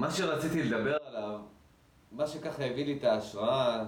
מה 0.00 0.10
שרציתי 0.10 0.62
לדבר 0.62 0.96
עליו, 1.04 1.40
מה 2.12 2.26
שככה 2.26 2.64
הביא 2.64 2.84
לי 2.84 2.96
את 2.98 3.04
ההשראה 3.04 3.84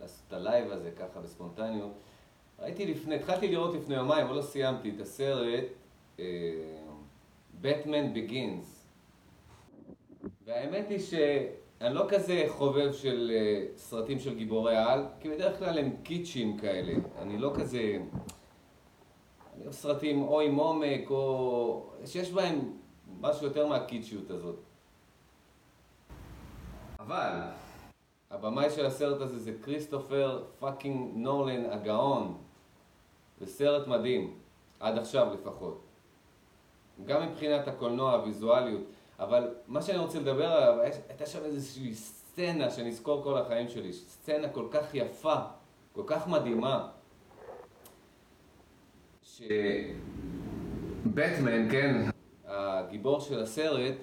לעשות 0.00 0.22
את 0.28 0.32
ה 0.32 0.40
live 0.40 0.70
הזה 0.70 0.90
ככה 0.90 1.20
בספונטניות, 1.20 1.92
ראיתי 2.58 2.86
לפני, 2.86 3.14
התחלתי 3.14 3.48
לראות 3.48 3.74
לפני 3.74 3.94
יומיים, 3.94 4.26
אבל 4.26 4.36
לא 4.36 4.42
סיימתי, 4.42 4.92
את 4.96 5.00
הסרט 5.00 5.64
Batman 7.60 8.06
אה, 8.06 8.14
Begins. 8.14 8.86
והאמת 10.44 10.88
היא 10.90 10.98
שאני 10.98 11.94
לא 11.94 12.06
כזה 12.08 12.44
חובב 12.48 12.92
של 12.92 13.32
אה, 13.32 13.78
סרטים 13.78 14.18
של 14.18 14.34
גיבורי 14.34 14.76
על, 14.76 15.06
כי 15.20 15.28
בדרך 15.28 15.58
כלל 15.58 15.78
הם 15.78 15.96
קיצ'ים 16.02 16.58
כאלה. 16.58 16.92
אני 17.18 17.38
לא 17.38 17.52
כזה... 17.54 17.98
אני 19.54 19.62
אוהב 19.62 19.72
סרטים 19.72 20.22
או 20.22 20.40
עם 20.40 20.54
עומק, 20.54 21.10
או... 21.10 21.86
שיש 22.06 22.32
בהם 22.32 22.72
משהו 23.20 23.46
יותר 23.46 23.66
מהקיצ'יות 23.66 24.30
הזאת. 24.30 24.73
אבל, 27.06 27.40
הבמאי 28.30 28.70
של 28.70 28.86
הסרט 28.86 29.20
הזה 29.20 29.38
זה 29.38 29.52
כריסטופר 29.62 30.44
פאקינג 30.58 31.10
נורלן 31.14 31.70
הגאון. 31.70 32.38
זה 33.40 33.46
סרט 33.46 33.86
מדהים, 33.86 34.34
עד 34.80 34.98
עכשיו 34.98 35.34
לפחות. 35.34 35.80
גם 37.06 37.28
מבחינת 37.28 37.68
הקולנוע, 37.68 38.12
הוויזואליות. 38.12 38.82
אבל 39.18 39.54
מה 39.66 39.82
שאני 39.82 39.98
רוצה 39.98 40.20
לדבר 40.20 40.52
עליו, 40.52 40.80
הייתה 41.08 41.26
שם 41.26 41.44
איזושהי 41.44 41.94
סצנה 41.94 42.70
שאני 42.70 42.88
אזכור 42.88 43.22
כל 43.22 43.38
החיים 43.38 43.68
שלי. 43.68 43.92
סצנה 43.92 44.48
כל 44.48 44.66
כך 44.70 44.94
יפה, 44.94 45.36
כל 45.92 46.02
כך 46.06 46.28
מדהימה. 46.28 46.88
שבטמן, 49.22 50.00
כן, 51.70 52.10
הגיבור 52.44 53.20
של 53.20 53.42
הסרט, 53.42 53.94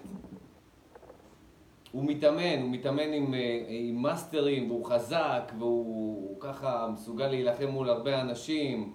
הוא 1.91 2.05
מתאמן, 2.05 2.61
הוא 2.61 2.69
מתאמן 2.71 3.13
עם, 3.13 3.33
אה, 3.33 3.65
עם 3.67 4.01
מאסטרים, 4.01 4.71
והוא 4.71 4.85
חזק, 4.85 5.51
והוא 5.59 6.41
ככה 6.41 6.87
מסוגל 6.93 7.27
להילחם 7.27 7.67
מול 7.67 7.89
הרבה 7.89 8.21
אנשים, 8.21 8.93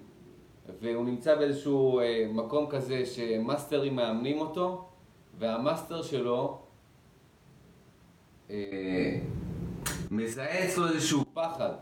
והוא 0.81 1.05
נמצא 1.05 1.35
באיזשהו 1.35 2.01
אה, 2.01 2.27
מקום 2.33 2.67
כזה 2.70 3.07
שמאסטרים 3.07 3.97
מאמנים 3.97 4.39
אותו, 4.39 4.89
והמאסטר 5.39 6.03
שלו 6.03 6.59
אה, 8.51 9.20
מזהה 10.11 10.65
אצלו 10.65 10.89
איזשהו 10.89 11.25
פחד. 11.35 11.73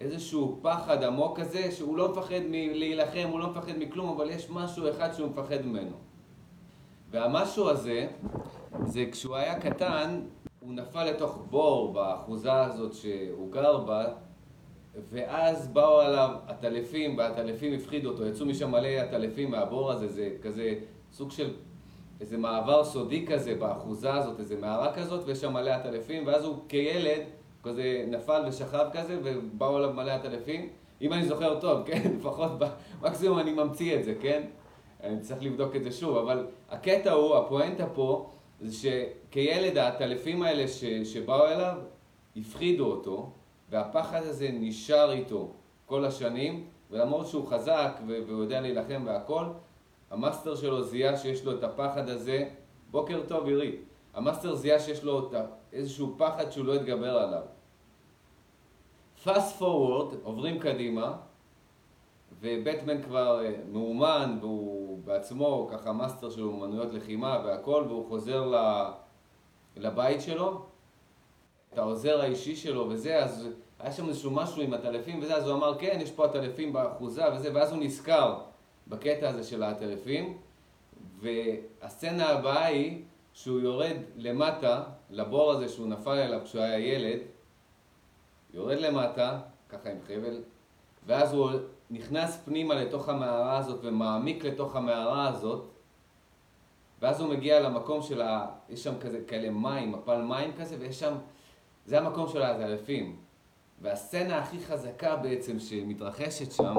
איזשהו 0.00 0.58
פחד 0.62 1.02
עמוק 1.02 1.40
כזה, 1.40 1.70
שהוא 1.70 1.96
לא 1.96 2.12
מפחד 2.12 2.40
מלהילחם, 2.50 3.28
הוא 3.30 3.40
לא 3.40 3.50
מפחד 3.50 3.72
מכלום, 3.78 4.08
אבל 4.08 4.30
יש 4.30 4.50
משהו 4.50 4.90
אחד 4.90 5.12
שהוא 5.12 5.30
מפחד 5.30 5.66
ממנו. 5.66 5.96
והמשהו 7.10 7.70
הזה, 7.70 8.08
זה 8.84 9.04
כשהוא 9.12 9.36
היה 9.36 9.60
קטן, 9.60 10.20
הוא 10.60 10.74
נפל 10.74 11.04
לתוך 11.04 11.46
בור 11.50 11.92
באחוזה 11.92 12.52
הזאת 12.52 12.94
שהוא 12.94 13.52
גר 13.52 13.78
בה, 13.78 14.04
ואז 15.10 15.68
באו 15.68 16.00
עליו 16.00 16.30
עטלפים, 16.46 17.18
והעטלפים 17.18 17.74
הפחידו 17.74 18.10
אותו, 18.10 18.26
יצאו 18.26 18.46
משם 18.46 18.70
מלא 18.70 18.86
עטלפים 18.88 19.50
מהבור 19.50 19.92
הזה, 19.92 20.08
זה 20.08 20.30
כזה 20.42 20.74
סוג 21.12 21.30
של 21.30 21.50
איזה 22.20 22.38
מעבר 22.38 22.84
סודי 22.84 23.26
כזה 23.26 23.54
באחוזה 23.54 24.14
הזאת, 24.14 24.40
איזה 24.40 24.56
מערה 24.56 24.92
כזאת, 24.92 25.24
ויש 25.26 25.40
שם 25.40 25.52
מלא 25.52 25.70
עטלפים, 25.70 26.26
ואז 26.26 26.44
הוא 26.44 26.56
כילד 26.68 27.20
כזה 27.62 28.04
נפל 28.08 28.42
ושכב 28.48 28.86
כזה, 28.92 29.20
ובאו 29.24 29.76
עליו 29.76 29.92
מלא 29.92 30.10
עטלפים. 30.10 30.68
אם 31.00 31.12
אני 31.12 31.24
זוכר 31.24 31.60
טוב, 31.60 31.86
כן? 31.86 32.02
לפחות 32.18 32.50
במקסימום 33.02 33.38
אני 33.38 33.52
ממציא 33.52 33.94
את 33.94 34.04
זה, 34.04 34.14
כן? 34.20 34.42
אני 35.02 35.20
צריך 35.20 35.42
לבדוק 35.42 35.76
את 35.76 35.84
זה 35.84 35.92
שוב, 35.92 36.16
אבל 36.16 36.46
הקטע 36.70 37.12
הוא, 37.12 37.36
הפואנטה 37.36 37.86
פה, 37.86 38.30
זה 38.60 38.72
שכילד 38.72 39.78
העטלפים 39.78 40.42
האלה 40.42 40.68
ש, 40.68 40.84
שבאו 40.84 41.46
אליו, 41.46 41.78
הפחידו 42.36 42.86
אותו, 42.86 43.30
והפחד 43.70 44.22
הזה 44.22 44.48
נשאר 44.52 45.12
איתו 45.12 45.52
כל 45.86 46.04
השנים, 46.04 46.66
ולמרות 46.90 47.26
שהוא 47.26 47.46
חזק 47.46 48.00
והוא 48.06 48.42
יודע 48.42 48.60
להילחם 48.60 49.02
והכל, 49.06 49.44
המאסטר 50.10 50.56
שלו 50.56 50.82
זיהה 50.82 51.16
שיש 51.16 51.44
לו 51.44 51.58
את 51.58 51.62
הפחד 51.62 52.08
הזה, 52.08 52.48
בוקר 52.90 53.22
טוב 53.28 53.46
עירית, 53.46 53.84
המאסטר 54.14 54.54
זיהה 54.54 54.80
שיש 54.80 55.04
לו 55.04 55.30
איזשהו 55.72 56.14
פחד 56.18 56.50
שהוא 56.50 56.66
לא 56.66 56.72
יתגבר 56.72 57.18
עליו. 57.18 57.42
fast 59.24 59.60
forward, 59.60 60.14
עוברים 60.22 60.58
קדימה, 60.58 61.16
ובטמן 62.40 63.02
כבר 63.02 63.44
אה, 63.44 63.54
מאומן, 63.72 64.38
והוא 64.40 64.98
בעצמו 65.04 65.68
ככה 65.72 65.92
מאסטר 65.92 66.30
של 66.30 66.42
אומנויות 66.42 66.94
לחימה 66.94 67.42
והכל, 67.44 67.84
והוא 67.88 68.08
חוזר 68.08 68.52
לבית 69.76 70.20
שלו, 70.20 70.66
את 71.72 71.78
העוזר 71.78 72.20
האישי 72.20 72.56
שלו 72.56 72.88
וזה, 72.90 73.24
אז 73.24 73.48
היה 73.78 73.92
שם 73.92 74.08
איזשהו 74.08 74.30
משהו 74.30 74.62
עם 74.62 74.74
העטלפים 74.74 75.22
וזה, 75.22 75.36
אז 75.36 75.48
הוא 75.48 75.56
אמר, 75.56 75.78
כן, 75.78 75.98
יש 76.00 76.10
פה 76.10 76.24
עטלפים 76.24 76.72
באחוזה 76.72 77.24
וזה, 77.34 77.54
ואז 77.54 77.72
הוא 77.72 77.82
נזכר 77.82 78.38
בקטע 78.88 79.28
הזה 79.28 79.44
של 79.44 79.62
הטלפים, 79.62 80.38
והסצנה 81.20 82.28
הבאה 82.28 82.64
היא 82.64 83.02
שהוא 83.32 83.60
יורד 83.60 83.96
למטה, 84.16 84.82
לבור 85.10 85.50
הזה 85.52 85.68
שהוא 85.68 85.86
נפל 85.86 86.10
אליו 86.10 86.40
כשהוא 86.44 86.62
היה 86.62 86.78
ילד, 86.78 87.20
יורד 88.54 88.78
למטה, 88.78 89.40
ככה 89.68 89.90
עם 89.90 89.98
חבל, 90.06 90.42
ואז 91.06 91.32
הוא 91.32 91.50
נכנס 91.90 92.42
פנימה 92.44 92.74
לתוך 92.74 93.08
המערה 93.08 93.58
הזאת 93.58 93.80
ומעמיק 93.82 94.44
לתוך 94.44 94.76
המערה 94.76 95.28
הזאת, 95.28 95.68
ואז 97.02 97.20
הוא 97.20 97.30
מגיע 97.30 97.60
למקום 97.60 98.02
של 98.02 98.22
ה... 98.22 98.46
יש 98.68 98.84
שם 98.84 98.98
כזה, 99.00 99.20
כאלה 99.26 99.50
מים, 99.50 99.92
מפל 99.92 100.22
מים 100.22 100.52
כזה, 100.58 100.76
ויש 100.78 101.00
שם... 101.00 101.14
זה 101.86 101.98
המקום 101.98 102.28
של 102.28 102.42
האלפים. 102.42 103.16
והסצנה 103.82 104.38
הכי 104.38 104.58
חזקה 104.58 105.16
בעצם 105.16 105.58
שמתרחשת 105.58 106.52
שם, 106.52 106.76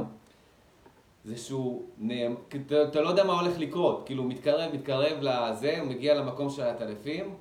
זה 1.23 1.37
שהוא 1.37 1.83
נאמ... 1.97 2.35
אתה, 2.47 2.83
אתה 2.83 3.01
לא 3.01 3.09
יודע 3.09 3.23
מה 3.23 3.39
הולך 3.39 3.59
לקרות, 3.59 4.03
כאילו 4.05 4.23
הוא 4.23 4.31
מתקרב, 4.31 4.73
מתקרב 4.73 5.17
לזה, 5.21 5.79
הוא 5.79 5.87
מגיע 5.87 6.13
למקום 6.13 6.49
של 6.49 6.61
העטלפים, 6.61 7.35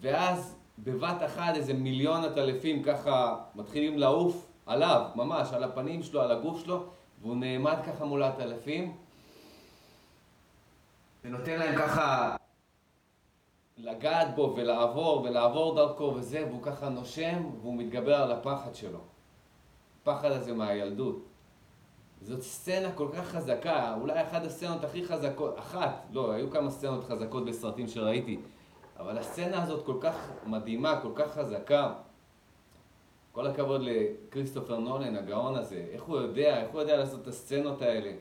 ואז 0.00 0.56
בבת 0.78 1.22
אחת 1.26 1.54
איזה 1.56 1.74
מיליון 1.74 2.24
עטלפים 2.24 2.82
ככה 2.82 3.36
מתחילים 3.54 3.98
לעוף 3.98 4.47
עליו, 4.68 5.06
ממש, 5.14 5.52
על 5.52 5.64
הפנים 5.64 6.02
שלו, 6.02 6.22
על 6.22 6.30
הגוף 6.30 6.64
שלו, 6.64 6.84
והוא 7.22 7.36
נעמד 7.36 7.76
ככה 7.86 8.04
מול 8.04 8.22
העטלפים, 8.22 8.96
ונותן 11.24 11.58
להם 11.58 11.78
ככה 11.78 12.36
לגעת 13.78 14.34
בו 14.34 14.54
ולעבור 14.56 15.22
ולעבור 15.22 15.74
דרכו 15.74 16.12
וזה, 16.16 16.46
והוא 16.48 16.62
ככה 16.62 16.88
נושם 16.88 17.44
והוא 17.60 17.74
מתגבר 17.74 18.14
על 18.14 18.32
הפחד 18.32 18.74
שלו. 18.74 18.98
הפחד 20.02 20.30
הזה 20.30 20.54
מהילדות. 20.54 21.24
זאת 22.22 22.42
סצנה 22.42 22.92
כל 22.92 23.08
כך 23.12 23.26
חזקה, 23.26 23.94
אולי 24.00 24.22
אחת 24.22 24.44
הסצנות 24.44 24.84
הכי 24.84 25.04
חזקות, 25.04 25.58
אחת, 25.58 26.06
לא, 26.12 26.32
היו 26.32 26.50
כמה 26.50 26.70
סצנות 26.70 27.04
חזקות 27.04 27.44
בסרטים 27.44 27.88
שראיתי, 27.88 28.40
אבל 28.98 29.18
הסצנה 29.18 29.62
הזאת 29.62 29.86
כל 29.86 29.96
כך 30.00 30.30
מדהימה, 30.46 31.00
כל 31.00 31.12
כך 31.14 31.32
חזקה. 31.32 31.92
כל 33.38 33.46
הכבוד 33.46 33.80
לכריסטופר 33.84 34.78
נולן, 34.78 35.16
הגאון 35.16 35.54
הזה, 35.54 35.86
איך 35.92 36.02
הוא 36.02 36.16
יודע, 36.16 36.62
איך 36.62 36.70
הוא 36.70 36.80
יודע 36.80 36.96
לעשות 36.96 37.22
את 37.22 37.26
הסצנות 37.26 37.82
האלה. 37.82 38.12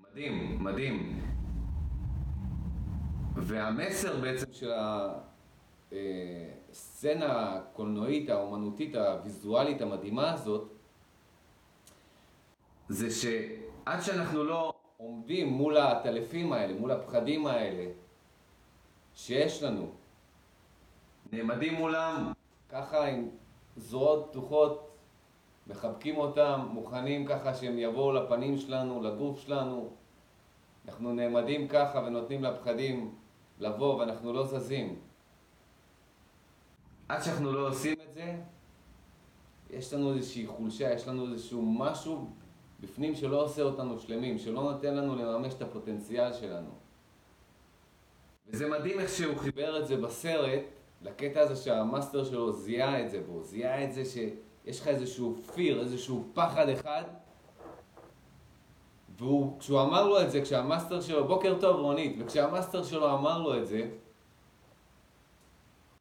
מדהים, 0.00 0.64
מדהים. 0.64 1.20
והמסר 3.34 4.20
בעצם 4.20 4.46
של 4.52 4.72
הסצנה 6.70 7.56
הקולנועית, 7.56 8.30
האומנותית, 8.30 8.94
הוויזואלית 8.94 9.80
המדהימה 9.80 10.32
הזאת, 10.32 10.72
זה 12.88 13.10
שעד 13.10 14.00
שאנחנו 14.00 14.44
לא 14.44 14.72
עומדים 14.96 15.48
מול 15.48 15.76
הטלפים 15.76 16.52
האלה, 16.52 16.80
מול 16.80 16.90
הפחדים 16.90 17.46
האלה 17.46 17.92
שיש 19.14 19.62
לנו, 19.62 19.92
נעמדים 21.32 21.74
מולם 21.74 22.32
ככה 22.72 23.06
עם 23.06 23.28
זרועות 23.76 24.26
פתוחות, 24.30 24.90
מחבקים 25.66 26.16
אותם, 26.16 26.68
מוכנים 26.70 27.26
ככה 27.26 27.54
שהם 27.54 27.78
יבואו 27.78 28.12
לפנים 28.12 28.58
שלנו, 28.58 29.02
לגוף 29.02 29.40
שלנו, 29.40 29.90
אנחנו 30.86 31.12
נעמדים 31.12 31.68
ככה 31.68 32.02
ונותנים 32.06 32.44
לפחדים 32.44 33.14
לבוא 33.58 33.94
ואנחנו 33.94 34.32
לא 34.32 34.46
זזים. 34.46 35.00
עד 37.08 37.22
שאנחנו 37.22 37.52
לא 37.52 37.68
עושים 37.68 37.96
את 38.08 38.14
זה, 38.14 38.36
יש 39.70 39.92
לנו 39.92 40.14
איזושהי 40.14 40.46
חולשה, 40.46 40.92
יש 40.92 41.08
לנו 41.08 41.32
איזשהו 41.32 41.62
משהו 41.62 42.30
בפנים 42.80 43.14
שלא 43.14 43.44
עושה 43.44 43.62
אותנו 43.62 43.98
שלמים, 43.98 44.38
שלא 44.38 44.62
נותן 44.62 44.94
לנו 44.94 45.16
לממש 45.16 45.54
את 45.54 45.62
הפוטנציאל 45.62 46.32
שלנו. 46.32 46.70
וזה 48.46 48.68
מדהים 48.68 49.00
איך 49.00 49.10
שהוא 49.10 49.36
חיבר 49.36 49.82
את 49.82 49.86
זה 49.86 49.96
בסרט, 49.96 50.62
לקטע 51.02 51.40
הזה 51.40 51.56
שהמאסטר 51.56 52.24
שלו 52.24 52.52
זיהה 52.52 53.04
את 53.04 53.10
זה 53.10 53.20
בו, 53.26 53.42
זיהה 53.42 53.84
את 53.84 53.92
זה 53.92 54.04
שיש 54.04 54.80
לך 54.80 54.88
איזשהו 54.88 55.36
פיר, 55.54 55.80
איזשהו 55.80 56.24
פחד 56.34 56.68
אחד, 56.68 57.04
וכשהוא 59.14 59.82
אמר 59.82 60.08
לו 60.08 60.22
את 60.22 60.30
זה, 60.30 60.42
כשהמאסטר 60.42 61.00
שלו, 61.00 61.28
בוקר 61.28 61.60
טוב 61.60 61.80
רונית, 61.80 62.16
וכשהמאסטר 62.18 62.84
שלו 62.84 63.14
אמר 63.14 63.38
לו 63.38 63.58
את 63.58 63.66
זה, 63.66 63.90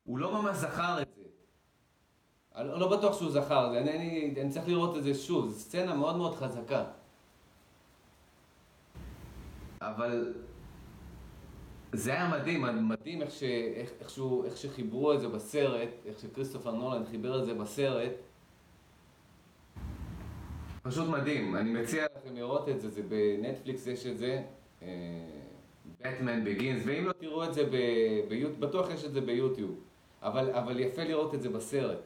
הוא 0.06 0.18
לא 0.18 0.42
ממש 0.42 0.58
זכר 0.58 1.02
את 1.02 1.08
זה. 1.16 1.22
אני 2.56 2.80
לא 2.80 2.98
בטוח 2.98 3.18
שהוא 3.18 3.32
זכר, 3.32 3.78
אני, 3.78 3.92
אני, 3.92 4.34
אני 4.42 4.50
צריך 4.50 4.68
לראות 4.68 4.98
את 4.98 5.04
זה 5.04 5.14
שוב, 5.14 5.50
זו 5.50 5.60
סצנה 5.60 5.94
מאוד 5.94 6.16
מאוד 6.18 6.36
חזקה. 6.36 6.84
אבל 9.82 10.34
זה 11.94 12.12
היה 12.12 12.30
מדהים, 12.30 12.88
מדהים 12.90 13.22
איך, 13.22 13.32
ש, 13.32 13.44
איך, 13.76 14.10
שהוא, 14.10 14.46
איך 14.46 14.58
שחיברו 14.58 15.14
את 15.14 15.20
זה 15.20 15.28
בסרט, 15.28 15.90
איך 16.06 16.20
שכריסטופר 16.20 16.72
נולן 16.72 17.06
חיבר 17.06 17.40
את 17.40 17.46
זה 17.46 17.54
בסרט. 17.54 18.12
פשוט 20.84 21.10
מדהים, 21.10 21.56
אני 21.56 21.82
מציע 21.82 22.06
לכם 22.06 22.36
לראות 22.36 22.70
את 22.70 22.82
זה, 22.82 22.90
זה 22.90 23.02
בנטפליקס 23.04 23.88
יש 23.88 24.06
את 24.06 24.18
זה, 24.18 24.44
בטמן 26.02 26.42
uh, 26.42 26.46
בגינס, 26.46 26.84
ואם 26.86 27.06
לא 27.06 27.14
תראו 27.14 27.44
את 27.44 27.54
זה 27.54 27.64
ביוטיוב, 28.28 28.60
בטוח 28.60 28.90
יש 28.90 29.06
את 29.06 29.14
זה 29.14 29.22
ביוטיוב, 29.22 29.80
אבל, 30.22 30.52
אבל 30.52 30.80
יפה 30.80 31.04
לראות 31.04 31.36
את 31.36 31.42
זה 31.42 31.50
בסרט. 31.50 32.00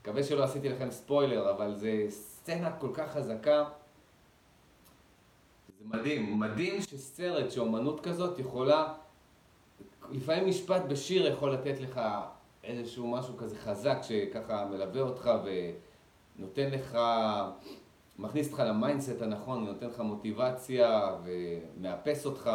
מקווה 0.00 0.22
שלא 0.22 0.44
עשיתי 0.44 0.68
לכם 0.68 0.90
ספוילר, 0.90 1.50
אבל 1.50 1.74
זה 1.74 2.06
סצנה 2.08 2.72
כל 2.72 2.90
כך 2.94 3.12
חזקה. 3.12 3.64
זה 5.82 5.98
מדהים, 5.98 6.38
מדהים 6.40 6.82
שסרט, 6.82 7.50
שאומנות 7.50 8.00
כזאת 8.00 8.38
יכולה, 8.38 8.94
לפעמים 10.10 10.48
משפט 10.48 10.82
בשיר 10.88 11.26
יכול 11.26 11.52
לתת 11.52 11.80
לך 11.80 12.00
איזשהו 12.64 13.06
משהו 13.06 13.36
כזה 13.36 13.58
חזק 13.58 13.98
שככה 14.02 14.66
מלווה 14.70 15.00
אותך 15.00 15.30
ונותן 16.38 16.70
לך, 16.70 16.98
מכניס 18.18 18.48
אותך 18.48 18.62
ל 18.66 18.73
mindset 18.73 19.22
הנכון, 19.22 19.62
ונותן 19.62 19.86
לך 19.86 20.00
מוטיבציה 20.00 21.16
ומאפס 21.24 22.26
אותך. 22.26 22.50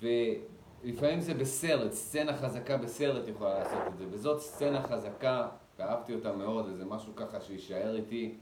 ולפעמים 0.00 1.20
זה 1.20 1.34
בסרט, 1.34 1.92
סצנה 1.92 2.36
חזקה 2.36 2.76
בסרט 2.76 3.28
יכולה 3.28 3.58
לעשות 3.58 3.82
את 3.86 3.98
זה, 3.98 4.04
וזאת 4.10 4.40
סצנה 4.40 4.82
חזקה, 4.82 5.48
ואהבתי 5.78 6.14
אותה 6.14 6.32
מאוד, 6.32 6.66
וזה 6.68 6.84
משהו 6.84 7.12
ככה 7.16 7.40
שיישאר 7.40 7.96
איתי. 7.96 8.34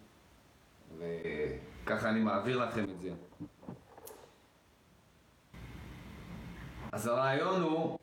וככה 1.88 2.08
אני 2.08 2.20
מעביר 2.20 2.64
לכם 2.64 2.84
את 2.84 3.00
זה. 3.00 3.10
אז 6.92 7.06
הרעיון 7.06 7.62
הוא 7.62 7.98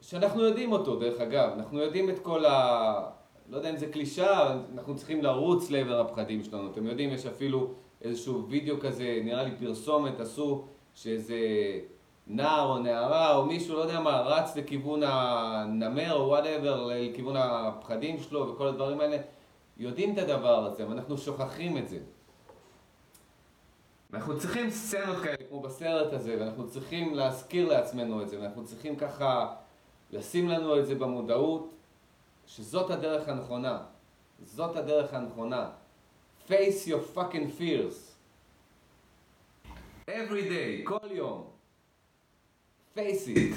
שאנחנו 0.00 0.42
יודעים 0.42 0.72
אותו, 0.72 0.96
דרך 0.96 1.20
אגב, 1.20 1.50
אנחנו 1.56 1.78
יודעים 1.78 2.10
את 2.10 2.18
כל 2.18 2.44
ה... 2.44 3.10
לא 3.48 3.56
יודע 3.56 3.70
אם 3.70 3.76
זה 3.76 3.86
קלישאה, 3.86 4.56
אנחנו 4.74 4.96
צריכים 4.96 5.22
לרוץ 5.22 5.70
לעבר 5.70 6.00
הפחדים 6.00 6.44
שלנו. 6.44 6.70
אתם 6.70 6.86
יודעים, 6.86 7.10
יש 7.10 7.26
אפילו 7.26 7.74
איזשהו 8.02 8.46
וידאו 8.48 8.80
כזה, 8.80 9.20
נראה 9.24 9.42
לי 9.42 9.50
פרסומת, 9.60 10.20
עשו 10.20 10.64
שאיזה 10.94 11.38
נער 12.26 12.68
או 12.68 12.78
נערה 12.78 13.36
או 13.36 13.46
מישהו, 13.46 13.76
לא 13.76 13.80
יודע 13.80 14.00
מה, 14.00 14.20
רץ 14.20 14.56
לכיוון 14.56 15.02
הנמר 15.06 16.14
או 16.14 16.26
whatever, 16.26 16.86
לכיוון 16.86 17.36
הפחדים 17.36 18.18
שלו 18.18 18.48
וכל 18.48 18.68
הדברים 18.68 19.00
האלה. 19.00 19.16
יודעים 19.76 20.12
את 20.12 20.18
הדבר 20.18 20.66
הזה, 20.66 20.84
אבל 20.84 20.92
אנחנו 20.92 21.18
שוכחים 21.18 21.78
את 21.78 21.88
זה. 21.88 21.98
ואנחנו 24.12 24.38
צריכים 24.38 24.70
סצנות 24.70 25.22
כאלה 25.22 25.36
כמו 25.48 25.60
בסרט 25.60 26.12
הזה, 26.12 26.36
ואנחנו 26.40 26.68
צריכים 26.68 27.14
להזכיר 27.14 27.68
לעצמנו 27.68 28.22
את 28.22 28.28
זה, 28.28 28.40
ואנחנו 28.40 28.64
צריכים 28.64 28.96
ככה 28.96 29.54
לשים 30.10 30.48
לנו 30.48 30.78
את 30.78 30.86
זה 30.86 30.94
במודעות, 30.94 31.74
שזאת 32.46 32.90
הדרך 32.90 33.28
הנכונה. 33.28 33.82
זאת 34.42 34.76
הדרך 34.76 35.14
הנכונה. 35.14 35.70
face 36.48 36.86
your 36.86 37.16
fucking 37.16 37.60
fears. 37.60 38.12
every 40.08 40.44
day, 40.48 40.84
כל 40.84 41.10
יום. 41.10 41.50
face 42.96 43.28
it. 43.36 43.54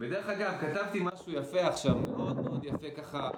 ודרך 0.00 0.28
אגב, 0.28 0.54
כתבתי 0.60 1.00
משהו 1.02 1.32
יפה 1.32 1.60
עכשיו, 1.60 1.96
מאוד 2.16 2.40
מאוד 2.40 2.64
יפה 2.64 2.90
ככה, 2.90 3.30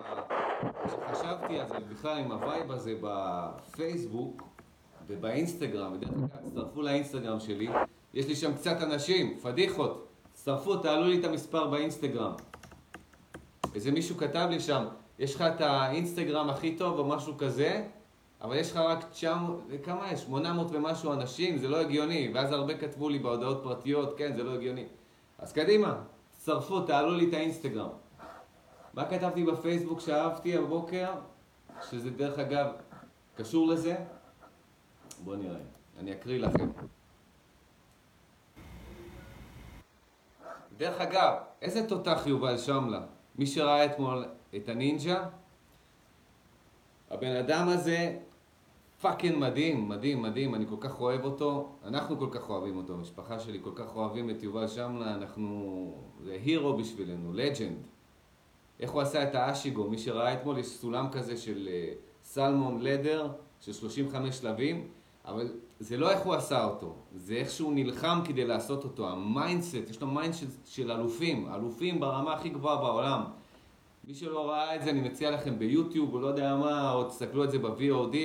כשחשבתי 0.84 1.60
על 1.60 1.68
זה, 1.68 1.80
בכלל 1.90 2.18
עם 2.18 2.32
ה 2.32 2.40
vibe 2.40 2.70
הזה 2.70 2.94
בפייסבוק 3.00 4.49
ובאינסטגרם, 5.06 5.96
תצטרפו 6.44 6.82
לאינסטגרם 6.82 7.40
שלי, 7.40 7.68
יש 8.14 8.26
לי 8.26 8.36
שם 8.36 8.54
קצת 8.54 8.76
אנשים, 8.82 9.38
פדיחות, 9.42 10.08
תצטרפו, 10.32 10.76
תעלו 10.76 11.04
לי 11.04 11.20
את 11.20 11.24
המספר 11.24 11.66
באינסטגרם. 11.66 12.32
איזה 13.74 13.90
מישהו 13.90 14.16
כתב 14.16 14.46
לי 14.50 14.60
שם, 14.60 14.84
יש 15.18 15.34
לך 15.34 15.42
את 15.42 15.60
האינסטגרם 15.60 16.50
הכי 16.50 16.76
טוב 16.76 16.98
או 16.98 17.04
משהו 17.04 17.38
כזה, 17.38 17.84
אבל 18.40 18.56
יש 18.56 18.70
לך 18.70 18.76
רק 18.76 19.10
900, 19.10 19.60
כמה 19.82 20.12
יש? 20.12 20.20
800 20.20 20.66
ומשהו 20.70 21.12
אנשים, 21.12 21.58
זה 21.58 21.68
לא 21.68 21.80
הגיוני. 21.80 22.30
ואז 22.34 22.52
הרבה 22.52 22.74
כתבו 22.78 23.08
לי 23.08 23.18
בהודעות 23.18 23.60
פרטיות, 23.62 24.18
כן, 24.18 24.36
זה 24.36 24.42
לא 24.42 24.54
הגיוני. 24.54 24.84
אז 25.38 25.52
קדימה, 25.52 25.94
צרפו, 26.38 26.80
תעלו 26.80 27.14
לי 27.14 27.28
את 27.28 27.34
האינסטגרם. 27.34 27.88
מה 28.94 29.04
כתבתי 29.04 29.44
בפייסבוק 29.44 30.00
שאהבתי 30.00 30.56
הבוקר? 30.56 31.12
שזה 31.90 32.10
דרך 32.10 32.38
אגב 32.38 32.66
קשור 33.36 33.68
לזה? 33.68 33.96
בואו 35.24 35.36
נראה, 35.36 35.60
אני 35.98 36.12
אקריא 36.12 36.38
לכם. 36.40 36.68
דרך 40.76 41.00
אגב, 41.00 41.34
איזה 41.62 41.88
תותח 41.88 42.22
יובל 42.26 42.58
שמלא? 42.58 43.00
מי 43.38 43.46
שראה 43.46 43.84
אתמול 43.84 44.24
את 44.56 44.68
הנינג'ה, 44.68 45.28
הבן 47.10 47.36
אדם 47.36 47.68
הזה 47.68 48.18
fucking 49.00 49.38
מדהים, 49.38 49.88
מדהים, 49.88 50.22
מדהים, 50.22 50.54
אני 50.54 50.66
כל 50.66 50.76
כך 50.80 51.00
אוהב 51.00 51.24
אותו, 51.24 51.72
אנחנו 51.84 52.18
כל 52.18 52.28
כך 52.30 52.50
אוהבים 52.50 52.76
אותו, 52.76 52.92
המשפחה 52.92 53.40
שלי 53.40 53.58
כל 53.62 53.70
כך 53.74 53.96
אוהבים 53.96 54.30
את 54.30 54.42
יובל 54.42 54.68
שמלא, 54.68 55.14
אנחנו, 55.14 55.94
זה 56.24 56.32
hero 56.32 56.76
בשבילנו, 56.76 57.32
legend. 57.32 57.86
איך 58.80 58.90
הוא 58.90 59.00
עשה 59.00 59.22
את 59.22 59.34
האשיגה, 59.34 59.90
מי 59.90 59.98
שראה 59.98 60.34
אתמול, 60.34 60.58
יש 60.58 60.66
סולם 60.66 61.08
כזה 61.12 61.36
של 61.36 61.68
uh, 61.68 61.96
salmon 62.22 62.82
ladder, 62.82 63.32
של 63.60 63.72
35 63.72 64.38
שלבים, 64.38 64.88
אבל 65.24 65.48
זה 65.80 65.96
לא 65.96 66.10
איך 66.10 66.20
הוא 66.20 66.34
עשה 66.34 66.64
אותו, 66.64 66.94
זה 67.16 67.34
איך 67.34 67.50
שהוא 67.50 67.72
נלחם 67.72 68.20
כדי 68.24 68.44
לעשות 68.44 68.84
אותו, 68.84 69.08
ה 69.08 69.17
mindset, 69.17 69.90
יש 69.90 70.00
לו 70.00 70.06
mindset 70.06 70.66
של 70.66 70.92
אלופים, 70.92 71.54
אלופים 71.54 72.00
ברמה 72.00 72.32
הכי 72.32 72.48
גבוהה 72.48 72.76
בעולם. 72.76 73.24
מי 74.04 74.14
שלא 74.14 74.50
ראה 74.50 74.76
את 74.76 74.82
זה, 74.82 74.90
אני 74.90 75.00
מציע 75.00 75.30
לכם 75.30 75.58
ביוטיוב, 75.58 76.14
או 76.14 76.20
לא 76.20 76.26
יודע 76.26 76.56
מה, 76.56 76.92
או 76.92 77.04
תסתכלו 77.04 77.44
את 77.44 77.50
זה 77.50 77.58
ב-VOD. 77.58 78.16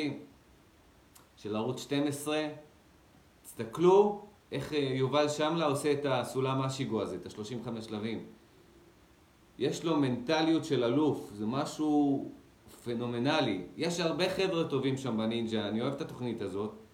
של 1.38 1.56
ערוץ 1.56 1.82
12, 1.82 2.48
תסתכלו 3.44 4.26
איך 4.52 4.74
אה, 4.74 4.78
יובל 4.80 5.30
שמלה 5.30 5.66
עושה 5.66 5.92
את 5.92 6.06
הסולם 6.10 6.62
אשיגו 6.62 7.02
הזה, 7.02 7.16
את 7.16 7.26
ה-35 7.26 7.82
שלבים. 7.82 8.26
יש 9.58 9.86
לו 9.86 9.98
מנטליות 9.98 10.66
של 10.66 10.84
אלוף, 10.84 11.30
זה 11.34 11.46
משהו 11.46 12.32
פנומנלי. 12.84 13.62
יש 13.78 14.00
הרבה 14.00 14.30
חבר'ה 14.30 14.64
טובים 14.64 14.98
שם 14.98 15.18
בנינג'ה, 15.18 15.68
אני 15.68 15.82
אוהב 15.82 15.94
את 15.94 16.02
התוכנית 16.02 16.42
הזאת, 16.42 16.85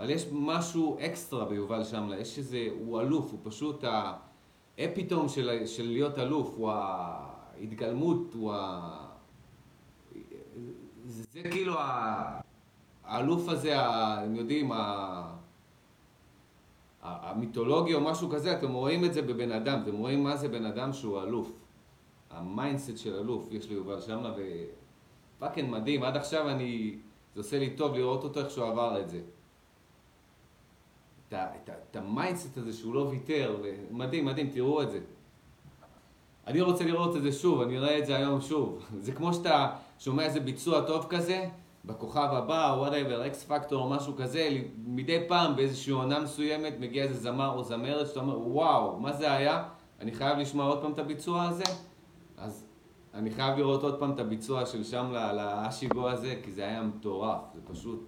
אבל 0.00 0.10
יש 0.10 0.26
משהו 0.32 0.96
אקסטרה 1.00 1.44
ביובל 1.44 1.84
שמלה, 1.84 2.20
יש 2.20 2.38
איזה, 2.38 2.68
הוא 2.78 3.00
אלוף, 3.00 3.32
הוא 3.32 3.40
פשוט 3.42 3.84
האפיתום 4.78 5.28
של, 5.28 5.66
של 5.66 5.86
להיות 5.86 6.18
אלוף, 6.18 6.54
הוא 6.56 6.70
ההתגלמות, 6.70 8.34
הוא 8.34 8.52
ה... 8.52 8.90
זה, 11.04 11.24
זה 11.32 11.42
כאילו 11.50 11.78
ה... 11.78 12.40
האלוף 13.04 13.48
הזה, 13.48 13.74
אתם 13.76 14.34
יודעים, 14.34 14.70
המיתולוגיה 17.02 17.96
או 17.96 18.00
משהו 18.00 18.30
כזה, 18.30 18.58
אתם 18.58 18.72
רואים 18.72 19.04
את 19.04 19.14
זה 19.14 19.22
בבן 19.22 19.52
אדם, 19.52 19.80
אתם 19.82 19.96
רואים 19.96 20.24
מה 20.24 20.36
זה 20.36 20.48
בן 20.48 20.66
אדם 20.66 20.92
שהוא 20.92 21.22
אלוף. 21.22 21.52
ה 22.30 22.38
mindset 22.38 22.98
של 22.98 23.14
אלוף, 23.14 23.48
יש 23.50 23.68
ליובל 23.68 24.00
שמלא, 24.00 24.32
ו 25.38 25.42
fucking 25.42 25.70
מדהים, 25.70 26.02
עד 26.02 26.16
עכשיו 26.16 26.48
אני, 26.48 26.98
זה 27.34 27.40
עושה 27.40 27.58
לי 27.58 27.70
טוב 27.70 27.94
לראות 27.94 28.24
אותו 28.24 28.40
איך 28.40 28.50
שהוא 28.50 28.66
עבר 28.66 29.00
את 29.00 29.08
זה. 29.08 29.20
את, 31.34 31.34
את, 31.34 31.70
את 31.90 31.96
ה 31.96 32.04
mindset 32.04 32.58
הזה 32.58 32.72
שהוא 32.72 32.94
לא 32.94 33.00
ויתר, 33.00 33.56
מדהים, 33.90 34.24
מדהים, 34.24 34.50
תראו 34.50 34.82
את 34.82 34.90
זה. 34.90 35.00
אני 36.46 36.60
רוצה 36.60 36.84
לראות 36.84 37.16
את 37.16 37.22
זה 37.22 37.32
שוב, 37.32 37.60
אני 37.60 37.78
אראה 37.78 37.98
את 37.98 38.06
זה 38.06 38.16
היום 38.16 38.40
שוב. 38.40 38.84
זה 39.04 39.12
כמו 39.12 39.34
שאתה 39.34 39.72
שומע 39.98 40.24
איזה 40.24 40.40
ביצוע 40.40 40.80
טוב 40.80 41.06
כזה, 41.08 41.48
בכוכב 41.84 42.28
הבא, 42.32 42.74
whatever, 42.78 43.26
אקס 43.26 43.44
פקטור 43.44 43.82
או 43.82 43.90
משהו 43.90 44.16
כזה, 44.16 44.62
מדי 44.86 45.18
פעם 45.28 45.56
באיזושהי 45.56 45.92
עונה 45.92 46.20
מסוימת 46.20 46.74
מגיע 46.80 47.04
איזה 47.04 47.14
זמר 47.14 47.54
או 47.54 47.64
זמרת 47.64 48.06
שאתה 48.06 48.20
אומר, 48.20 48.48
וואו, 48.48 49.00
מה 49.00 49.12
זה 49.12 49.32
היה? 49.32 49.64
אני 50.00 50.12
חייב 50.12 50.38
לשמוע 50.38 50.66
עוד 50.66 50.82
פעם 50.82 50.92
את 50.92 50.98
הביצוע 50.98 51.42
הזה? 51.42 51.64
אז 52.36 52.66
אני 53.14 53.30
חייב 53.30 53.58
לראות 53.58 53.82
עוד 53.82 53.98
פעם 53.98 54.12
את 54.12 54.20
הביצוע 54.20 54.66
של 54.66 54.84
שמלא 54.84 55.12
שיגע 55.12 56.08
הזה, 56.08 56.40
כי 56.42 56.52
זה 56.52 56.62
היה 56.62 56.82
מטורף, 56.82 57.40
זה 57.54 57.60
פשוט... 57.64 58.06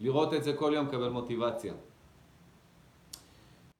לראות 0.00 0.34
את 0.34 0.44
זה 0.44 0.52
כל 0.52 0.72
יום 0.74 0.86
מקבל 0.86 1.08
מוטיבציה. 1.08 1.74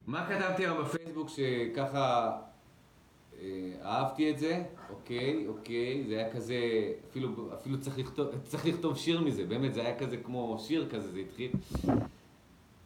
מה 0.06 0.26
כתבתי 0.26 0.62
היום 0.62 0.78
בפייסבוק 0.84 1.28
שככה 1.28 2.36
אהבתי 3.82 4.30
את 4.30 4.38
זה, 4.38 4.62
אוקיי, 4.90 5.46
אוקיי, 5.48 6.04
זה 6.08 6.14
היה 6.14 6.32
כזה, 6.32 6.58
אפילו, 7.10 7.28
אפילו 7.54 7.80
צריך, 7.80 7.98
לכתוב, 7.98 8.28
צריך 8.44 8.66
לכתוב 8.66 8.96
שיר 8.96 9.20
מזה, 9.20 9.44
באמת, 9.46 9.74
זה 9.74 9.80
היה 9.80 9.98
כזה 9.98 10.16
כמו 10.16 10.58
שיר 10.58 10.88
כזה, 10.90 11.12
זה 11.12 11.18
התחיל. 11.18 11.52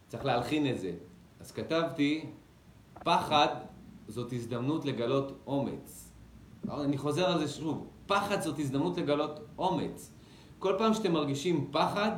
צריך 0.07 0.25
להלחין 0.25 0.69
את 0.69 0.79
זה. 0.79 0.91
אז 1.39 1.51
כתבתי, 1.51 2.25
פחד 2.93 3.47
זאת 4.07 4.33
הזדמנות 4.33 4.85
לגלות 4.85 5.31
אומץ. 5.47 6.11
אני 6.69 6.97
חוזר 6.97 7.25
על 7.25 7.39
זה 7.39 7.47
שוב, 7.47 7.87
פחד 8.07 8.41
זאת 8.41 8.59
הזדמנות 8.59 8.97
לגלות 8.97 9.39
אומץ. 9.57 10.11
כל 10.59 10.75
פעם 10.77 10.93
שאתם 10.93 11.11
מרגישים 11.13 11.67
פחד, 11.71 12.11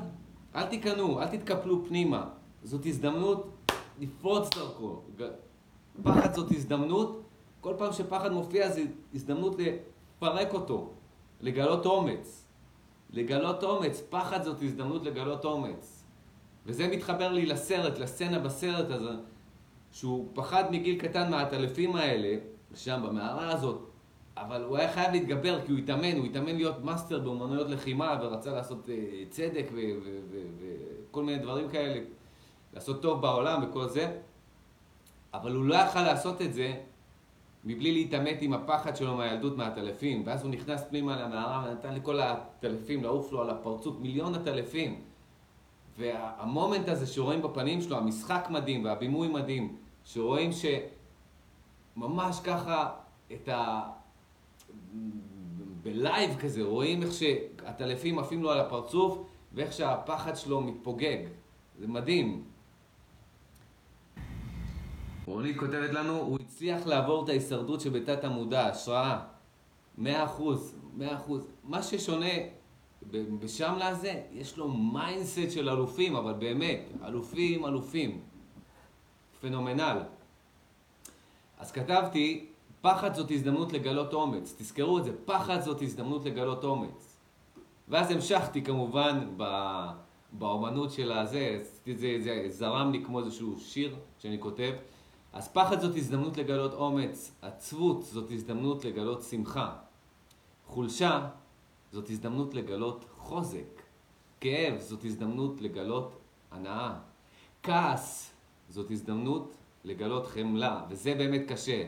אל 0.56 0.66
תיכנעו, 0.66 1.22
אל 1.22 1.27
תתקפלו 1.27 1.86
פנימה. 1.86 2.30
זאת 2.63 2.86
הזדמנות 2.86 3.56
לפרוץ 4.00 4.50
דרך. 4.55 5.01
פחד 6.04 6.34
זאת 6.34 6.51
הזדמנות, 6.51 7.24
כל 7.62 7.74
פעם 7.77 7.94
שפחד 7.94 8.32
מופיע 8.32 8.70
זו 8.70 8.82
הזדמנות 9.13 9.56
לפרק 9.60 10.54
אותו, 10.54 10.94
לגלות 11.42 11.86
אומץ. 11.86 12.48
לגלות 13.10 13.63
אומץ, 13.63 14.04
פחד 14.10 14.44
זאת 14.44 14.62
הזדמנות 14.62 15.06
לגלות 15.06 15.46
אומץ. 15.46 16.04
וזה 16.66 16.88
מתחבר 16.88 17.32
לי 17.32 17.46
לסרט, 17.46 17.98
לסצנה 17.98 18.39
בסרט 18.39 18.89
הזה, 18.89 19.13
שהוא 19.92 20.27
פחד 20.34 20.63
מגיל 20.72 21.00
קטן 21.00 21.32
מהעטלפים 21.32 21.96
האלה, 21.96 22.38
שם 22.75 23.01
במערה 23.08 23.54
הזאת, 23.54 23.88
אבל 24.38 24.63
הוא 24.63 24.77
היה 24.77 24.92
חייב 24.92 25.12
להתגבר 25.12 25.66
כי 25.66 25.72
הוא 25.72 25.80
התאמן, 25.80 26.18
הוא 26.18 26.25
התאמן 26.25 26.56
להיות 26.56 26.84
מאסטר 26.84 27.20
באומנויות 27.20 27.70
לחימה 27.70 28.20
ורצה 28.22 28.51
לעשות 28.51 28.86
uh, 28.86 28.89
צדק 29.30 29.66
וכל 29.72 31.24
מיני 31.24 31.39
דברים 31.39 31.70
כאלה, 31.70 32.00
לעשות 32.74 33.01
טוב 33.01 33.21
בעולם 33.21 33.63
וכל 33.63 33.88
זה, 33.88 34.17
אבל 35.33 35.55
הוא 35.55 35.65
לא 35.65 35.75
יכל 35.75 36.01
לעשות 36.01 36.41
את 36.41 36.53
זה 36.53 36.74
מבלי 37.63 37.91
להתעמת 37.91 38.38
עם 38.41 38.53
הפחד 38.53 38.95
שלו 38.95 39.15
מהילדות 39.15 39.57
מהטלפים, 39.57 40.24
ואז 40.25 40.43
הוא 40.43 40.51
נכנס 40.51 40.83
פנימה 40.89 41.15
למערה 41.15 41.65
ונתן 41.67 41.95
לכל 41.95 42.19
הטלפים 42.19 43.03
לעוף 43.03 43.31
לו 43.31 43.41
על 43.41 43.50
הפרצוף, 43.50 44.00
מיליון 44.00 44.36
הטלפים. 44.36 45.01
והמומנט 45.97 46.89
הזה 46.89 47.07
שרואים 47.07 47.41
בפנים 47.41 47.81
שלו, 47.81 47.97
המשחק 47.97 48.47
מדהים 48.50 48.86
והבימוי 48.86 49.27
מדהים, 49.27 49.75
שרואים 50.03 50.50
שממש 51.95 52.39
ככה 52.43 52.89
את 53.33 53.50
ה... 53.50 53.81
בלייב 55.83 56.38
כזה, 56.39 56.63
רואים 56.63 57.03
איך 57.03 57.12
שהעטלפים 57.13 58.19
עפים 58.19 58.43
לו 58.43 58.51
על 58.51 58.59
הפרצוף 58.59 59.17
ואיך 59.53 59.74
שהפחד 59.74 60.36
שלו 60.36 60.62
מתפוגג. 60.62 61.17
זה 61.79 61.88
מדהים. 61.88 62.43
רונית 65.27 65.57
כותבת 65.57 65.89
לנו, 65.89 66.13
הוא 66.13 66.38
הצליח 66.41 66.88
לעבור 66.88 67.24
את 67.24 67.29
ההישרדות 67.29 67.81
שבתת 67.81 68.24
המודע, 68.24 68.65
השראה. 68.67 69.19
מאה 69.98 70.25
אחוז, 70.25 70.75
מאה 70.93 71.15
אחוז. 71.15 71.48
מה 71.63 71.84
ששונה 71.84 72.34
בשמלא 73.12 73.74
זה, 73.79 74.22
יש 74.31 74.57
לו 74.57 74.67
mindset 74.67 75.51
של 75.51 75.69
אלופים, 75.69 76.15
אבל 76.15 76.34
באמת, 76.34 76.79
אלופים, 77.05 77.65
אלופים. 77.65 78.22
phenomenal. 79.41 79.98
אז 81.57 81.72
כתבתי, 81.72 82.46
פחד 82.81 83.13
זאת 83.13 83.31
הזדמנות 83.31 83.74
לגלות 83.74 84.13
אומץ. 84.13 84.55
תזכרו 84.57 84.98
את 84.98 85.03
זה, 85.03 85.12
פחד 85.25 85.60
זאת 85.62 85.81
הזדמנות 85.81 86.25
לגלות 86.25 86.63
אומץ. 86.63 87.17
ואז 87.88 88.12
המשכתי 88.12 88.63
כמובן 88.63 89.29
באומנות 90.31 90.91
של 90.91 91.12
הזה, 91.12 91.63
זה, 91.96 92.17
זה 92.19 92.46
זרם 92.48 92.91
לי 92.91 93.03
כמו 93.05 93.19
איזשהו 93.19 93.60
שיר 93.60 93.96
שאני 94.17 94.39
כותב. 94.39 94.72
אז 95.34 95.48
פחד 95.48 95.79
זאת 95.79 95.96
הזדמנות 95.96 96.38
לגלות 96.38 96.74
אומץ, 96.74 97.31
עצבות 97.41 98.03
זאת 98.03 98.31
הזדמנות 98.31 98.86
לגלות 98.86 99.24
שמחה. 99.24 99.75
חולשה 100.67 101.29
זאת 101.91 102.10
הזדמנות 102.10 102.53
לגלות 102.53 103.05
חוזק. 103.17 103.81
כאב 104.41 104.79
זאת 104.79 105.05
הזדמנות 105.05 105.62
לגלות 105.62 106.19
הנאה. 106.51 106.93
כעס 107.63 108.34
זאת 108.69 108.91
הזדמנות 108.91 109.55
לגלות 109.84 110.27
חמלה, 110.27 110.86
וזה 110.89 111.13
באמת 111.13 111.41
קשה. 111.48 111.84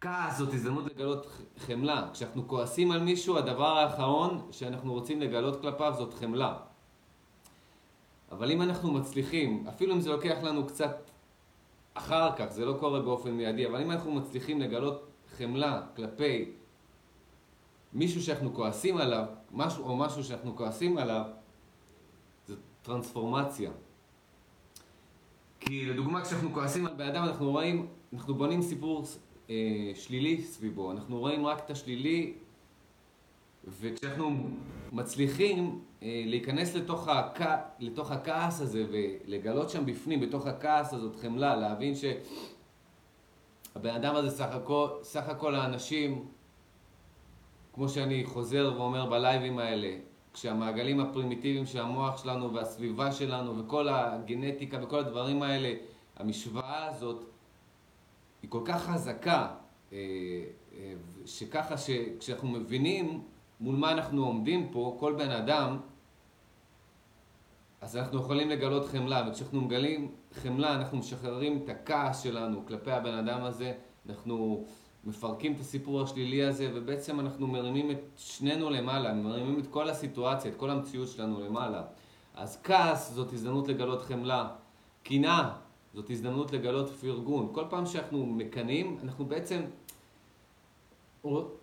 כעס 0.00 0.38
זאת 0.38 0.54
הזדמנות 0.54 0.84
לגלות 0.84 1.26
חמלה. 1.58 2.08
כשאנחנו 2.12 2.48
כועסים 2.48 2.90
על 2.90 3.00
מישהו, 3.00 3.38
הדבר 3.38 3.78
האחרון 3.78 4.48
שאנחנו 4.50 4.92
רוצים 4.92 5.20
לגלות 5.20 5.60
כלפיו 5.60 5.94
זאת 5.98 6.14
חמלה. 6.14 6.56
אבל 8.38 8.50
אם 8.50 8.62
אנחנו 8.62 8.92
מצליחים, 8.92 9.64
אפילו 9.68 9.94
אם 9.94 10.00
זה 10.00 10.10
לוקח 10.10 10.36
לנו 10.42 10.66
קצת 10.66 11.10
אחר 11.94 12.36
כך, 12.36 12.46
זה 12.50 12.64
לא 12.64 12.76
קורה 12.80 13.00
באופן 13.00 13.30
מיידי, 13.30 13.66
אבל 13.66 13.82
אם 13.82 13.90
אנחנו 13.90 14.12
מצליחים 14.12 14.60
לגלות 14.60 15.06
חמלה 15.38 15.82
כלפי 15.96 16.50
מישהו 17.92 18.22
שאנחנו 18.22 18.54
כועסים 18.54 18.96
עליו, 18.96 19.24
משהו 19.52 19.84
או 19.84 19.96
משהו 19.96 20.24
שאנחנו 20.24 20.56
כועסים 20.56 20.98
עליו, 20.98 21.22
זה 22.46 22.54
טרנספורמציה. 22.82 23.70
כי 25.60 25.86
לדוגמה 25.86 26.24
כשאנחנו 26.24 26.52
כועסים 26.52 26.86
על 26.86 26.94
בן 26.94 27.06
אדם 27.06 27.24
אנחנו 27.24 27.50
רואים, 27.50 27.86
אנחנו 28.12 28.34
בונים 28.34 28.62
סיפור 28.62 29.04
אה, 29.50 29.54
שלילי 29.94 30.42
סביבו, 30.42 30.90
אנחנו 30.90 31.18
רואים 31.18 31.46
רק 31.46 31.58
את 31.64 31.70
השלילי 31.70 32.34
וכשאנחנו 33.68 34.48
מצליחים 34.92 35.80
אה, 36.02 36.22
להיכנס 36.26 36.74
לתוך, 36.74 37.08
הכ... 37.08 37.40
לתוך 37.78 38.10
הכעס 38.10 38.60
הזה 38.60 38.84
ולגלות 38.90 39.70
שם 39.70 39.86
בפנים, 39.86 40.20
בתוך 40.20 40.46
הכעס 40.46 40.92
הזאת 40.92 41.16
חמלה, 41.16 41.56
להבין 41.56 41.94
שהבן 41.94 43.90
אדם 43.90 44.14
הזה 44.14 44.30
סך 44.30 44.54
הכל, 44.54 44.88
סך 45.02 45.28
הכל 45.28 45.54
האנשים, 45.54 46.28
כמו 47.72 47.88
שאני 47.88 48.24
חוזר 48.24 48.72
ואומר 48.76 49.06
בלייבים 49.06 49.58
האלה, 49.58 49.96
כשהמעגלים 50.32 51.00
הפרימיטיביים 51.00 51.66
של 51.66 51.80
המוח 51.80 52.22
שלנו 52.22 52.54
והסביבה 52.54 53.12
שלנו 53.12 53.58
וכל 53.58 53.88
הגנטיקה 53.88 54.78
וכל 54.82 54.98
הדברים 54.98 55.42
האלה, 55.42 55.74
המשוואה 56.16 56.86
הזאת 56.86 57.24
היא 58.42 58.50
כל 58.50 58.60
כך 58.64 58.84
חזקה, 58.84 59.48
אה, 59.92 59.98
אה, 60.78 60.94
שככה 61.26 61.78
שכשאנחנו 61.78 62.48
מבינים 62.48 63.22
מול 63.60 63.76
מה 63.76 63.92
אנחנו 63.92 64.26
עומדים 64.26 64.68
פה, 64.72 64.96
כל 65.00 65.14
בן 65.18 65.30
אדם, 65.30 65.78
אז 67.80 67.96
אנחנו 67.96 68.18
יכולים 68.18 68.50
לגלות 68.50 68.86
חמלה, 68.86 69.26
וכשאנחנו 69.28 69.60
מגלים 69.60 70.12
חמלה 70.32 70.74
אנחנו 70.74 70.98
משחררים 70.98 71.60
את 71.64 71.68
הכעס 71.68 72.22
שלנו 72.22 72.66
כלפי 72.66 72.90
הבן 72.90 73.14
אדם 73.14 73.44
הזה, 73.44 73.72
אנחנו 74.08 74.64
מפרקים 75.04 75.52
את 75.52 75.60
הסיפור 75.60 76.02
השלילי 76.02 76.44
הזה, 76.44 76.70
ובעצם 76.74 77.20
אנחנו 77.20 77.46
מרימים 77.46 77.90
את 77.90 78.00
שנינו 78.16 78.70
למעלה, 78.70 79.14
מרימים 79.14 79.58
את 79.58 79.66
כל 79.66 79.90
הסיטואציה, 79.90 80.50
את 80.50 80.56
כל 80.56 80.70
המציאות 80.70 81.08
שלנו 81.08 81.40
למעלה. 81.40 81.82
אז 82.34 82.58
כעס 82.64 83.12
זאת 83.12 83.32
הזדמנות 83.32 83.68
לגלות 83.68 84.02
חמלה, 84.02 84.48
קנאה 85.02 85.50
זאת 85.94 86.10
הזדמנות 86.10 86.52
לגלות 86.52 86.90
פרגון. 86.90 87.48
כל 87.52 87.64
פעם 87.70 87.86
שאנחנו 87.86 88.26
מקנאים, 88.26 88.98
אנחנו 89.02 89.24
בעצם 89.24 89.60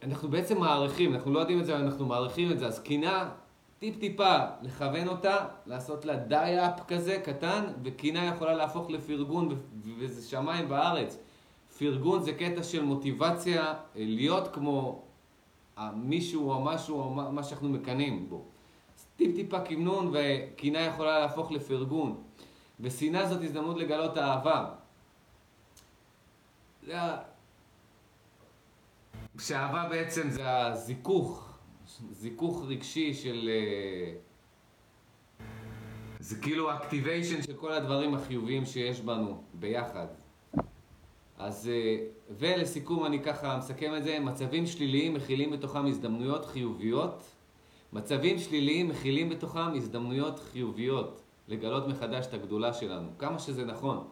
אנחנו 0.03 0.29
בעצם 0.29 0.59
מעריכים, 0.59 1.13
אנחנו 1.13 1.33
לא 1.33 1.39
יודעים 1.39 1.59
את 1.59 1.65
זה, 1.65 1.75
אנחנו 1.75 2.05
מעריכים 2.05 2.51
את 2.51 2.59
זה, 2.59 2.67
אז 2.67 2.79
קינה, 2.79 3.29
טיפ-טיפה 3.79 4.37
לכוון 4.61 5.07
אותה, 5.07 5.45
לעשות 5.65 6.05
לה 6.05 6.15
די-אפ 6.15 6.79
כזה 6.87 7.19
קטן, 7.23 7.63
וקינה 7.83 8.25
יכולה 8.25 8.53
להפוך 8.53 8.89
לפרגון, 8.89 9.49
וזה 9.99 10.29
שמיים 10.29 10.69
בארץ. 10.69 11.17
פרגון 11.77 12.23
זה 12.23 12.33
קטע 12.33 12.63
של 12.63 12.83
מוטיבציה 12.83 13.65
אה, 13.65 13.73
להיות 13.95 14.47
כמו 14.53 15.01
מישהו 15.95 16.51
או 16.51 16.61
משהו 16.61 16.99
או 16.99 17.09
מה 17.09 17.43
שאנחנו 17.43 17.69
מקנאים 17.69 18.29
בו. 18.29 18.43
אז 18.97 19.05
טיפ-טיפה 19.15 19.59
כמנון 19.59 20.13
וקינה 20.13 20.79
יכולה 20.79 21.19
להפוך 21.19 21.51
לפרגון. 21.51 22.23
ושנאה 22.79 23.27
זאת 23.27 23.43
הזדמנות 23.43 23.77
לגלות 23.77 24.17
אהבה. 24.17 24.65
שאהבה 29.39 29.87
בעצם 29.89 30.29
זה 30.29 30.57
הזיכוך, 30.57 31.49
זיכוך 32.11 32.63
רגשי 32.67 33.13
של... 33.13 33.49
אה, 33.49 34.13
זה 36.19 36.35
כאילו 36.41 36.73
אקטיביישן 36.73 37.41
של 37.41 37.53
כל 37.53 37.71
הדברים 37.71 38.13
החיוביים 38.13 38.65
שיש 38.65 39.01
בנו 39.01 39.43
ביחד. 39.53 40.07
אז, 41.37 41.69
אה, 41.73 42.05
ולסיכום 42.29 43.05
אני 43.05 43.23
ככה 43.23 43.57
מסכם 43.57 43.95
את 43.97 44.03
זה, 44.03 44.19
מצבים 44.19 44.67
שליליים 44.67 45.13
מכילים 45.13 45.51
בתוכם 45.51 45.85
הזדמנויות 45.85 46.45
חיוביות. 46.45 47.23
מצבים 47.93 48.39
שליליים 48.39 48.87
מכילים 48.87 49.29
בתוכם 49.29 49.73
הזדמנויות 49.75 50.39
חיוביות 50.39 51.21
לגלות 51.47 51.87
מחדש 51.87 52.25
את 52.27 52.33
הגדולה 52.33 52.73
שלנו, 52.73 53.09
כמה 53.17 53.39
שזה 53.39 53.65
נכון. 53.65 54.07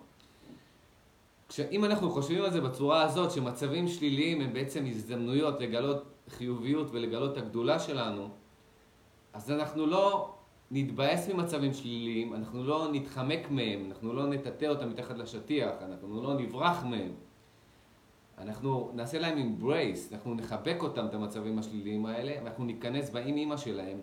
אם 1.71 1.85
אנחנו 1.85 2.11
חושבים 2.11 2.43
על 2.43 2.51
זה 2.51 2.61
בצורה 2.61 3.01
הזאת, 3.01 3.31
שמצבים 3.31 3.87
שליליים 3.87 4.41
הם 4.41 4.53
בעצם 4.53 4.85
הזדמנויות 4.85 5.61
לגלות 5.61 6.03
חיוביות 6.29 6.87
ולגלות 6.91 7.31
את 7.31 7.37
הגדולה 7.37 7.79
שלנו, 7.79 8.29
אז 9.33 9.51
אנחנו 9.51 9.85
לא 9.85 10.35
נתבאס 10.71 11.29
ממצבים 11.29 11.73
שליליים, 11.73 12.33
אנחנו 12.33 12.63
לא 12.63 12.87
נתחמק 12.91 13.51
מהם, 13.51 13.85
אנחנו 13.87 14.13
לא 14.13 14.27
נטאטא 14.27 14.65
אותם 14.65 14.89
מתחת 14.89 15.17
לשטיח, 15.17 15.73
אנחנו 15.81 16.23
לא 16.23 16.33
נברח 16.33 16.83
מהם. 16.83 17.11
אנחנו 18.37 18.91
נעשה 18.93 19.19
להם 19.19 19.37
embrace, 19.37 20.13
אנחנו 20.13 20.35
נחבק 20.35 20.77
אותם, 20.79 21.05
את 21.05 21.13
המצבים 21.13 21.59
השליליים 21.59 22.05
האלה, 22.05 22.33
ואנחנו 22.43 22.65
ניכנס 22.65 23.09
באם 23.09 23.37
אימא 23.37 23.57
שלהם, 23.57 23.99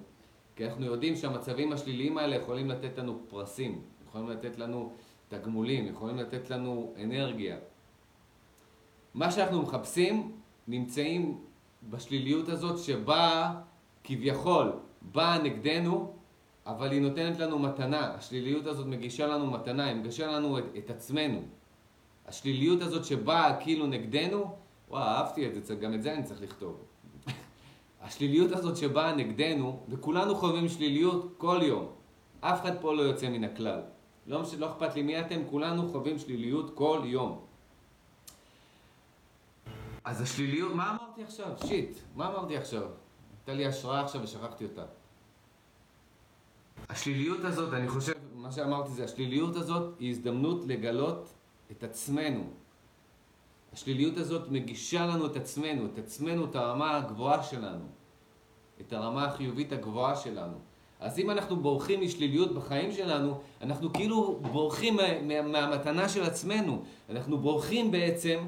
כי 0.57 0.67
אנחנו 0.67 0.85
יודעים 0.85 1.17
שהמצבים 1.17 1.73
השליליים 1.73 2.19
האלה 2.19 2.37
יכולים 2.37 2.69
לתת 2.69 2.99
לנו 2.99 3.19
פרסים, 3.29 3.81
יכולים 4.09 4.29
לתת 4.29 4.59
לנו 4.59 4.93
תגמולים, 5.29 5.87
יכולים 5.87 6.17
לתת 6.17 6.51
לנו 6.51 6.95
אנרגיה. 7.05 7.57
מה 9.15 9.31
שאנחנו 9.31 9.63
מחפשים 9.63 10.33
נמצאים 10.69 11.41
בשליליות 11.91 12.49
הזאת 12.49 12.79
שבאה 12.79 13.55
כביכול, 14.05 14.73
באה 15.03 15.39
נגדנו, 15.39 16.13
אבל 16.67 16.91
היא 16.91 17.01
נותנת 17.01 17.39
לנו 17.39 17.59
מתנה. 17.59 18.15
השליליות 18.15 18.67
הזאת 18.67 18.87
מגישה 18.87 19.27
לנו 19.27 19.51
מתנה, 19.51 19.85
היא 19.85 19.97
מגישה 19.97 20.27
לנו 20.27 20.59
את, 20.59 20.65
את 20.79 20.91
עצמנו. 20.91 21.43
השליליות 22.27 22.83
הזאת 22.83 23.05
שבאה 23.05 23.61
כאילו 23.61 23.87
נגדנו, 23.87 24.57
וואו, 24.89 25.03
אהבתי 25.03 25.47
את 25.47 25.65
זה, 25.65 25.75
גם 25.75 25.95
את 25.95 26.03
זה 26.03 26.15
אני 26.15 26.23
צריך 26.23 26.43
לכתוב. 26.43 26.85
השליליות 28.03 28.53
הזאת 28.53 28.77
שבאה 28.77 29.15
נגדנו, 29.15 29.81
וכולנו 29.89 30.35
חווים 30.35 30.69
שליליות 30.69 31.35
כל 31.39 31.61
יום. 31.63 31.87
אף 32.41 32.61
אחד 32.61 32.81
פה 32.81 32.95
לא 32.95 33.03
יוצא 33.03 33.29
מן 33.29 33.45
הכלל. 33.45 33.81
לא, 34.27 34.43
לא 34.59 34.71
אכפת 34.73 34.95
לי 34.95 35.03
מי 35.03 35.21
אתם, 35.21 35.41
כולנו 35.51 35.89
חווים 35.89 36.19
שליליות 36.19 36.75
כל 36.75 37.01
יום. 37.05 37.45
אז 40.05 40.21
השליליות, 40.21 40.75
מה 40.75 40.91
אמרתי 40.91 41.23
עכשיו? 41.23 41.53
שיט, 41.67 41.99
מה 42.15 42.27
אמרתי 42.29 42.57
עכשיו? 42.57 42.83
הייתה 43.39 43.55
לי 43.55 43.67
השראה 43.67 44.01
עכשיו 44.05 44.23
ושכחתי 44.23 44.65
אותה. 44.65 44.85
השליליות 46.89 47.45
הזאת, 47.45 47.73
אני 47.73 47.89
חושב, 47.89 48.13
מה 48.35 48.53
שאמרתי 48.53 48.91
זה, 48.91 49.05
השליליות 49.05 49.57
הזאת 49.57 49.95
היא 49.99 50.11
הזדמנות 50.11 50.65
לגלות 50.67 51.29
את 51.71 51.83
עצמנו. 51.83 52.51
השליליות 53.73 54.17
הזאת 54.17 54.51
מגישה 54.51 55.07
לנו 55.07 55.27
את 55.27 55.37
עצמנו, 55.37 55.87
את 55.87 55.99
עצמנו, 55.99 56.45
את 56.45 56.57
הרמה 56.57 56.97
הגבוהה 56.97 57.43
שלנו, 57.43 57.85
את 58.81 58.93
הרמה 58.93 59.25
החיובית 59.25 59.73
הגבוהה 59.73 60.17
שלנו. 60.17 60.59
אז 61.01 61.19
אם 61.19 61.31
אנחנו 61.31 61.57
בורחים 61.57 62.01
משליליות 62.01 62.55
בחיים 62.55 62.93
שלנו, 62.93 63.41
אנחנו 63.63 63.93
כאילו 63.93 64.39
בורחים 64.53 64.97
מה, 64.97 65.23
מה, 65.23 65.43
מהמתנה 65.43 66.09
של 66.09 66.23
עצמנו. 66.23 66.83
אנחנו 67.11 67.39
בורחים 67.39 67.91
בעצם 67.91 68.39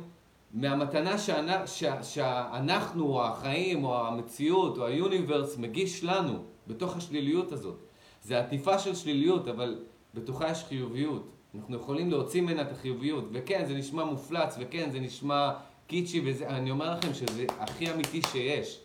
מהמתנה 0.55 1.19
שאנ, 1.19 1.67
ש, 1.67 1.85
שאנחנו, 2.03 3.07
או 3.07 3.25
החיים, 3.25 3.85
או 3.85 4.07
המציאות, 4.07 4.79
או 4.79 4.87
היוניברס 4.87 5.59
מגיש 5.59 6.05
לנו, 6.05 6.39
בתוך 6.67 6.97
השליליות 6.97 7.53
הזאת. 7.53 7.77
זה 8.23 8.39
עטיפה 8.39 8.79
של 8.79 8.95
שליליות, 8.95 9.49
אבל 9.49 9.79
בתוכה 10.15 10.51
יש 10.51 10.65
חיוביות. 10.65 11.29
אנחנו 11.55 11.77
יכולים 11.77 12.11
להוציא 12.11 12.43
ממנה 12.43 12.63
את 12.63 12.73
החיוביות. 12.73 13.25
וכן, 13.33 13.65
זה 13.67 13.75
נשמע 13.75 14.05
מופלץ, 14.05 14.57
וכן, 14.61 14.91
זה 14.91 15.01
נשמע 15.01 15.51
קיצ'י, 15.87 16.21
ואני 16.21 16.71
אומר 16.71 16.95
לכם 16.95 17.15
שזה 17.15 17.45
הכי 17.59 17.91
אמיתי 17.93 18.21
שיש. 18.23 18.81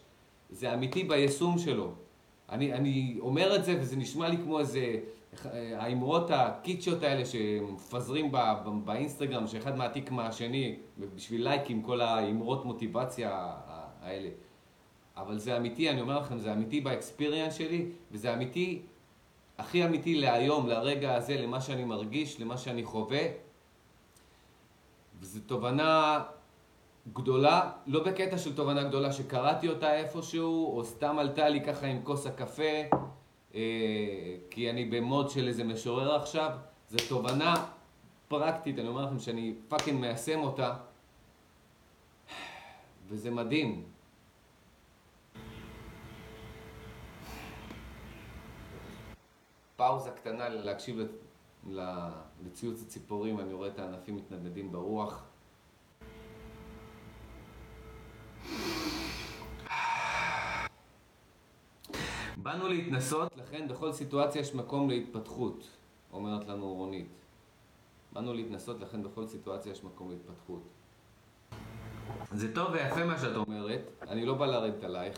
זה 0.50 0.74
אמיתי 0.74 1.04
ביישום 1.04 1.60
שלו. 1.60 1.92
אני, 2.54 2.74
אני 2.74 3.18
אומר 3.20 3.56
את 3.56 3.66
זה 3.66 3.78
וזה 3.80 3.96
נשמע 3.96 4.30
לי 4.30 4.38
כמו 4.38 4.60
איזה, 4.60 5.00
האמרות 5.54 6.32
הקיצ'יות 6.32 7.04
האלה 7.04 7.26
שמפזרים 7.26 8.32
בא, 8.32 8.64
באינסטגרם, 8.86 9.48
שאחד 9.48 9.78
מעתיק 9.78 10.12
מהשני 10.12 10.76
בשביל 11.16 11.44
לייקים, 11.44 11.82
כל 11.82 12.02
האמרות 12.02 12.66
מוטיבציה 12.66 13.54
האלה. 14.02 14.30
אבל 15.18 15.38
זה 15.38 15.58
אמיתי, 15.58 15.90
אני 15.90 16.02
אומר 16.02 16.20
לכם, 16.20 16.38
זה 16.38 16.54
אמיתי 16.54 16.82
באקספיריאנס 16.82 17.56
שלי, 17.56 17.86
וזה 18.12 18.34
אמיתי, 18.34 18.82
הכי 19.58 19.86
אמיתי 19.86 20.16
להיום, 20.16 20.68
לרגע 20.68 21.16
הזה, 21.16 21.38
למה 21.38 21.62
שאני 21.62 21.84
מרגיש, 21.84 22.40
למה 22.40 22.58
שאני 22.58 22.84
חווה. 22.84 23.22
וזו 25.20 25.40
תובנה 25.46 26.24
גדולה, 27.08 27.72
לא 27.86 28.04
בקטע 28.04 28.38
של 28.38 28.56
תובנה 28.56 28.84
גדולה 28.84 29.12
שקראתי 29.12 29.70
אותה 29.70 29.96
איפשהו, 29.96 30.78
או 30.78 30.86
סתם 30.86 31.20
עלתה 31.20 31.50
לי 31.50 31.66
ככה 31.66 31.86
עם 31.88 32.04
כוס 32.04 32.28
הקפה, 32.28 32.98
אה, 33.56 33.60
כי 34.50 34.70
אני 34.70 34.86
במוד 34.86 35.30
של 35.30 35.48
איזה 35.48 35.64
משורר 35.64 36.16
עכשיו, 36.16 36.50
זו 36.90 36.98
תובנה 37.10 37.66
פרקטית, 38.28 38.80
אני 38.80 38.88
אומר 38.88 39.06
לכם 39.06 39.20
שאני 39.20 39.56
פאקינג 39.68 40.00
מיישם 40.00 40.40
אותה, 40.40 40.74
וזה 43.08 43.32
מדהים. 43.32 43.84
פאוזה 49.76 50.12
קטנה 50.12 50.50
להקשיב 50.50 51.00
לציוץ 52.44 52.82
הציפורים, 52.82 53.40
אני 53.40 53.54
רואה 53.54 53.68
את 53.68 53.80
הענפים 53.80 54.16
מתנדנדים 54.16 54.72
ברוח. 54.72 55.33
באנו 62.38 62.68
להתנסות, 62.68 63.38
לכן 63.38 63.68
בכל 63.68 63.94
סיטואציה 63.94 64.42
יש 64.42 64.56
מקום 64.56 64.90
להתפתחות, 64.90 65.68
אומרת 66.14 66.48
לנו 66.48 66.74
רונית. 66.74 67.08
באנו 68.14 68.34
להתנסות, 68.34 68.80
לכן 68.80 69.04
בכל 69.04 69.28
סיטואציה 69.28 69.72
יש 69.72 69.84
מקום 69.84 70.10
להתפתחות. 70.10 70.62
זה 72.32 72.56
טוב 72.56 72.72
ויפה 72.72 73.06
מה 73.06 73.18
שאת 73.18 73.36
אומרת, 73.36 73.82
אני 74.02 74.26
לא 74.26 74.34
בא 74.34 74.46
לרדת 74.46 74.84
עלייך, 74.84 75.18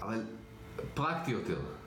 אבל 0.00 0.24
פרקטי 0.94 1.30
יותר. 1.30 1.81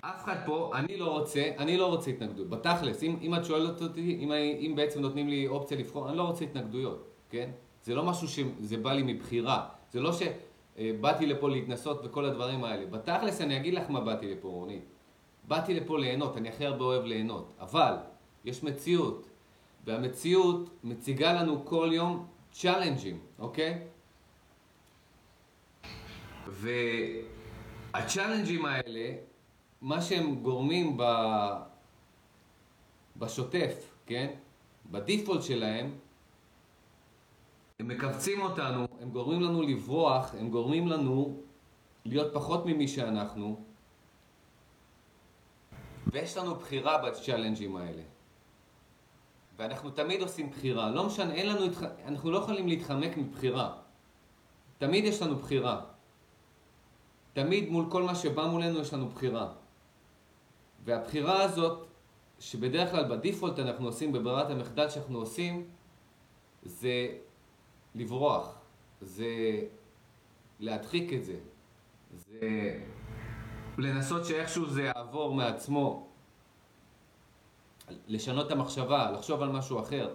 אף 0.00 0.24
אחד 0.24 0.36
פה, 0.46 0.70
אני 0.74 0.96
לא 0.96 1.18
רוצה, 1.18 1.50
אני 1.58 1.76
לא 1.76 1.86
רוצה 1.86 2.10
התנגדות. 2.10 2.50
בתכלס, 2.50 3.02
אם, 3.02 3.16
אם 3.22 3.34
את 3.34 3.44
שואלת 3.44 3.82
אותי, 3.82 4.18
אם, 4.20 4.32
אם 4.32 4.72
בעצם 4.76 5.00
נותנים 5.00 5.28
לי 5.28 5.46
אופציה 5.46 5.78
לבחור, 5.78 6.08
אני 6.08 6.16
לא 6.16 6.22
רוצה 6.22 6.44
התנגדויות, 6.44 7.08
כן? 7.30 7.50
זה 7.82 7.94
לא 7.94 8.04
משהו 8.04 8.28
שזה 8.28 8.76
בא 8.76 8.92
לי 8.92 9.02
מבחירה. 9.12 9.68
זה 9.90 10.00
לא 10.00 10.10
שבאתי 10.12 11.26
לפה 11.26 11.48
להתנסות 11.48 12.00
וכל 12.04 12.24
הדברים 12.24 12.64
האלה. 12.64 12.86
בתכלס 12.86 13.40
אני 13.40 13.56
אגיד 13.56 13.74
לך 13.74 13.90
מה 13.90 14.00
באתי 14.00 14.34
לפה, 14.34 14.48
רונית. 14.48 14.84
באתי 15.48 15.74
לפה 15.74 15.98
ליהנות, 15.98 16.36
אני 16.36 16.48
הכי 16.48 16.66
הרבה 16.66 16.84
אוהב 16.84 17.04
ליהנות. 17.04 17.52
אבל, 17.60 17.94
יש 18.44 18.64
מציאות. 18.64 19.26
והמציאות 19.84 20.70
מציגה 20.84 21.32
לנו 21.32 21.64
כל 21.64 21.90
יום 21.92 22.26
challengeים, 22.52 23.18
אוקיי? 23.38 23.78
וה 27.92 28.03
challengeים 28.03 28.66
האלה 28.66 29.12
מה 29.80 30.02
שהם 30.02 30.34
גורמים 30.34 30.96
ב... 30.96 31.02
בשוטף, 33.16 33.94
כן? 34.06 34.30
בדיפולט 34.90 35.42
שלהם, 35.42 35.94
הם 37.78 37.88
מכווצים 37.88 38.40
אותנו, 38.40 38.86
הם 39.00 39.10
גורמים 39.10 39.40
לנו 39.40 39.62
לברוח, 39.62 40.34
הם 40.34 40.50
גורמים 40.50 40.88
לנו 40.88 41.40
להיות 42.04 42.34
פחות 42.34 42.66
ממי 42.66 42.88
שאנחנו, 42.88 43.64
ויש 46.06 46.36
לנו 46.36 46.54
בחירה 46.54 46.98
בצ'אלנג'ים 46.98 47.76
האלה. 47.76 48.02
ואנחנו 49.56 49.90
תמיד 49.90 50.22
עושים 50.22 50.50
בחירה, 50.50 50.90
לא 50.90 51.06
משנה, 51.06 51.34
אין 51.34 51.46
לנו, 51.48 51.66
אנחנו 52.06 52.30
לא 52.30 52.38
יכולים 52.38 52.68
להתחמק 52.68 53.16
מבחירה. 53.16 53.76
תמיד 54.78 55.04
יש 55.04 55.22
לנו 55.22 55.36
בחירה. 55.36 55.80
תמיד 57.32 57.68
מול 57.68 57.90
כל 57.90 58.02
מה 58.02 58.14
שבא 58.14 58.46
מולנו 58.46 58.80
יש 58.80 58.94
לנו 58.94 59.08
בחירה. 59.08 59.52
והבחירה 60.84 61.42
הזאת, 61.42 61.86
שבדרך 62.38 62.90
כלל 62.90 63.16
בדיפולט 63.16 63.58
אנחנו 63.58 63.86
עושים, 63.86 64.12
בברירת 64.12 64.50
המחדל 64.50 64.88
שאנחנו 64.88 65.18
עושים, 65.18 65.68
זה 66.62 67.08
לברוח, 67.94 68.58
זה 69.00 69.26
להדחיק 70.60 71.12
את 71.12 71.24
זה, 71.24 71.36
זה 72.16 72.78
לנסות 73.78 74.24
שאיכשהו 74.24 74.66
זה 74.66 74.82
יעבור 74.82 75.34
מעצמו, 75.34 76.08
לשנות 78.06 78.46
את 78.46 78.52
המחשבה, 78.52 79.10
לחשוב 79.10 79.42
על 79.42 79.48
משהו 79.48 79.80
אחר. 79.80 80.14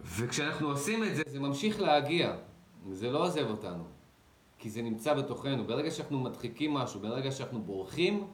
וכשאנחנו 0.00 0.68
עושים 0.68 1.04
את 1.04 1.16
זה, 1.16 1.22
זה 1.26 1.40
ממשיך 1.40 1.80
להגיע, 1.80 2.36
זה 2.90 3.10
לא 3.10 3.24
עוזב 3.26 3.50
אותנו. 3.50 3.93
כי 4.64 4.70
זה 4.70 4.82
נמצא 4.82 5.14
בתוכנו. 5.14 5.64
ברגע 5.64 5.90
שאנחנו 5.90 6.20
מדחיקים 6.20 6.74
משהו, 6.74 7.00
ברגע 7.00 7.32
שאנחנו 7.32 7.62
בורחים 7.62 8.26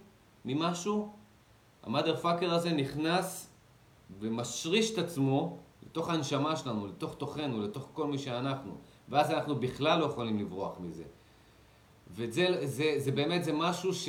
ממשהו, 0.45 1.13
המאדר 1.83 2.17
פאקר 2.17 2.55
הזה 2.55 2.73
נכנס 2.73 3.51
ומשריש 4.21 4.93
את 4.93 4.99
עצמו 4.99 5.59
לתוך 5.83 6.11
הנשמה 6.11 6.57
שלנו, 6.57 6.87
לתוך 6.87 7.15
תוכנו, 7.15 7.63
לתוך 7.63 7.89
כל 7.93 8.07
מי 8.07 8.19
שאנחנו. 8.19 8.77
ואז 9.09 9.31
אנחנו 9.31 9.57
בכלל 9.57 10.01
לא 10.01 10.05
יכולים 10.05 10.39
לברוח 10.39 10.81
מזה. 10.81 11.05
וזה 12.11 12.67
זה, 12.67 12.95
זה 12.97 13.13
באמת, 13.13 13.45
זה 13.45 13.53
משהו 13.53 13.95
ש... 13.95 14.09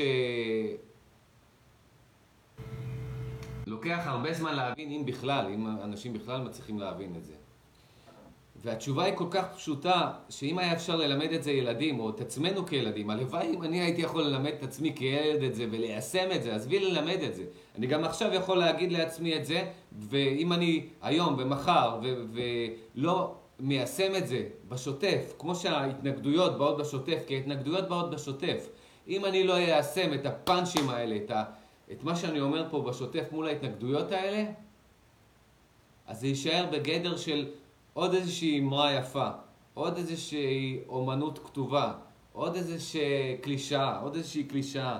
לוקח 3.65 4.01
הרבה 4.05 4.33
זמן 4.33 4.55
להבין, 4.55 4.91
אם 4.91 5.05
בכלל, 5.05 5.45
אם 5.45 5.67
אנשים 5.67 6.13
בכלל 6.13 6.41
מצליחים 6.41 6.79
להבין 6.79 7.15
את 7.15 7.25
זה. 7.25 7.40
והתשובה 8.63 9.03
היא 9.03 9.13
כל 9.15 9.27
כך 9.31 9.45
פשוטה, 9.55 10.11
שאם 10.29 10.59
היה 10.59 10.73
אפשר 10.73 10.95
ללמד 10.95 11.31
את 11.31 11.43
זה 11.43 11.51
ילדים, 11.51 11.99
או 11.99 12.09
את 12.09 12.21
עצמנו 12.21 12.65
כילדים, 12.65 13.09
הלוואי 13.09 13.47
אם 13.55 13.63
אני 13.63 13.81
הייתי 13.81 14.01
יכול 14.01 14.23
ללמד 14.23 14.51
את 14.59 14.63
עצמי 14.63 14.93
כילד 14.95 15.43
את 15.43 15.55
זה 15.55 15.65
וליישם 15.71 16.29
את 16.35 16.43
זה, 16.43 16.55
עזבי 16.55 16.79
ללמד 16.79 17.17
את 17.23 17.35
זה. 17.35 17.43
אני 17.77 17.87
גם 17.87 18.03
עכשיו 18.03 18.33
יכול 18.33 18.57
להגיד 18.57 18.91
לעצמי 18.91 19.35
את 19.35 19.45
זה, 19.45 19.67
ואם 19.99 20.53
אני 20.53 20.85
היום 21.01 21.35
ומחר 21.37 21.99
ולא 22.95 23.35
מיישם 23.59 24.15
את 24.15 24.27
זה 24.27 24.43
בשוטף, 24.69 25.33
כמו 25.39 25.55
שההתנגדויות 25.55 26.57
באות 26.57 26.77
בשוטף, 26.77 27.23
כי 27.27 27.35
ההתנגדויות 27.35 27.87
באות 27.87 28.11
בשוטף. 28.11 28.67
אם 29.07 29.25
אני 29.25 29.43
לא 29.43 29.55
איישם 29.55 30.13
את 30.13 30.25
הפאנצ'ים 30.25 30.89
האלה, 30.89 31.15
את, 31.15 31.31
ה, 31.31 31.43
את 31.91 32.03
מה 32.03 32.15
שאני 32.15 32.39
אומר 32.39 32.65
פה 32.69 32.81
בשוטף 32.81 33.23
מול 33.31 33.47
ההתנגדויות 33.47 34.11
האלה, 34.11 34.45
אז 36.07 36.19
זה 36.19 36.27
יישאר 36.27 36.65
בגדר 36.71 37.17
של 37.17 37.47
עוד 37.93 38.13
איזושהי 38.13 38.59
אמרה 38.59 38.93
יפה, 38.93 39.29
עוד 39.73 39.97
איזושהי 39.97 40.79
אומנות 40.89 41.39
כתובה, 41.39 41.93
עוד 42.33 42.55
איזושהי 42.55 43.37
קלישאה, 43.41 43.99
עוד 43.99 44.15
איזושהי 44.15 44.43
קלישאה. 44.43 44.99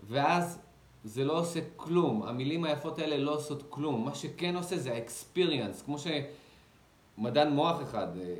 ואז 0.00 0.58
זה 1.04 1.24
לא 1.24 1.38
עושה 1.38 1.60
כלום, 1.76 2.22
המילים 2.22 2.64
היפות 2.64 2.98
האלה 2.98 3.16
לא 3.16 3.34
עושות 3.34 3.62
כלום. 3.68 4.04
מה 4.04 4.14
שכן 4.14 4.56
עושה 4.56 4.78
זה 4.78 4.92
האקספיריאנס, 4.92 5.82
כמו 5.82 5.96
שמדען 7.18 7.52
מוח 7.52 7.82
אחד, 7.82 8.06
אה, 8.16 8.34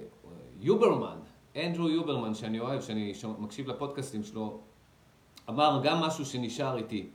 יוברמן, 0.61 1.19
אנדרו 1.57 1.89
יוברמן, 1.89 2.35
שאני 2.35 2.61
אוהב, 2.61 2.83
שאני 2.83 3.13
מקשיב 3.39 3.69
לפודקאסטים 3.69 4.23
שלו, 4.23 4.61
אמר 5.49 5.81
גם 5.85 6.01
משהו 6.01 6.25
שנשאר 6.25 6.77
איתי. 6.77 7.07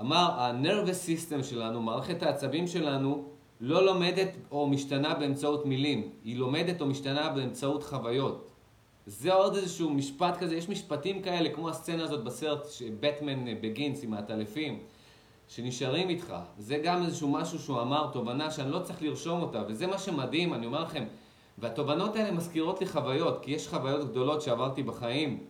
אמר, 0.00 0.30
ה-nervous 0.40 1.08
system 1.08 1.42
שלנו, 1.42 1.82
מערכת 1.82 2.22
העצבים 2.22 2.66
שלנו, 2.66 3.31
לא 3.64 3.86
לומדת 3.86 4.28
או 4.50 4.66
משתנה 4.66 5.14
באמצעות 5.14 5.66
מילים, 5.66 6.10
היא 6.24 6.36
לומדת 6.36 6.80
או 6.80 6.86
משתנה 6.86 7.28
באמצעות 7.28 7.82
חוויות. 7.82 8.50
זה 9.06 9.32
עוד 9.32 9.56
איזשהו 9.56 9.90
משפט 9.90 10.36
כזה, 10.36 10.56
יש 10.56 10.68
משפטים 10.68 11.22
כאלה, 11.22 11.48
כמו 11.48 11.68
הסצנה 11.68 12.04
הזאת 12.04 12.24
בסרט 12.24 12.66
בטמן 13.00 13.44
בגינס 13.60 14.04
עם 14.04 14.14
העטלפים, 14.14 14.78
שנשארים 15.48 16.08
איתך. 16.08 16.34
זה 16.58 16.78
גם 16.84 17.04
איזשהו 17.04 17.28
משהו 17.28 17.58
שהוא 17.58 17.80
אמר, 17.80 18.10
תובנה 18.12 18.50
שאני 18.50 18.70
לא 18.70 18.78
צריך 18.78 19.02
לרשום 19.02 19.42
אותה, 19.42 19.62
וזה 19.68 19.86
מה 19.86 19.98
שמדהים, 19.98 20.54
אני 20.54 20.66
אומר 20.66 20.82
לכם. 20.82 21.04
והתובנות 21.58 22.16
האלה 22.16 22.30
מזכירות 22.30 22.80
לי 22.80 22.86
חוויות, 22.86 23.42
כי 23.42 23.50
יש 23.50 23.68
חוויות 23.68 24.10
גדולות 24.10 24.42
שעברתי 24.42 24.82
בחיים, 24.82 25.44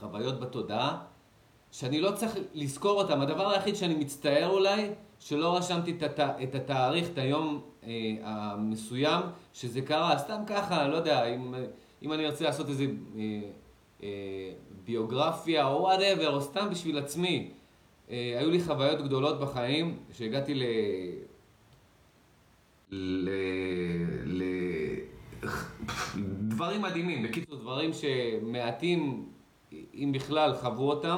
חוויות 0.00 0.40
בתודעה, 0.40 0.98
שאני 1.72 2.00
לא 2.00 2.10
צריך 2.10 2.36
לזכור 2.54 3.02
אותן. 3.02 3.20
הדבר 3.20 3.50
היחיד 3.50 3.76
שאני 3.76 3.94
מצטער 3.94 4.48
אולי, 4.50 4.90
שלא 5.18 5.56
רשמתי 5.56 5.90
את, 5.90 6.02
הת... 6.02 6.20
את 6.42 6.54
התאריך, 6.54 7.08
את 7.12 7.18
היום 7.18 7.60
אה, 7.84 8.16
המסוים 8.22 9.22
שזה 9.52 9.80
קרה, 9.80 10.18
סתם 10.18 10.42
ככה, 10.46 10.88
לא 10.88 10.96
יודע, 10.96 11.24
אם, 11.24 11.54
אם 12.02 12.12
אני 12.12 12.26
ארצה 12.26 12.44
לעשות 12.44 12.68
איזה 12.68 12.84
אה, 12.84 13.40
אה, 14.02 14.08
ביוגרפיה 14.84 15.66
או 15.66 15.80
וואטאבר, 15.80 16.34
או 16.34 16.40
סתם 16.40 16.68
בשביל 16.70 16.98
עצמי. 16.98 17.50
אה, 18.10 18.36
היו 18.38 18.50
לי 18.50 18.60
חוויות 18.64 19.02
גדולות 19.02 19.40
בחיים, 19.40 19.96
שהגעתי 20.12 20.54
ל... 20.54 20.62
ל... 22.90 23.30
ל... 24.24 24.42
דברים 26.48 26.82
מדהימים, 26.82 27.22
בקיצור 27.22 27.56
דברים 27.56 27.90
שמעטים, 27.92 29.28
אם 29.72 30.10
בכלל, 30.14 30.54
חוו 30.54 30.90
אותם. 30.90 31.16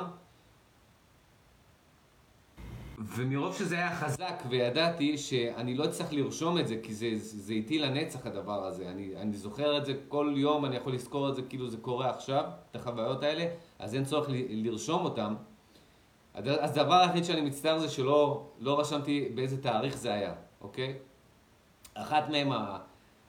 ומרוב 3.06 3.54
שזה 3.54 3.74
היה 3.74 3.96
חזק 3.96 4.42
וידעתי 4.48 5.18
שאני 5.18 5.74
לא 5.74 5.84
אצטרך 5.84 6.12
לרשום 6.12 6.58
את 6.58 6.68
זה 6.68 6.76
כי 6.82 6.94
זה, 6.94 7.08
זה 7.16 7.52
איתי 7.52 7.78
לנצח 7.78 8.26
הדבר 8.26 8.64
הזה. 8.64 8.90
אני, 8.90 9.16
אני 9.16 9.36
זוכר 9.36 9.78
את 9.78 9.84
זה 9.84 9.94
כל 10.08 10.32
יום, 10.36 10.64
אני 10.64 10.76
יכול 10.76 10.94
לזכור 10.94 11.28
את 11.28 11.36
זה 11.36 11.42
כאילו 11.42 11.70
זה 11.70 11.76
קורה 11.76 12.10
עכשיו, 12.10 12.44
את 12.70 12.76
החוויות 12.76 13.22
האלה, 13.22 13.46
אז 13.78 13.94
אין 13.94 14.04
צורך 14.04 14.28
ל, 14.28 14.34
לרשום 14.48 15.04
אותם. 15.04 15.34
אז 16.34 16.78
הדבר 16.78 16.94
היחיד 16.94 17.24
שאני 17.24 17.40
מצטער 17.40 17.78
זה 17.78 17.88
שלא 17.88 18.46
לא 18.58 18.80
רשמתי 18.80 19.28
באיזה 19.34 19.62
תאריך 19.62 19.96
זה 19.96 20.14
היה, 20.14 20.32
אוקיי? 20.60 20.94
אחת 21.94 22.28
מהם, 22.28 22.52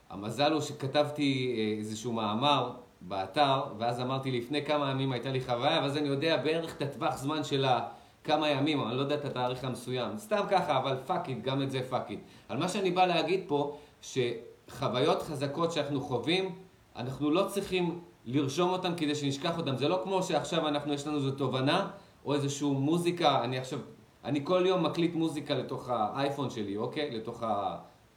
המזל 0.09 0.53
הוא 0.53 0.61
שכתבתי 0.61 1.55
אה, 1.57 1.77
איזשהו 1.79 2.13
מאמר 2.13 2.73
באתר, 3.01 3.63
ואז 3.77 3.99
אמרתי 4.01 4.31
לפני 4.31 4.65
כמה 4.65 4.91
ימים 4.91 5.11
הייתה 5.11 5.31
לי 5.31 5.41
חוויה, 5.41 5.79
ואז 5.81 5.97
אני 5.97 6.07
יודע 6.07 6.37
בערך 6.37 6.75
את 6.75 6.81
הטווח 6.81 7.17
זמן 7.17 7.43
שלה. 7.43 7.87
כמה 8.23 8.49
ימים, 8.49 8.87
אני 8.87 8.97
לא 8.97 9.01
יודע 9.01 9.15
את 9.15 9.25
התאריך 9.25 9.63
המסוים. 9.63 10.17
סתם 10.17 10.41
ככה, 10.49 10.77
אבל 10.77 10.97
fuck 11.05 11.29
it, 11.29 11.41
גם 11.41 11.61
את 11.61 11.71
זה 11.71 11.81
fuck 11.89 12.09
it. 12.09 12.19
על 12.49 12.57
מה 12.57 12.69
שאני 12.69 12.91
בא 12.91 13.05
להגיד 13.05 13.43
פה, 13.47 13.77
שחוויות 14.01 15.21
חזקות 15.21 15.71
שאנחנו 15.71 16.01
חווים, 16.01 16.55
אנחנו 16.95 17.31
לא 17.31 17.47
צריכים 17.47 17.99
לרשום 18.25 18.69
אותן 18.69 18.93
כדי 18.97 19.15
שנשכח 19.15 19.57
אותן. 19.57 19.77
זה 19.77 19.87
לא 19.87 20.01
כמו 20.03 20.23
שעכשיו 20.23 20.67
אנחנו, 20.67 20.93
יש 20.93 21.07
לנו 21.07 21.17
איזו 21.17 21.31
תובנה, 21.31 21.89
או 22.25 22.33
איזושהי 22.33 22.67
מוזיקה, 22.67 23.43
אני 23.43 23.57
עכשיו, 23.57 23.79
אני 24.25 24.41
כל 24.43 24.63
יום 24.65 24.85
מקליט 24.85 25.15
מוזיקה 25.15 25.53
לתוך 25.53 25.89
האייפון 25.89 26.49
שלי, 26.49 26.77
אוקיי? 26.77 27.11
לתוך 27.11 27.43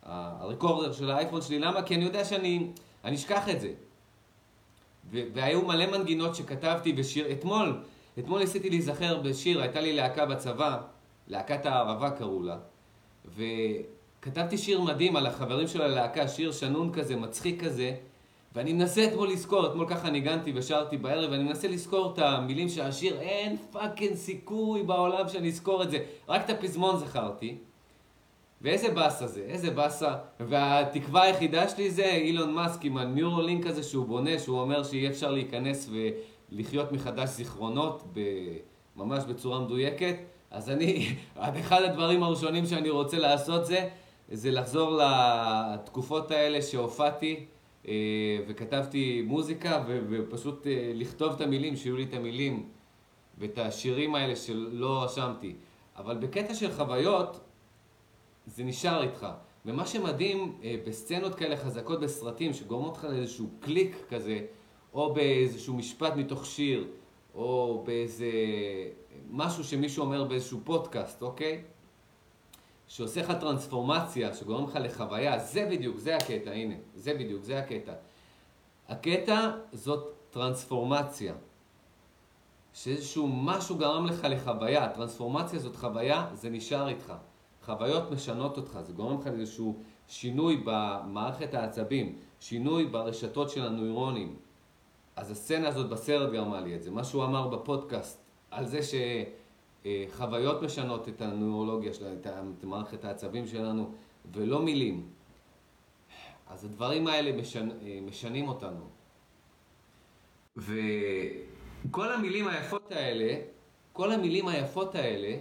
ה 0.03 0.13
recorder 0.13 0.93
של 0.93 1.11
האייפון 1.11 1.43
שלי. 1.43 1.59
למה? 1.59 1.83
כי 1.83 1.95
אני 1.95 2.05
יודע 2.05 2.25
שאני 2.25 2.69
אני 3.05 3.17
אשכח 3.17 3.49
את 3.49 3.61
זה. 3.61 3.73
והיו 5.11 5.67
מלא 5.67 5.87
מנגינות 5.87 6.35
שכתבתי 6.35 6.95
ושיר, 6.97 7.33
אתמול 7.33 7.83
אתמול 8.19 8.41
ניסיתי 8.41 8.71
להיזכר 8.71 9.19
בשיר, 9.19 9.61
הייתה 9.61 9.81
לי 9.81 9.93
להקה 9.93 10.27
בצבא, 10.27 10.81
להקת 11.29 11.67
הערבה 11.67 12.11
קראו 12.11 12.43
לה, 12.43 12.57
וכתבתי 13.37 14.59
שיר 14.59 14.81
מדהים 14.81 15.17
על 15.17 15.27
החברים 15.27 15.69
של 15.69 15.83
הלהקה, 15.83 16.29
שיר 16.29 16.53
שנון 16.53 16.93
כזה, 16.93 17.17
מצחיק 17.17 17.65
כזה, 17.65 17.95
ואני 18.55 18.73
מנסה 18.73 19.05
אתמול 19.05 19.29
לזכור, 19.29 19.67
אתמול 19.67 19.89
ככה 19.89 20.11
ניגנתי 20.11 20.53
ושרתי 20.55 20.97
בערב, 20.97 21.31
ואני 21.31 21.45
מנסה 21.45 21.69
לזכור 21.69 22.13
את 22.13 22.19
המילים 22.19 22.69
של 22.69 22.83
השיר, 22.83 23.21
אין 23.21 23.57
fucking 23.73 24.15
סיכוי 24.15 24.83
בעולם 24.83 25.29
שאני 25.29 25.49
אזכור 25.49 25.83
את 25.83 25.91
זה, 25.91 25.99
רק 26.29 26.45
את 26.45 26.51
הפזמון 26.51 26.97
זכרתי. 26.97 27.57
ואיזה 28.63 28.91
באסה 28.91 29.27
זה, 29.27 29.41
איזה 29.41 29.71
באסה. 29.71 30.15
והתקווה 30.41 31.23
היחידה 31.23 31.69
שלי 31.69 31.91
זה 31.91 32.05
אילון 32.05 32.55
מאסק 32.55 32.85
עם 32.85 32.97
הניורולינק 32.97 33.67
הזה 33.67 33.83
שהוא 33.83 34.07
בונה, 34.07 34.39
שהוא 34.39 34.61
אומר 34.61 34.85
שיהיה 34.85 35.11
אפשר 35.11 35.31
להיכנס 35.31 35.89
ו... 35.93 35.97
לחיות 36.55 36.93
מחדש 36.93 37.29
זיכרונות 37.29 38.05
ממש 38.97 39.25
בצורה 39.25 39.61
מדויקת. 39.61 40.17
אז 40.51 40.71
אני, 40.71 41.07
אחד 41.37 41.83
הדברים 41.83 42.23
הראשונים 42.23 42.67
שאני 42.67 42.91
רוצה 42.91 43.19
לעשות 43.19 43.67
זה, 43.67 43.89
זה 44.33 44.51
לחזור 44.51 45.01
לתקופות 45.01 46.31
האלה 46.31 46.63
שהופעתי 46.63 47.47
אה, 47.89 48.39
וכתבתי 48.49 49.23
מוזיקה 49.27 49.85
ופשוט 49.89 50.67
אה, 50.67 50.93
לכתוב 50.95 51.33
את 51.33 51.41
המילים, 51.41 51.77
שיהיו 51.77 51.97
לי 51.97 52.05
את 52.05 52.15
המילים 52.15 52.69
ואת 53.39 53.59
השירים 53.59 54.15
האלה 54.15 54.37
שלא 54.37 55.03
רשמתי. 55.03 55.55
אבל 55.97 56.17
בקטע 56.17 56.55
של 56.55 56.73
חוויות, 56.73 57.41
זה 58.47 58.65
נשאר 58.65 59.03
איתך. 59.03 59.27
ומה 59.67 59.87
שמדהים 59.87 60.59
אה, 60.65 60.77
בסצנות 60.87 61.35
כאלה 61.35 61.57
חזקות 61.57 62.01
בסרטים, 62.01 62.53
שגורמות 62.53 62.97
לך 62.97 63.05
לאיזשהו 63.05 63.51
קליק 63.61 63.97
כזה, 64.09 64.41
או 64.95 65.15
באיזשהו 65.15 65.75
משפט 65.75 66.13
מתוך 66.17 66.47
שיר, 66.47 66.89
או 67.35 67.83
באיזה 67.87 68.31
משהו 69.31 69.65
שמישהו 69.65 70.05
אומר 70.05 70.25
באיזשהו 70.25 70.61
פודקאסט, 70.65 71.23
אוקיי? 71.23 71.63
שעושה 72.89 73.21
לך 73.21 73.33
טרנספורמציה, 73.41 74.35
שגורם 74.35 74.65
לך 74.65 74.79
לחוויה, 74.83 75.39
זה 75.39 75.69
בדיוק, 75.71 75.99
זה 75.99 76.17
הקטע, 76.17 76.51
הנה, 76.51 76.75
זה 76.95 77.15
בדיוק, 77.15 77.43
זה 77.43 77.59
הקטע. 77.59 77.93
הקטע 78.89 79.51
זאת 79.73 80.15
טרנספורמציה. 80.31 81.35
שאיזשהו 82.73 83.29
משהו 83.29 83.77
גרם 83.77 84.07
לך 84.07 84.27
לחוויה, 84.31 84.89
טרנספורמציה 84.89 85.59
זאת 85.59 85.77
חוויה, 85.77 86.27
זה 86.33 86.51
נשאר 86.51 86.89
איתך. 86.89 87.13
חוויות 87.65 88.11
משנות 88.11 88.57
אותך, 88.57 88.79
זה 88.83 88.93
גורם 88.93 89.21
לך 89.21 89.27
לאיזשהו 89.27 89.77
שינוי 90.09 90.63
במערכת 90.65 91.55
העצבים, 91.55 92.19
שינוי 92.41 92.87
ברשתות 92.87 93.51
של 93.51 93.67
הנוירונים, 93.67 94.37
אז 95.17 95.31
הסצנה 95.31 95.69
הזאת 95.69 95.91
בסרט 95.91 96.33
גרמה 96.33 96.61
לי 96.61 96.75
את 96.75 96.83
זה. 96.83 96.91
מה 96.91 97.05
שהוא 97.05 97.25
אמר 97.25 97.49
בפודקאסט 97.49 98.25
על 98.51 98.67
זה 98.67 98.81
שחוויות 98.83 100.63
משנות 100.63 101.09
את 101.09 101.21
הנוירולוגיה 101.21 101.95
שלנו, 101.95 102.17
את 102.59 102.65
מערכת 102.65 103.05
העצבים 103.05 103.47
שלנו, 103.47 103.93
ולא 104.33 104.63
מילים. 104.63 105.09
אז 106.47 106.65
הדברים 106.65 107.07
האלה 107.07 107.33
משנ... 107.33 107.69
משנים 108.03 108.49
אותנו. 108.49 108.87
וכל 110.57 112.13
המילים 112.13 112.49
היפות 112.49 112.93
האלה, 112.93 113.41
כל 113.93 114.13
המילים 114.13 114.49
היפות 114.49 114.95
האלה, 114.95 115.37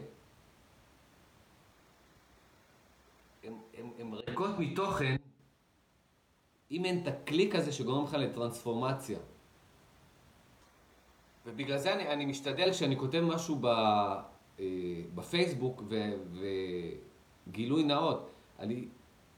הן 3.44 4.14
ריקות 4.14 4.60
מתוכן 4.60 5.16
אם 6.72 6.86
אין 6.86 7.02
את 7.02 7.08
הקליק 7.08 7.56
הזה 7.56 7.72
שגורם 7.72 8.04
לך 8.04 8.14
לטרנספורמציה. 8.14 9.20
ובגלל 11.46 11.78
זה 11.78 11.94
אני, 11.94 12.08
אני 12.08 12.26
משתדל 12.26 12.72
כשאני 12.72 12.98
כותב 12.98 13.20
משהו 13.20 13.58
ב, 13.62 13.66
אה, 13.66 14.66
בפייסבוק 15.16 15.84
ו, 15.90 16.12
וגילוי 17.48 17.84
נאות, 17.84 18.30
אני 18.60 18.86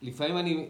לפעמים 0.02 0.38
אני, 0.38 0.66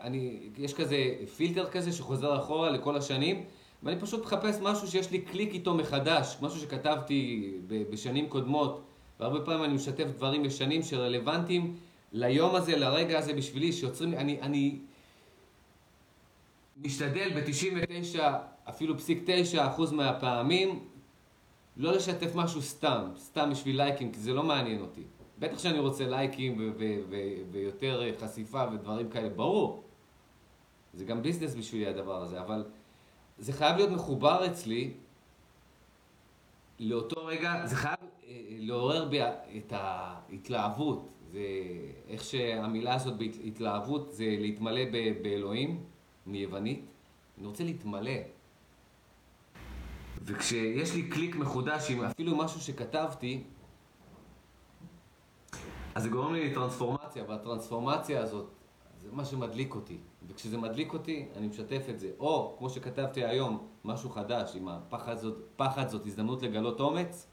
אני, 0.00 0.38
יש 0.58 0.74
כזה 0.74 0.96
פילטר 1.36 1.70
כזה 1.70 1.92
שחוזר 1.92 2.36
אחורה 2.36 2.70
לכל 2.70 2.96
השנים, 2.96 3.44
ואני 3.82 4.00
פשוט 4.00 4.24
מחפש 4.24 4.58
משהו 4.62 4.88
שיש 4.88 5.10
לי 5.10 5.20
קליק 5.20 5.54
איתו 5.54 5.74
מחדש, 5.74 6.36
משהו 6.42 6.60
שכתבתי 6.60 7.52
בשנים 7.66 8.28
קודמות, 8.28 8.82
והרבה 9.20 9.44
פעמים 9.44 9.64
אני 9.64 9.74
משתף 9.74 10.04
דברים 10.04 10.44
ישנים 10.44 10.82
שרלוונטיים 10.82 11.76
ליום 12.12 12.54
הזה, 12.54 12.76
לרגע 12.76 13.18
הזה 13.18 13.32
בשבילי, 13.32 13.72
שיוצרים, 13.72 14.14
אני, 14.14 14.40
אני 14.40 14.78
משתדל 16.82 17.30
ב-99, 17.40 18.18
אפילו 18.68 18.98
פסיק 18.98 19.22
9 19.26 19.66
אחוז 19.66 19.92
מהפעמים, 19.92 20.88
לא 21.76 21.92
לשתף 21.92 22.34
משהו 22.34 22.62
סתם, 22.62 23.10
סתם 23.16 23.50
בשביל 23.50 23.76
לייקים, 23.76 24.12
כי 24.12 24.20
זה 24.20 24.32
לא 24.32 24.42
מעניין 24.42 24.80
אותי. 24.80 25.02
בטח 25.38 25.58
שאני 25.58 25.78
רוצה 25.78 26.06
לייקים 26.06 26.72
ויותר 27.50 28.02
חשיפה 28.20 28.64
ודברים 28.72 29.10
כאלה, 29.10 29.28
ברור. 29.28 29.82
זה 30.94 31.04
גם 31.04 31.22
ביזנס 31.22 31.54
בשבילי 31.54 31.86
הדבר 31.86 32.22
הזה, 32.22 32.40
אבל 32.40 32.64
זה 33.38 33.52
חייב 33.52 33.76
להיות 33.76 33.90
מחובר 33.90 34.46
אצלי 34.46 34.92
לאותו 36.78 37.24
רגע, 37.24 37.66
זה 37.66 37.76
חייב 37.76 37.96
אה, 38.00 38.40
לעורר 38.58 39.08
בי 39.08 39.22
את 39.56 39.72
ההתלהבות. 39.72 41.08
זה 41.30 41.40
איך 42.08 42.24
שהמילה 42.24 42.94
הזאת 42.94 43.16
בהתלהבות 43.16 44.12
זה 44.12 44.24
להתמלא 44.38 44.82
באלוהים, 45.22 45.84
מיוונית. 46.26 46.84
אני 47.38 47.46
רוצה 47.46 47.64
להתמלא. 47.64 48.12
וכשיש 50.24 50.94
לי 50.94 51.08
קליק 51.08 51.36
מחודש 51.36 51.90
עם 51.90 52.04
אפילו 52.04 52.36
משהו 52.36 52.60
שכתבתי, 52.60 53.44
אז 55.94 56.02
זה 56.02 56.08
גורם 56.08 56.32
לי 56.32 56.50
לטרנספורמציה, 56.50 57.24
והטרנספורמציה 57.28 58.22
הזאת, 58.22 58.50
זה 59.00 59.08
מה 59.12 59.24
שמדליק 59.24 59.74
אותי. 59.74 59.98
וכשזה 60.28 60.58
מדליק 60.58 60.92
אותי, 60.92 61.28
אני 61.36 61.46
משתף 61.46 61.86
את 61.90 62.00
זה. 62.00 62.10
או, 62.18 62.54
כמו 62.58 62.70
שכתבתי 62.70 63.24
היום, 63.24 63.66
משהו 63.84 64.10
חדש, 64.10 64.56
עם 64.56 64.68
הפחד 64.68 65.18
זאת, 65.18 65.34
פחד 65.56 65.88
זאת 65.88 66.06
הזדמנות 66.06 66.42
לגלות 66.42 66.80
אומץ. 66.80 67.26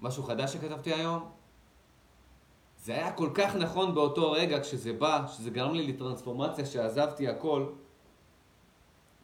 משהו 0.00 0.22
חדש 0.22 0.52
שכתבתי 0.52 0.92
היום. 0.92 1.30
זה 2.78 2.92
היה 2.92 3.12
כל 3.12 3.30
כך 3.34 3.56
נכון 3.56 3.94
באותו 3.94 4.32
רגע 4.32 4.60
כשזה 4.60 4.92
בא, 4.92 5.26
שזה 5.26 5.50
גרם 5.50 5.74
לי 5.74 5.86
לטרנספורמציה 5.86 6.66
שעזבתי 6.66 7.28
הכל, 7.28 7.66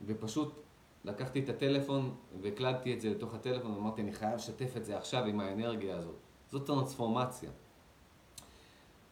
ופשוט 0.07 0.60
לקחתי 1.05 1.41
את 1.41 1.49
הטלפון 1.49 2.15
והקלדתי 2.41 2.95
את 2.95 3.01
זה 3.01 3.11
לתוך 3.11 3.35
הטלפון 3.35 3.71
ואמרתי, 3.71 4.03
אני 4.03 4.13
חייב 4.13 4.35
לשתף 4.35 4.77
את 4.77 4.85
זה 4.85 4.99
עכשיו 4.99 5.25
עם 5.25 5.41
האנרגיה 5.41 5.97
הזאת. 5.97 6.17
זאת 6.51 6.67
טרנספורמציה. 6.67 7.51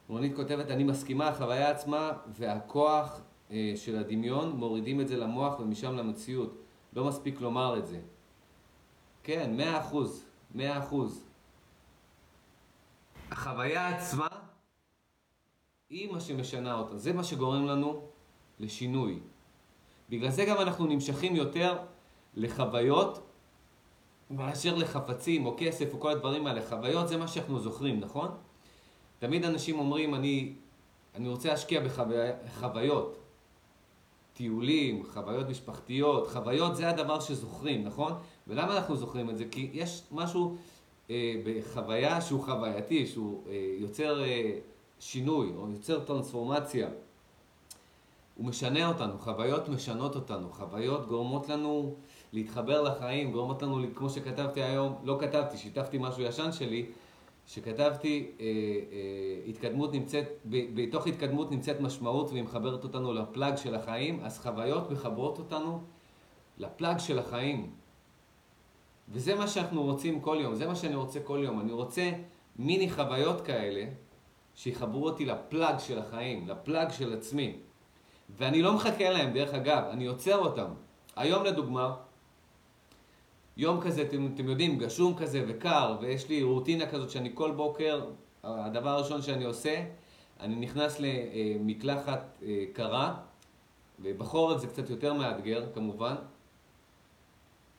רונית 0.09 0.37
כותבת, 0.37 0.71
אני 0.71 0.85
מסכימה, 0.85 1.29
החוויה 1.29 1.71
עצמה 1.71 2.13
והכוח 2.27 3.21
אה, 3.51 3.73
של 3.77 3.99
הדמיון 3.99 4.51
מורידים 4.51 5.01
את 5.01 5.09
זה 5.09 5.17
למוח 5.17 5.61
ומשם 5.61 5.97
למציאות. 5.97 6.55
לא 6.93 7.05
מספיק 7.05 7.41
לומר 7.41 7.79
את 7.79 7.87
זה. 7.87 8.01
כן, 9.23 9.57
מאה 9.57 9.81
אחוז, 9.81 10.25
מאה 10.55 10.79
אחוז. 10.79 11.25
החוויה 13.31 13.89
עצמה 13.89 14.27
היא 15.91 16.13
מה 16.13 16.21
שמשנה 16.21 16.75
אותה. 16.75 16.99
זה 16.99 17.13
מה 17.13 17.25
שגורם 17.25 17.67
לנו 17.67 18.03
לשינוי. 18.59 19.21
בגלל 20.09 20.31
זה 20.31 20.45
גם 20.45 20.57
אנחנו 20.57 20.87
נמשכים 20.87 21.37
יותר 21.37 21.79
לחוויות 22.35 23.21
מאשר 24.31 24.75
לחפצים 24.75 25.47
או 25.47 25.55
כסף 25.59 25.95
או 25.95 26.01
כל 26.01 26.11
הדברים 26.11 26.47
האלה. 26.47 26.61
חוויות 26.69 27.09
זה 27.09 27.17
מה 27.17 27.29
שאנחנו 27.29 27.61
זוכרים, 27.61 28.01
נכון? 28.01 28.29
תמיד 29.19 29.45
אנשים 29.45 29.79
אומרים, 29.79 30.15
אני, 30.15 30.53
אני 31.15 31.29
רוצה 31.29 31.49
להשקיע 31.49 31.81
בחוויות. 31.81 33.19
טיולים, 34.33 35.03
חוויות 35.07 35.49
משפחתיות, 35.49 36.29
חוויות 36.29 36.77
זה 36.77 36.89
הדבר 36.91 37.21
שזוכרים, 37.21 37.85
נכון? 37.85 38.13
ולמה 38.47 38.77
אנחנו 38.77 38.97
זוכרים 38.97 39.31
את 39.31 39.39
זה? 39.39 39.45
כי 39.51 39.71
יש 39.73 40.03
משהו 40.13 40.57
אה, 41.11 41.35
בחוויה 41.45 42.21
שהוא 42.21 42.45
חווייתי, 42.45 43.07
שהוא 43.07 43.43
אה, 43.49 43.75
יוצר 43.79 44.25
אה, 44.25 44.59
שינוי 45.01 45.53
או 45.57 45.71
יוצר 45.71 46.05
טרנספורמציה. 46.05 46.89
הוא 48.39 48.47
משנה 48.47 48.89
אותנו, 48.89 49.19
חוויות 49.19 49.69
משנות 49.69 50.15
אותנו, 50.15 50.51
חוויות 50.53 51.07
גורמות 51.07 51.49
לנו 51.49 51.95
להתחבר 52.33 52.83
לחיים, 52.83 53.33
גורמות 53.33 53.63
לנו, 53.63 53.81
כמו 53.95 54.11
שכתבתי 54.11 54.63
היום, 54.63 54.95
לא 55.05 55.17
כתבתי, 55.21 55.57
שיתפתי 55.57 55.99
משהו 56.01 56.23
ישן 56.23 56.53
שלי, 56.53 56.87
שכתבתי, 57.47 58.31
אה, 58.41 58.47
אה, 58.47 58.51
התקדמות 59.47 59.93
נמצאת, 59.93 60.25
בתוך 60.45 61.07
התקדמות 61.07 61.51
נמצאת 61.51 61.81
משמעות 61.81 62.31
והיא 62.31 62.43
מחברת 62.43 62.85
אותנו 62.85 63.13
לפלאג 63.13 63.57
של 63.57 63.75
החיים, 63.75 64.21
אז 64.23 64.39
חוויות 64.39 64.91
מחברות 64.91 65.39
אותנו 65.39 65.81
לפלאג 66.59 66.99
של 66.99 67.19
החיים. 67.19 67.71
וזה 69.09 69.35
מה 69.35 69.49
שאנחנו 69.49 69.83
רוצים 69.83 70.21
כל 70.21 70.39
יום, 70.41 70.55
זה 70.55 70.67
מה 70.67 70.75
שאני 70.75 70.95
רוצה 70.95 71.21
כל 71.21 71.41
יום. 71.43 71.61
אני 71.61 71.73
רוצה 71.73 72.11
מיני 72.57 72.91
חוויות 72.91 73.41
כאלה 73.41 73.85
שיחברו 74.55 75.05
אותי 75.05 75.25
לפלאג 75.25 75.79
של 75.79 75.99
החיים, 75.99 76.49
לפלאג 76.49 76.91
של 76.91 77.13
עצמי. 77.13 77.57
ואני 78.37 78.63
לא 78.63 78.75
מחכה 78.75 79.11
להם, 79.11 79.33
דרך 79.33 79.55
אגב, 79.55 79.83
אני 79.91 80.07
עוצר 80.07 80.39
אותם. 80.39 80.67
היום 81.17 81.45
לדוגמה, 81.45 81.95
יום 83.57 83.81
כזה, 83.81 84.03
אתם, 84.03 84.29
אתם 84.35 84.49
יודעים, 84.49 84.79
גשום 84.79 85.17
כזה 85.17 85.45
וקר, 85.49 85.97
ויש 86.01 86.29
לי 86.29 86.43
רוטינה 86.43 86.87
כזאת 86.87 87.11
שאני 87.11 87.31
כל 87.35 87.51
בוקר, 87.51 88.05
הדבר 88.45 88.91
הראשון 88.91 89.23
שאני 89.23 89.45
עושה, 89.45 89.85
אני 90.41 90.57
נכנס 90.57 91.01
למקלחת 91.01 92.39
אה, 92.43 92.65
קרה, 92.73 93.15
ובחורף 94.01 94.61
זה 94.61 94.67
קצת 94.67 94.91
יותר 94.91 95.15
מאתגר 95.15 95.67
כמובן, 95.75 96.15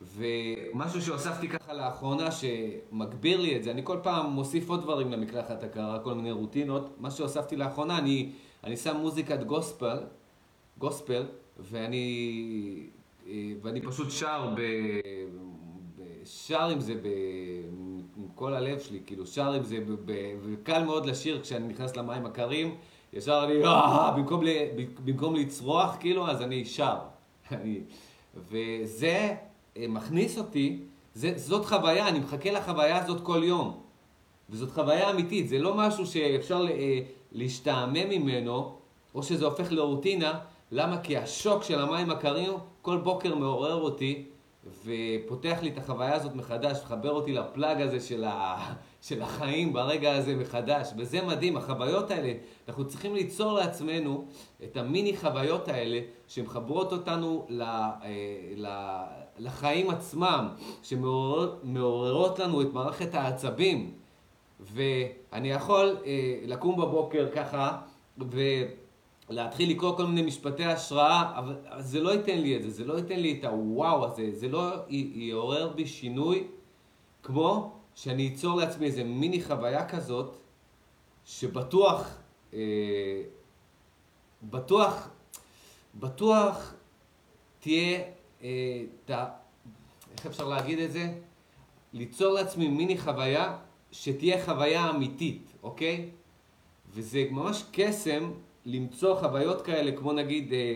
ומשהו 0.01 1.01
שהוספתי 1.01 1.47
ככה 1.49 1.73
לאחרונה 1.73 2.29
שמגביר 2.31 3.41
לי 3.41 3.57
את 3.57 3.63
זה, 3.63 3.71
אני 3.71 3.81
כל 3.83 3.99
פעם 4.03 4.31
מוסיף 4.31 4.69
עוד 4.69 4.81
דברים 4.81 5.11
למקלחת 5.11 5.63
הקרה, 5.63 5.99
כל 5.99 6.13
מיני 6.13 6.31
רוטינות, 6.31 6.89
מה 6.97 7.11
שהוספתי 7.11 7.55
לאחרונה, 7.55 7.97
אני, 7.97 8.31
אני 8.63 8.77
שם 8.77 8.97
מוזיקת 8.97 9.43
גוספל, 9.43 9.99
גוספל, 10.79 11.25
ואני, 11.59 12.87
אה, 13.27 13.33
ואני 13.61 13.81
פשוט 13.81 14.11
שר 14.11 14.53
ב... 14.55 14.61
שר 16.25 16.69
עם 16.69 16.79
זה 16.79 16.95
ב... 16.95 17.07
עם 18.17 18.27
כל 18.35 18.53
הלב 18.53 18.79
שלי, 18.79 18.99
כאילו 19.05 19.27
שר 19.27 19.53
עם 19.53 19.63
זה, 19.63 19.77
ב... 20.05 20.11
וקל 20.43 20.83
מאוד 20.83 21.05
לשיר 21.05 21.41
כשאני 21.41 21.67
נכנס 21.67 21.95
למים 21.95 22.25
הקרים, 22.25 22.75
ישר 23.13 23.41
אני, 23.43 23.65
אה, 23.65 24.11
במקום, 24.17 24.43
ל... 24.43 24.47
במקום 25.05 25.35
לצרוח, 25.35 25.95
כאילו, 25.99 26.27
אז 26.27 26.41
אני 26.41 26.65
שר. 26.65 26.97
וזה 28.49 29.35
אה, 29.77 29.85
מכניס 29.87 30.37
אותי, 30.37 30.79
זה, 31.13 31.33
זאת 31.35 31.65
חוויה, 31.65 32.07
אני 32.07 32.19
מחכה 32.19 32.51
לחוויה 32.51 33.03
הזאת 33.03 33.21
כל 33.21 33.41
יום. 33.43 33.79
וזאת 34.49 34.71
חוויה 34.71 35.09
אמיתית, 35.09 35.49
זה 35.49 35.59
לא 35.59 35.77
משהו 35.77 36.05
שאפשר 36.05 36.65
אה, 36.69 36.99
להשתעמם 37.31 38.09
ממנו, 38.09 38.75
או 39.15 39.23
שזה 39.23 39.45
הופך 39.45 39.71
לרוטינה. 39.71 40.39
למה? 40.71 41.01
כי 41.01 41.17
השוק 41.17 41.63
של 41.63 41.79
המים 41.79 42.09
הקרים 42.09 42.53
כל 42.81 42.97
בוקר 42.97 43.35
מעורר 43.35 43.75
אותי, 43.75 44.25
ופותח 44.85 45.57
לי 45.61 45.69
את 45.69 45.77
החוויה 45.77 46.15
הזאת 46.15 46.35
מחדש, 46.35 46.77
מחבר 46.83 47.11
אותי 47.11 47.33
לפלאג 47.33 47.81
הזה 47.81 47.99
של, 47.99 48.23
ה... 48.23 48.57
של 49.07 49.21
החיים 49.21 49.73
ברגע 49.73 50.15
הזה 50.15 50.35
מחדש. 50.35 50.87
וזה 50.97 51.21
מדהים, 51.21 51.57
החוויות 51.57 52.11
האלה, 52.11 52.33
אנחנו 52.67 52.87
צריכים 52.87 53.15
ליצור 53.15 53.53
לעצמנו 53.53 54.25
את 54.63 54.77
המיני 54.77 55.17
חוויות 55.17 55.67
האלה 55.67 55.99
שמחברות 56.27 56.91
אותנו 56.91 57.45
ל... 57.49 57.61
אה, 57.61 57.97
ל... 58.55 58.67
לחיים 59.39 59.89
עצמם, 59.89 60.47
שמעוררות 60.83 62.39
לנו 62.39 62.61
את 62.61 62.73
מערכת 62.73 63.13
העצבים. 63.13 63.91
ואני 64.59 65.51
יכול 65.51 65.97
אה, 66.05 66.39
לקום 66.45 66.81
בבוקר 66.81 67.27
ככה, 67.35 67.77
ו... 68.31 68.39
להתחיל 69.29 69.71
לקרוא 69.71 69.97
כל 69.97 70.05
מיני 70.05 70.21
משפטי 70.21 70.65
השראה, 70.65 71.39
אבל 71.39 71.55
זה 71.79 72.01
לא 72.01 72.09
ייתן 72.09 72.37
לי 72.37 72.57
את 72.57 72.63
זה, 72.63 72.69
זה 72.69 72.85
לא 72.85 72.93
ייתן 72.93 73.19
לי 73.19 73.39
את 73.39 73.45
הוואו 73.45 74.05
הזה, 74.05 74.29
זה 74.31 74.47
לא 74.47 74.75
יעורר 74.89 75.73
בי 75.75 75.87
שינוי 75.87 76.47
כמו 77.23 77.73
שאני 77.95 78.33
אצור 78.33 78.57
לעצמי 78.57 78.85
איזה 78.85 79.03
מיני 79.03 79.43
חוויה 79.43 79.89
כזאת, 79.89 80.37
שבטוח, 81.25 82.17
אה, 82.53 83.21
בטוח, 84.43 85.09
בטוח 85.95 86.73
תהיה, 87.59 87.99
אה, 88.43 88.83
ת, 89.05 89.11
איך 90.11 90.25
אפשר 90.25 90.47
להגיד 90.47 90.79
את 90.79 90.91
זה? 90.91 91.13
ליצור 91.93 92.33
לעצמי 92.33 92.67
מיני 92.67 92.97
חוויה 92.97 93.57
שתהיה 93.91 94.45
חוויה 94.45 94.89
אמיתית, 94.89 95.53
אוקיי? 95.63 96.09
וזה 96.93 97.27
ממש 97.31 97.63
קסם 97.71 98.31
למצוא 98.65 99.19
חוויות 99.19 99.61
כאלה, 99.61 99.91
כמו 99.91 100.13
נגיד 100.13 100.53
אה, 100.53 100.57
אה, 100.57 100.73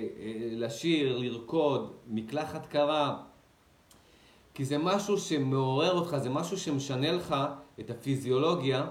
לשיר, 0.51 1.17
לרקוד, 1.17 1.93
מקלחת 2.07 2.65
קרה, 2.65 3.23
כי 4.53 4.65
זה 4.65 4.77
משהו 4.77 5.17
שמעורר 5.17 5.93
אותך, 5.93 6.17
זה 6.17 6.29
משהו 6.29 6.57
שמשנה 6.57 7.11
לך 7.11 7.35
את 7.79 7.89
הפיזיולוגיה, 7.89 8.87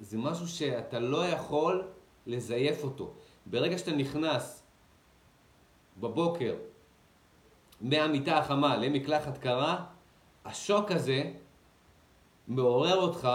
זה 0.00 0.18
משהו 0.18 0.48
שאתה 0.48 0.98
לא 0.98 1.26
יכול 1.26 1.84
לזייף 2.26 2.84
אותו. 2.84 3.12
ברגע 3.46 3.78
שאתה 3.78 3.92
נכנס 3.92 4.62
בבוקר 6.00 6.54
מהמיטה 7.80 8.38
החמה 8.38 8.76
למקלחת 8.76 9.38
קרה, 9.38 9.84
השוק 10.44 10.90
הזה 10.90 11.32
מעורר 12.48 12.96
אותך 12.96 13.28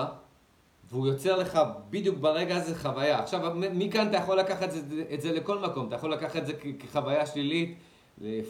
והוא 0.91 1.07
יוצר 1.07 1.37
לך 1.37 1.59
בדיוק 1.89 2.17
ברגע 2.17 2.55
הזה 2.55 2.75
חוויה. 2.75 3.19
עכשיו, 3.19 3.53
מכאן 3.55 4.07
אתה 4.07 4.17
יכול 4.17 4.39
לקחת 4.39 4.63
את 4.63 4.89
זה, 4.89 5.03
את 5.13 5.21
זה 5.21 5.31
לכל 5.31 5.59
מקום, 5.59 5.87
אתה 5.87 5.95
יכול 5.95 6.13
לקחת 6.13 6.35
את 6.35 6.45
זה 6.45 6.53
כחוויה 6.79 7.25
שלילית, 7.25 7.77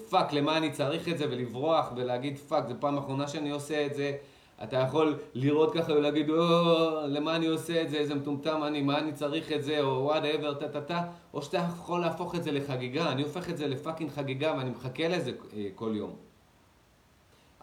fuck, 0.10 0.34
למה 0.34 0.58
אני 0.58 0.72
צריך 0.72 1.10
את 1.10 1.18
זה, 1.18 1.26
ולברוח 1.30 1.92
ולהגיד 1.96 2.38
fuck, 2.38 2.68
זו 2.68 2.74
פעם 2.80 2.98
אחרונה 2.98 3.28
שאני 3.28 3.50
עושה 3.52 3.86
את 3.86 3.94
זה. 3.94 4.18
אתה 4.64 4.78
יכול 4.78 5.20
לראות 5.34 5.74
ככה 5.74 5.94
ולהגיד, 5.94 6.30
או, 6.30 7.08
למה 7.08 7.36
אני 7.36 7.46
עושה 7.46 7.82
את 7.82 7.90
זה, 7.90 7.98
איזה 7.98 8.16
מטומטם 8.16 8.64
אני, 8.64 8.82
מה 8.82 8.98
אני 8.98 9.14
צריך 9.14 9.52
את 9.52 9.64
זה, 9.64 9.82
או 9.82 10.04
whatever, 10.04 10.54
טה 10.54 10.68
טה 10.68 10.82
טה, 10.82 11.02
או 11.34 11.42
שאתה 11.42 11.58
יכול 11.58 12.02
להפוך 12.02 12.36
את 12.36 12.44
זה 12.44 12.52
לחגיגה. 12.52 13.12
אני 13.12 13.22
הופך 13.22 13.50
את 13.50 13.58
זה 13.58 13.68
ל 13.68 13.73
fucking 13.73 14.12
חגיגה 14.12 14.54
ואני 14.58 14.70
מחכה 14.70 15.08
לזה 15.08 15.32
אה, 15.58 15.68
כל 15.76 15.92
יום. 15.96 16.16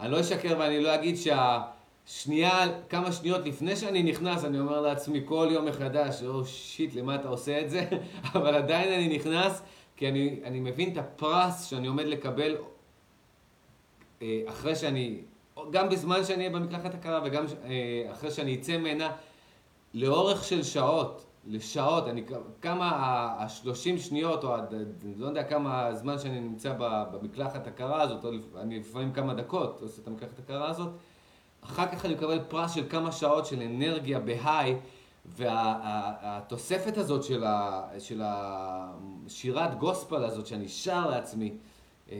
אני 0.00 0.12
לא 0.12 0.20
אשקר 0.20 0.56
ואני 0.58 0.80
לא 0.80 0.94
אגיד 0.94 1.16
שהשנייה, 2.08 2.66
כמה 2.88 3.12
שניות 3.12 3.46
לפני 3.46 3.76
שאני 3.76 4.02
נכנס, 4.02 4.44
אני 4.44 4.60
אומר 4.60 4.80
לעצמי 4.80 5.20
כל 5.24 5.48
יום 5.50 5.64
מחדש, 5.64 6.22
oh 6.22 6.44
shit, 6.44 6.94
למה 6.94 7.14
אתה 7.14 7.28
עושה 7.28 7.60
את 7.60 7.70
זה? 7.70 7.88
אבל 8.34 8.54
עדיין 8.54 8.92
אני 8.92 9.16
נכנס, 9.16 9.62
כי 9.96 10.08
אני, 10.08 10.40
אני 10.44 10.60
מבין 10.60 10.92
את 10.92 10.98
הפרס 10.98 11.64
שאני 11.64 11.86
עומד 11.86 12.04
לקבל 12.04 12.56
אה, 14.22 14.42
אחרי 14.46 14.76
שאני 14.76 15.20
גם 15.70 15.88
בזמן 15.88 16.24
שאני 16.24 16.46
אהיה 16.46 16.58
במקלחת 16.58 16.94
הקרה 16.94 17.20
וגם 17.24 17.44
אה, 17.64 18.12
אחרי 18.12 18.30
שאני 18.30 18.54
אצא 18.54 18.76
ממנה, 18.76 19.12
לאורך 19.94 20.44
של 20.44 20.62
שעות, 20.62 21.26
לשעות, 21.46 22.08
אני, 22.08 22.22
כמה 22.62 22.90
ה-30 22.90 23.98
שניות, 23.98 24.44
או 24.44 24.56
אני 24.56 25.14
לא 25.16 25.26
יודע 25.26 25.42
כמה 25.42 25.86
הזמן 25.86 26.18
שאני 26.18 26.40
נמצא 26.40 26.74
במקלחת 27.12 27.66
הקרה 27.66 28.02
הזאת, 28.02 28.24
או 28.24 28.30
אני 28.60 28.78
לפעמים 28.78 29.12
כמה 29.12 29.34
דקות 29.34 29.80
עושה 29.80 30.02
את 30.02 30.06
המקלחת 30.06 30.38
הקרה 30.38 30.70
הזאת, 30.70 30.88
אחר 31.60 31.86
כך 31.86 32.04
אני 32.04 32.14
מקבל 32.14 32.38
פרס 32.48 32.74
של 32.74 32.88
כמה 32.88 33.12
שעות 33.12 33.46
של 33.46 33.62
אנרגיה 33.62 34.20
בהיי, 34.20 34.76
והתוספת 35.26 36.92
וה, 36.96 37.02
הזאת 37.02 37.24
של, 37.24 37.44
ה, 37.44 37.82
של 37.98 38.22
השירת 38.24 39.78
גוספל 39.78 40.24
הזאת 40.24 40.46
שאני 40.46 40.68
שר 40.68 41.10
לעצמי, 41.10 41.56
אה, 42.10 42.16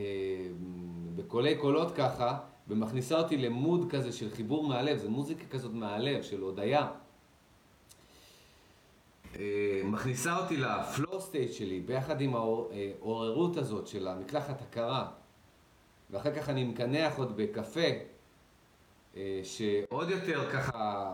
בקולי 1.17 1.57
קולות 1.57 1.95
ככה, 1.95 2.39
ומכניסה 2.69 3.19
אותי 3.19 3.37
למוד 3.37 3.91
כזה 3.91 4.13
של 4.13 4.31
חיבור 4.31 4.69
מהלב, 4.69 4.99
זו 4.99 5.11
מוזיקה 5.11 5.45
כזאת 5.51 5.75
מהלב, 5.75 6.23
של 6.23 6.41
הודיה. 6.41 6.89
אה, 9.37 9.81
מכניסה 9.85 10.39
אותי 10.39 10.57
לפלואו 10.57 11.21
סטייט 11.21 11.53
שלי, 11.53 11.81
ביחד 11.81 12.21
עם 12.21 12.35
העוררות 12.35 13.57
הזאת 13.57 13.87
של 13.87 14.09
המקלחת 14.09 14.63
הקרה, 14.63 15.09
ואחר 16.11 16.35
כך 16.35 16.49
אני 16.49 16.65
מקנח 16.65 17.19
עוד 17.19 17.37
בקפה, 17.37 17.81
אה, 17.81 18.01
שעוד 19.43 20.11
יותר 20.11 20.51
ככה 20.51 21.13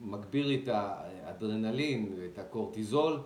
מגביר 0.00 0.54
את 0.54 0.68
האדרנלין 0.68 2.12
ואת 2.18 2.38
הקורטיזול, 2.38 3.20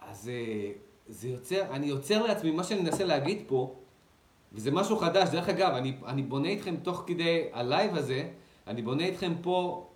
אז 0.00 0.28
אה, 0.28 0.72
זה 1.08 1.28
יוצר, 1.28 1.62
אני 1.70 1.86
יוצר 1.86 2.26
לעצמי, 2.26 2.50
מה 2.50 2.64
שאני 2.64 2.80
מנסה 2.80 3.04
להגיד 3.04 3.42
פה, 3.46 3.74
וזה 4.52 4.70
משהו 4.70 4.96
חדש, 4.96 5.28
דרך 5.28 5.48
אגב, 5.48 5.74
אני, 5.74 5.92
אני 6.06 6.22
בונה 6.22 6.48
איתכם 6.48 6.76
תוך 6.76 7.04
כדי 7.06 7.48
ה 7.52 7.61
live 7.61 7.96
הזה, 7.96 8.28
אני 8.66 8.82
בונה 8.82 9.04
איתכם 9.04 9.32
פה 9.42 9.86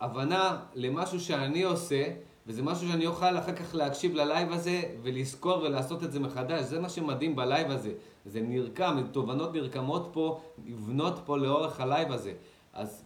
הבנה 0.00 0.58
למשהו 0.74 1.20
שאני 1.20 1.62
עושה, 1.62 2.04
וזה 2.46 2.62
משהו 2.62 2.88
שאני 2.88 3.06
אוכל 3.06 3.38
אחר 3.38 3.52
כך 3.52 3.74
להקשיב 3.74 4.14
ל 4.14 4.22
live 4.22 4.52
הזה 4.52 4.82
ולזכור 5.02 5.62
ולעשות 5.62 6.02
את 6.02 6.12
זה 6.12 6.20
מחדש. 6.20 6.64
זה 6.64 6.80
מה 6.80 6.88
שמדהים 6.88 7.36
ב 7.36 7.43
live 7.43 7.70
הזה. 7.70 7.92
זה 8.26 8.40
נרקם, 8.40 9.02
תובנות 9.12 9.54
נרקמות 9.54 10.08
פה, 10.12 10.40
נבנות 10.64 11.20
פה 11.24 11.38
לאורך 11.38 11.80
ה 11.80 11.86
live 11.86 12.12
הזה. 12.12 12.32
אז 12.72 13.04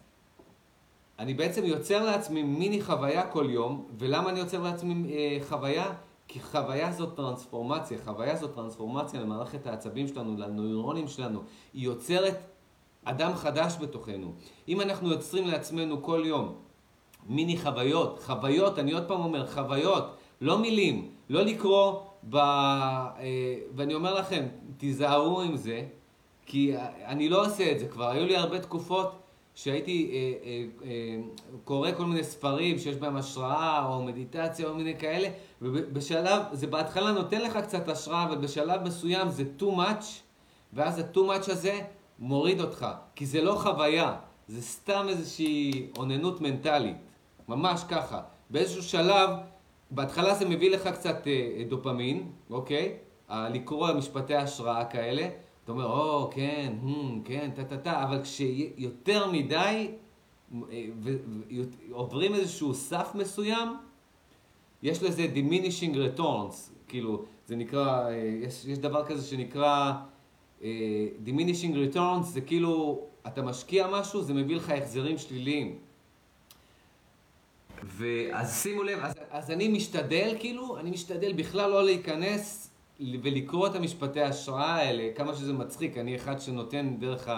אני 1.19 1.35
בעצם 1.35 1.65
יוצר 1.65 2.05
לעצמי 2.05 2.43
מיני 2.43 2.83
חוויה 2.83 3.27
כל 3.27 3.47
יום, 3.51 3.87
ולמה 3.99 4.31
אני 4.31 4.41
יוצר 4.41 4.63
לעצמי 4.63 5.13
אה, 5.13 5.39
חוויה? 5.49 5.93
כי 6.29 6.41
חוויה 6.41 6.93
זאת 6.93 7.17
טרנספורמציה, 7.17 7.99
חוויה 8.05 8.37
זאת 8.37 8.55
טרנספורמציה 8.55 9.21
למערכת 9.21 9.67
העצבים 9.67 10.09
שלנו, 10.09 10.37
לנוירונים 10.37 11.09
שלנו, 11.09 11.43
היא 11.75 11.85
יוצרת 11.85 12.35
אדם 13.05 13.35
חדש 13.35 13.77
בתוכנו. 13.81 14.33
אם 14.69 14.81
אנחנו 14.81 15.11
יוצרים 15.11 15.47
לעצמנו 15.47 16.03
כל 16.03 16.23
יום 16.25 16.55
מיני 17.27 17.59
חוויות, 17.59 18.21
חוויות, 18.23 18.79
אני 18.79 18.93
עוד 18.93 19.05
פעם 19.09 19.21
אומר, 19.21 19.47
חוויות, 19.47 20.05
לא 20.41 20.59
מילים, 20.59 21.11
לא 21.29 21.43
לקרוא 21.43 22.01
ב... 22.31 22.37
אה, 22.37 23.15
ואני 23.75 23.95
אומר 23.95 24.15
לכם, 24.15 24.47
תיזהרו 24.77 25.41
עם 25.41 25.57
זה, 25.57 25.87
כי 26.47 26.73
אני 27.05 27.29
לא 27.29 27.47
עושה 27.47 27.73
את 27.73 27.79
זה 27.79 27.89
כבר, 27.89 28.09
היו 28.09 28.27
לי 28.27 28.37
הרבה 28.37 28.61
תקופות 28.61 29.24
שהייתי 29.55 30.11
אה, 30.13 30.49
אה, 30.49 30.65
אה, 30.85 31.17
קורא 31.65 31.93
כל 31.93 32.05
מיני 32.05 32.25
ספרים 32.25 32.79
שיש 32.79 32.97
בהם 32.97 33.17
השראה 33.17 33.87
או 33.87 34.03
מדיטציה 34.03 34.69
או 34.69 34.75
מיני 34.75 34.99
כאלה, 34.99 35.29
ובשלב, 35.63 36.43
זה 36.53 36.67
בהתחלה 36.67 37.13
נותן 37.13 37.41
לך 37.41 37.57
קצת 37.57 37.89
השראה, 37.89 38.25
אבל 38.25 38.37
בשלב 38.37 38.83
מסוים 38.83 39.29
זה 39.29 39.45
too 39.59 39.77
much, 39.77 40.05
ואז 40.73 40.99
ה-too 40.99 41.19
much 41.19 41.51
הזה 41.51 41.81
מוריד 42.19 42.61
אותך, 42.61 42.87
כי 43.15 43.27
זה 43.27 43.43
לא 43.43 43.55
חוויה, 43.55 44.17
זה 44.49 44.63
סתם 44.63 45.07
איזושהי 45.09 45.87
אוננות 45.99 46.41
מנטלית, 46.41 46.97
ממש 47.49 47.85
ככה. 47.89 48.21
באיזשהו 48.51 48.83
שלב, 48.83 49.31
בהתחלה 49.91 50.35
זה 50.35 50.49
מביא 50.49 50.71
לך 50.71 50.89
קצת 50.89 51.27
אה, 51.27 51.65
דופמין, 51.69 52.31
אוקיי? 52.51 52.97
לקרוא 53.31 53.93
משפטי 53.93 54.35
השראה 54.35 54.85
כאלה, 54.85 55.29
אתה 55.65 55.73
אומר, 55.73 55.87
או, 55.87 56.31
כן, 56.35 56.73
hmm, 56.85 57.29
כן, 57.29 57.51
טה-טה-טה, 57.55 58.05
אבל 58.05 58.23
כשיותר 58.23 59.31
מדי 59.31 59.91
אה, 60.55 60.87
ועוברים 61.89 62.35
איזשהו 62.35 62.75
סף 62.75 63.11
מסוים, 63.15 63.77
יש 64.83 65.03
לזה 65.03 65.27
diminishing 65.35 65.95
returns, 65.95 66.55
כאילו, 66.89 67.25
זה 67.47 67.57
נקרא, 67.57 68.09
אה, 68.09 68.39
יש, 68.43 68.65
יש 68.65 68.79
דבר 68.79 69.05
כזה 69.05 69.27
שנקרא 69.27 69.93
uh, 70.61 70.65
diminishing 71.27 71.95
returns, 71.95 72.23
זה 72.23 72.41
כאילו, 72.41 73.01
אתה 73.27 73.43
משקיע 73.43 73.87
משהו, 73.87 74.23
זה 74.23 74.35
מביא 74.35 74.57
לך 74.57 74.71
החזרים 74.71 75.19
שליליים. 75.19 75.79
ואז 77.83 78.63
שימו 78.63 78.83
לב, 78.83 78.99
אז, 79.03 79.15
אז 79.31 79.51
אני 79.51 79.69
משתדל, 79.69 80.37
כאילו, 80.39 80.79
אני 80.79 80.91
משתדל 80.91 81.33
בכלל 81.33 81.71
לא 81.71 81.85
להיכנס 81.85 82.71
ולקרוא 83.01 83.67
את 83.67 83.75
המשפטי 83.75 84.21
ההשראה 84.21 84.75
האלה, 84.75 85.09
כמה 85.15 85.35
שזה 85.35 85.53
מצחיק, 85.53 85.99
אני 85.99 86.17
אחד 86.17 86.41
שנותן 86.41 86.97
דרך 86.99 87.29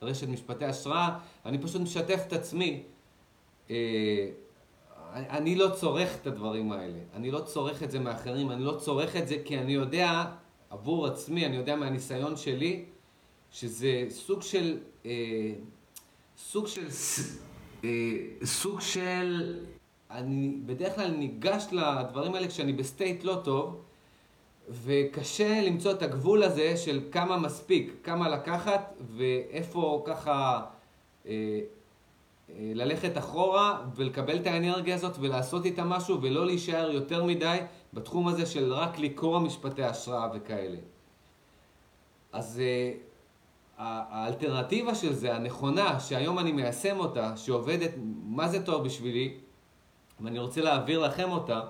הרשת 0.00 0.28
משפטי 0.28 0.64
השראה, 0.64 1.18
אני 1.46 1.58
פשוט 1.58 1.82
משתף 1.82 2.24
את 2.26 2.32
עצמי. 2.32 2.82
אה, 3.70 4.28
אני 5.14 5.54
לא 5.54 5.68
צורך 5.74 6.16
את 6.22 6.26
הדברים 6.26 6.72
האלה, 6.72 6.98
אני 7.14 7.30
לא 7.30 7.40
צורך 7.40 7.82
את 7.82 7.90
זה 7.90 7.98
מאחרים, 7.98 8.50
אני 8.50 8.64
לא 8.64 8.76
צורך 8.78 9.16
את 9.16 9.28
זה 9.28 9.36
כי 9.44 9.58
אני 9.58 9.72
יודע, 9.72 10.24
עבור 10.70 11.06
עצמי, 11.06 11.46
אני 11.46 11.56
יודע 11.56 11.76
מהניסיון 11.76 12.36
שלי, 12.36 12.84
שזה 13.50 14.06
סוג 14.10 14.42
של, 14.42 14.78
אה, 15.06 15.10
סוג 16.38 16.66
של, 16.66 16.86
אה, 17.84 17.90
סוג 18.44 18.80
של, 18.80 19.60
אני 20.10 20.54
בדרך 20.66 20.94
כלל 20.94 21.10
ניגש 21.10 21.64
לדברים 21.72 22.34
האלה 22.34 22.48
כשאני 22.48 22.72
ב 22.72 22.81
state 22.81 23.24
לא 23.24 23.40
טוב, 23.44 23.82
וקשה 24.68 25.60
למצוא 25.60 25.92
את 25.92 26.02
הגבול 26.02 26.42
הזה 26.42 26.76
של 26.76 27.00
כמה 27.12 27.36
מספיק, 27.36 27.94
כמה 28.02 28.28
לקחת 28.28 28.94
ואיפה 29.16 30.02
ככה 30.06 30.62
אה, 31.26 31.30
אה, 31.30 32.72
ללכת 32.74 33.18
אחורה 33.18 33.82
ולקבל 33.96 34.36
את 34.36 34.46
האנרגיה 34.46 34.94
הזאת 34.94 35.16
ולעשות 35.20 35.64
איתה 35.64 35.84
משהו 35.84 36.22
ולא 36.22 36.46
להישאר 36.46 36.90
יותר 36.90 37.24
מדי 37.24 37.58
בתחום 37.92 38.28
הזה 38.28 38.46
של 38.46 38.72
רק 38.72 38.98
לקרוא 38.98 39.38
משפטי 39.38 39.82
השראה 39.82 40.28
וכאלה. 40.34 40.78
אז 42.32 42.60
אה, 42.60 42.92
האלטרנטיבה 43.78 44.94
של 44.94 45.12
זה, 45.12 45.34
הנכונה, 45.34 46.00
שהיום 46.00 46.38
אני 46.38 46.52
מיישם 46.52 46.98
אותה, 46.98 47.36
שעובדת, 47.36 47.90
מה 48.24 48.48
זה 48.48 48.62
טוב 48.62 48.84
בשבילי, 48.84 49.34
ואני 50.20 50.38
רוצה 50.38 50.60
להעביר 50.60 50.98
לכם 50.98 51.30
אותה, 51.30 51.60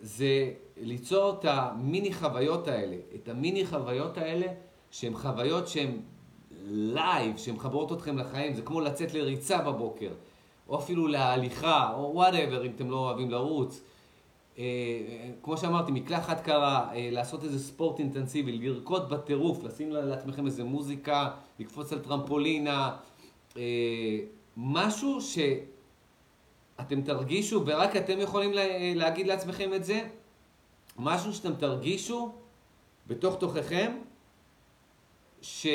זה 0.00 0.50
ליצור 0.80 1.36
את 1.38 1.44
המיני 1.44 2.12
חוויות 2.12 2.68
האלה, 2.68 2.96
את 3.14 3.28
המיני 3.28 3.66
חוויות 3.66 4.18
האלה 4.18 4.46
שהן 4.90 5.14
חוויות 5.14 5.68
שהן 5.68 6.00
live, 6.70 7.36
שהן 7.36 7.54
מחברות 7.54 7.92
אתכם 7.92 8.18
לחיים, 8.18 8.54
זה 8.54 8.62
כמו 8.62 8.80
לצאת 8.80 9.14
לריצה 9.14 9.58
בבוקר, 9.58 10.10
או 10.68 10.78
אפילו 10.78 11.06
להליכה, 11.06 11.92
או 11.94 12.10
whatever 12.14 12.66
אם 12.66 12.70
אתם 12.76 12.90
לא 12.90 12.96
אוהבים 12.96 13.30
לרוץ. 13.30 13.82
אה, 14.58 14.64
כמו 15.42 15.56
שאמרתי, 15.56 15.92
מקלחת 15.92 16.40
קרה, 16.40 16.88
אה, 16.92 17.08
לעשות 17.12 17.44
איזה 17.44 17.58
ספורט 17.58 17.98
אינטנסיבי, 17.98 18.52
לרקוד 18.52 19.10
בטירוף, 19.10 19.64
לשים 19.64 19.90
לעצמכם 19.90 20.46
איזה 20.46 20.64
מוזיקה, 20.64 21.30
לקפוץ 21.58 21.92
על 21.92 21.98
טרמפולינה, 21.98 22.96
אה, 23.56 24.18
משהו 24.56 25.18
שאתם 25.20 27.02
תרגישו 27.02 27.62
ורק 27.66 27.96
אתם 27.96 28.20
יכולים 28.20 28.50
להגיד 28.94 29.26
לעצמכם 29.26 29.74
את 29.74 29.84
זה, 29.84 30.00
משהו 30.98 31.32
שאתם 31.32 31.54
תרגישו 31.54 32.32
בתוך 33.06 33.36
תוככם, 33.38 33.92
ש... 35.42 35.66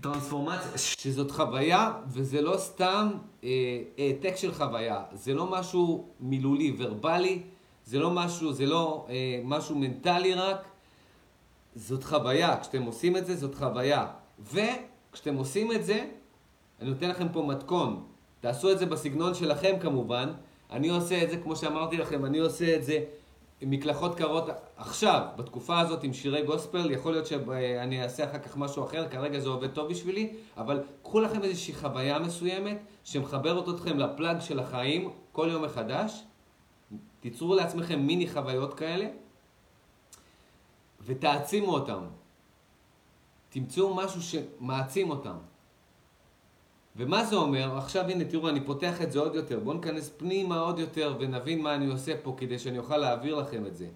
טרנספורמציה, 0.00 0.78
שזאת 0.78 1.30
חוויה, 1.30 1.92
וזה 2.08 2.42
לא 2.42 2.56
סתם 2.56 3.10
אה, 3.44 3.48
העתק 3.98 4.36
של 4.36 4.54
חוויה, 4.54 5.02
זה 5.12 5.34
לא 5.34 5.46
משהו 5.46 6.08
מילולי, 6.20 6.76
ורבלי, 6.78 7.42
זה 7.84 7.98
לא 7.98 8.10
משהו, 8.10 8.52
זה 8.52 8.66
לא 8.66 9.06
אה, 9.08 9.40
משהו 9.44 9.78
מנטלי 9.78 10.34
רק, 10.34 10.64
זאת 11.74 12.04
חוויה, 12.04 12.60
כשאתם 12.60 12.82
עושים 12.82 13.16
את 13.16 13.26
זה, 13.26 13.36
זאת 13.36 13.54
חוויה. 13.54 14.06
וכשאתם 14.52 15.34
עושים 15.34 15.72
את 15.72 15.84
זה, 15.84 16.06
אני 16.80 16.90
נותן 16.90 17.10
לכם 17.10 17.28
פה 17.32 17.42
מתכון, 17.42 18.04
תעשו 18.40 18.72
את 18.72 18.78
זה 18.78 18.86
בסגנון 18.86 19.34
שלכם 19.34 19.76
כמובן, 19.80 20.32
אני 20.72 20.88
עושה 20.88 21.22
את 21.22 21.30
זה, 21.30 21.36
כמו 21.36 21.56
שאמרתי 21.56 21.96
לכם, 21.96 22.24
אני 22.24 22.38
עושה 22.38 22.76
את 22.76 22.84
זה 22.84 23.04
מקלחות 23.62 24.14
קרות 24.14 24.44
עכשיו, 24.76 25.26
בתקופה 25.36 25.80
הזאת 25.80 26.04
עם 26.04 26.12
שירי 26.12 26.42
גוספל, 26.42 26.90
יכול 26.90 27.12
להיות 27.12 27.26
שאני 27.26 28.02
אעשה 28.02 28.30
אחר 28.30 28.38
כך 28.38 28.56
משהו 28.56 28.84
אחר, 28.84 29.08
כרגע 29.08 29.38
זה 29.38 29.48
עובד 29.48 29.70
טוב 29.70 29.90
בשבילי, 29.90 30.32
אבל 30.56 30.82
קחו 31.02 31.20
לכם 31.20 31.42
איזושהי 31.42 31.74
חוויה 31.74 32.18
מסוימת 32.18 32.78
שמחברת 33.04 33.68
אתכם 33.68 33.98
לפלאג 33.98 34.40
של 34.40 34.60
החיים 34.60 35.10
כל 35.32 35.48
יום 35.52 35.64
מחדש, 35.64 36.22
תיצרו 37.20 37.54
לעצמכם 37.54 38.00
מיני 38.00 38.28
חוויות 38.30 38.74
כאלה 38.74 39.06
ותעצימו 41.04 41.74
אותם. 41.74 42.00
תמצאו 43.48 43.94
משהו 43.94 44.22
שמעצים 44.22 45.10
אותם. 45.10 45.36
ומה 46.96 47.24
זה 47.24 47.36
אומר? 47.36 47.78
עכשיו 47.78 48.04
הנה 48.04 48.24
תראו, 48.24 48.48
אני 48.48 48.60
פותח 48.60 49.02
את 49.02 49.12
זה 49.12 49.20
עוד 49.20 49.34
יותר. 49.34 49.60
בואו 49.60 49.76
ניכנס 49.76 50.10
פנימה 50.16 50.58
עוד 50.58 50.78
יותר 50.78 51.16
ונבין 51.20 51.62
מה 51.62 51.74
אני 51.74 51.86
עושה 51.86 52.12
פה 52.22 52.34
כדי 52.36 52.58
שאני 52.58 52.78
אוכל 52.78 52.96
להעביר 52.96 53.34
לכם 53.34 53.66
את 53.66 53.76
זה. 53.76 53.86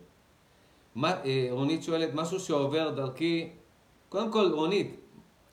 מה, 0.94 1.12
אה, 1.24 1.49
רונית 1.51 1.82
שואלת, 1.82 2.14
משהו 2.14 2.40
שעובר 2.40 2.90
דרכי... 2.90 3.51
קודם 4.09 4.32
כל, 4.32 4.51
רונית, 4.53 4.97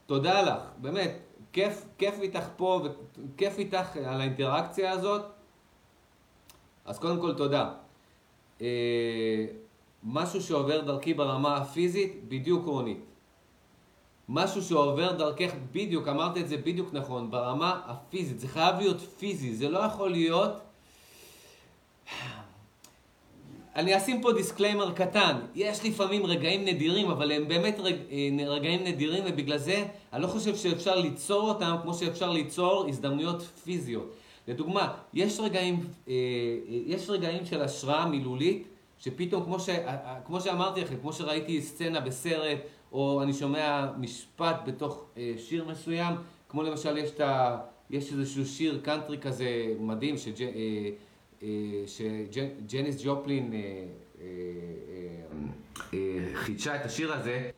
תודה 0.06 0.42
לך, 0.42 0.62
באמת, 0.78 1.20
כיף, 1.54 1.86
כיף 1.98 2.20
איתך 2.22 2.46
פה 2.58 2.82
וכיף 2.84 3.60
איתך 3.60 3.98
על 3.98 4.22
האינטראקציה 4.22 4.92
הזאת. 4.92 5.22
אז 6.86 7.00
קודם 7.00 7.22
כל, 7.22 7.34
תודה. 7.34 7.74
אה, 8.62 9.46
משהו 10.04 10.42
שעובר 10.42 10.82
דרכי 10.82 11.14
ברמה 11.14 11.58
הפיזית, 11.58 12.24
בדיוק 12.28 12.66
רונית. 12.66 13.13
משהו 14.30 14.62
שעובר 14.62 15.12
דרכך, 15.12 15.52
בדיוק, 15.72 16.08
אמרת 16.08 16.38
את 16.38 16.48
זה 16.48 16.58
בדיוק 16.58 16.90
נכון, 16.94 17.32
ברמה 17.32 17.82
הפיזית. 17.86 18.40
זה 18.40 18.48
חייב 18.48 18.76
להיות 18.78 19.00
פיזי, 19.20 19.56
זה 19.56 19.70
לא 19.70 19.80
יכול 19.80 20.12
להיות... 20.12 20.52
אני 23.76 23.98
אשים 23.98 24.22
פה 24.22 24.34
disclaimer 24.34 24.92
קטן. 24.92 25.40
יש 25.56 25.86
לפעמים 25.86 26.26
רגעים 26.26 26.66
נדירים, 26.66 27.10
אבל 27.10 27.32
הם 27.32 27.48
באמת 27.48 27.80
רג... 27.80 27.96
אה, 28.12 28.48
רגעים 28.48 28.84
נדירים, 28.84 29.24
ובגלל 29.28 29.58
זה 29.58 29.86
אני 30.14 30.22
לא 30.22 30.28
חושב 30.28 30.56
שאפשר 30.56 30.96
ליצור 30.96 31.50
אותם 31.50 31.76
כמו 31.82 31.94
שאפשר 31.94 32.30
ליצור 32.30 32.86
הזדמנויות 32.90 33.42
פיזיות. 33.42 34.14
לדוגמה, 34.48 34.94
יש 35.14 35.40
רגעים, 35.40 35.76
אה, 36.08 36.14
אה, 36.14 36.78
יש 36.86 37.10
רגעים 37.10 37.46
של 37.46 37.62
השראה 37.62 38.06
מילולית, 38.06 38.68
שפתאום, 39.00 39.44
כמו, 39.44 39.60
ש... 39.60 39.70
כמו 40.26 40.42
שאמרתי 40.42 40.82
לכם, 40.82 40.96
כמו 41.02 41.14
שראיתי 41.14 41.62
סצנה 41.62 42.00
בסרט, 42.00 42.58
או 42.94 43.24
אני 43.24 43.34
שומע 43.34 43.92
משפט 43.98 44.56
בתוך 44.66 45.06
אה, 45.18 45.34
שיר 45.38 45.66
מסוים, 45.66 46.14
כמו 46.50 46.64
למשל 46.64 46.98
יש, 46.98 47.20
ה, 47.20 47.58
יש 47.90 48.12
איזשהו 48.12 48.46
שיר 48.46 48.82
קאנטרי 48.84 49.18
כזה 49.18 49.76
מדהים, 49.80 50.18
שג', 50.18 50.42
אה, 50.42 50.90
אה, 51.44 51.48
שג'ניס 51.88 53.04
ג'ופלין 53.04 53.54
אה, 53.54 53.60
אה, 53.60 54.26
אה, 54.90 55.46
אה, 55.94 56.36
חידשה 56.36 56.76
את 56.76 56.86
השיר 56.86 57.14
הזה, 57.14 57.50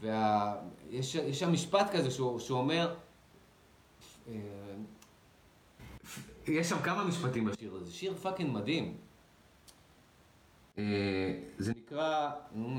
ויש 0.00 1.16
שם 1.16 1.52
משפט 1.52 1.90
כזה 1.92 2.10
שהוא, 2.10 2.38
שהוא 2.38 2.58
אומר, 2.58 2.94
אה, 4.28 4.34
יש 6.46 6.68
שם 6.68 6.78
כמה 6.82 7.04
משפטים 7.04 7.44
בשיר 7.44 7.74
הזה, 7.74 7.92
שיר 7.92 8.14
fucking 8.14 8.50
מדהים. 8.52 8.94
אה, 10.78 10.84
זה 11.58 11.72
נקרא 11.76 12.30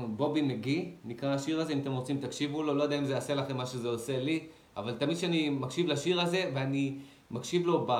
Bobby 0.06 0.42
McGee, 0.42 0.94
נקרא 1.04 1.34
השיר 1.34 1.60
הזה, 1.60 1.72
אם 1.72 1.78
אתם 1.78 1.92
רוצים 1.92 2.20
תקשיבו 2.20 2.62
לו, 2.62 2.74
לא 2.74 2.82
יודע 2.82 2.98
אם 2.98 3.04
זה 3.04 3.12
יעשה 3.12 3.34
לכם 3.34 3.56
מה 3.56 3.66
שזה 3.66 3.88
עושה 3.88 4.18
לי, 4.18 4.46
אבל 4.76 4.94
תמיד 4.98 5.16
כשאני 5.16 5.50
מקשיב 5.50 5.86
לשיר 5.86 6.20
הזה, 6.20 6.50
ואני 6.54 6.98
מקשיב 7.30 7.66
לו, 7.66 7.86
ב... 7.88 7.90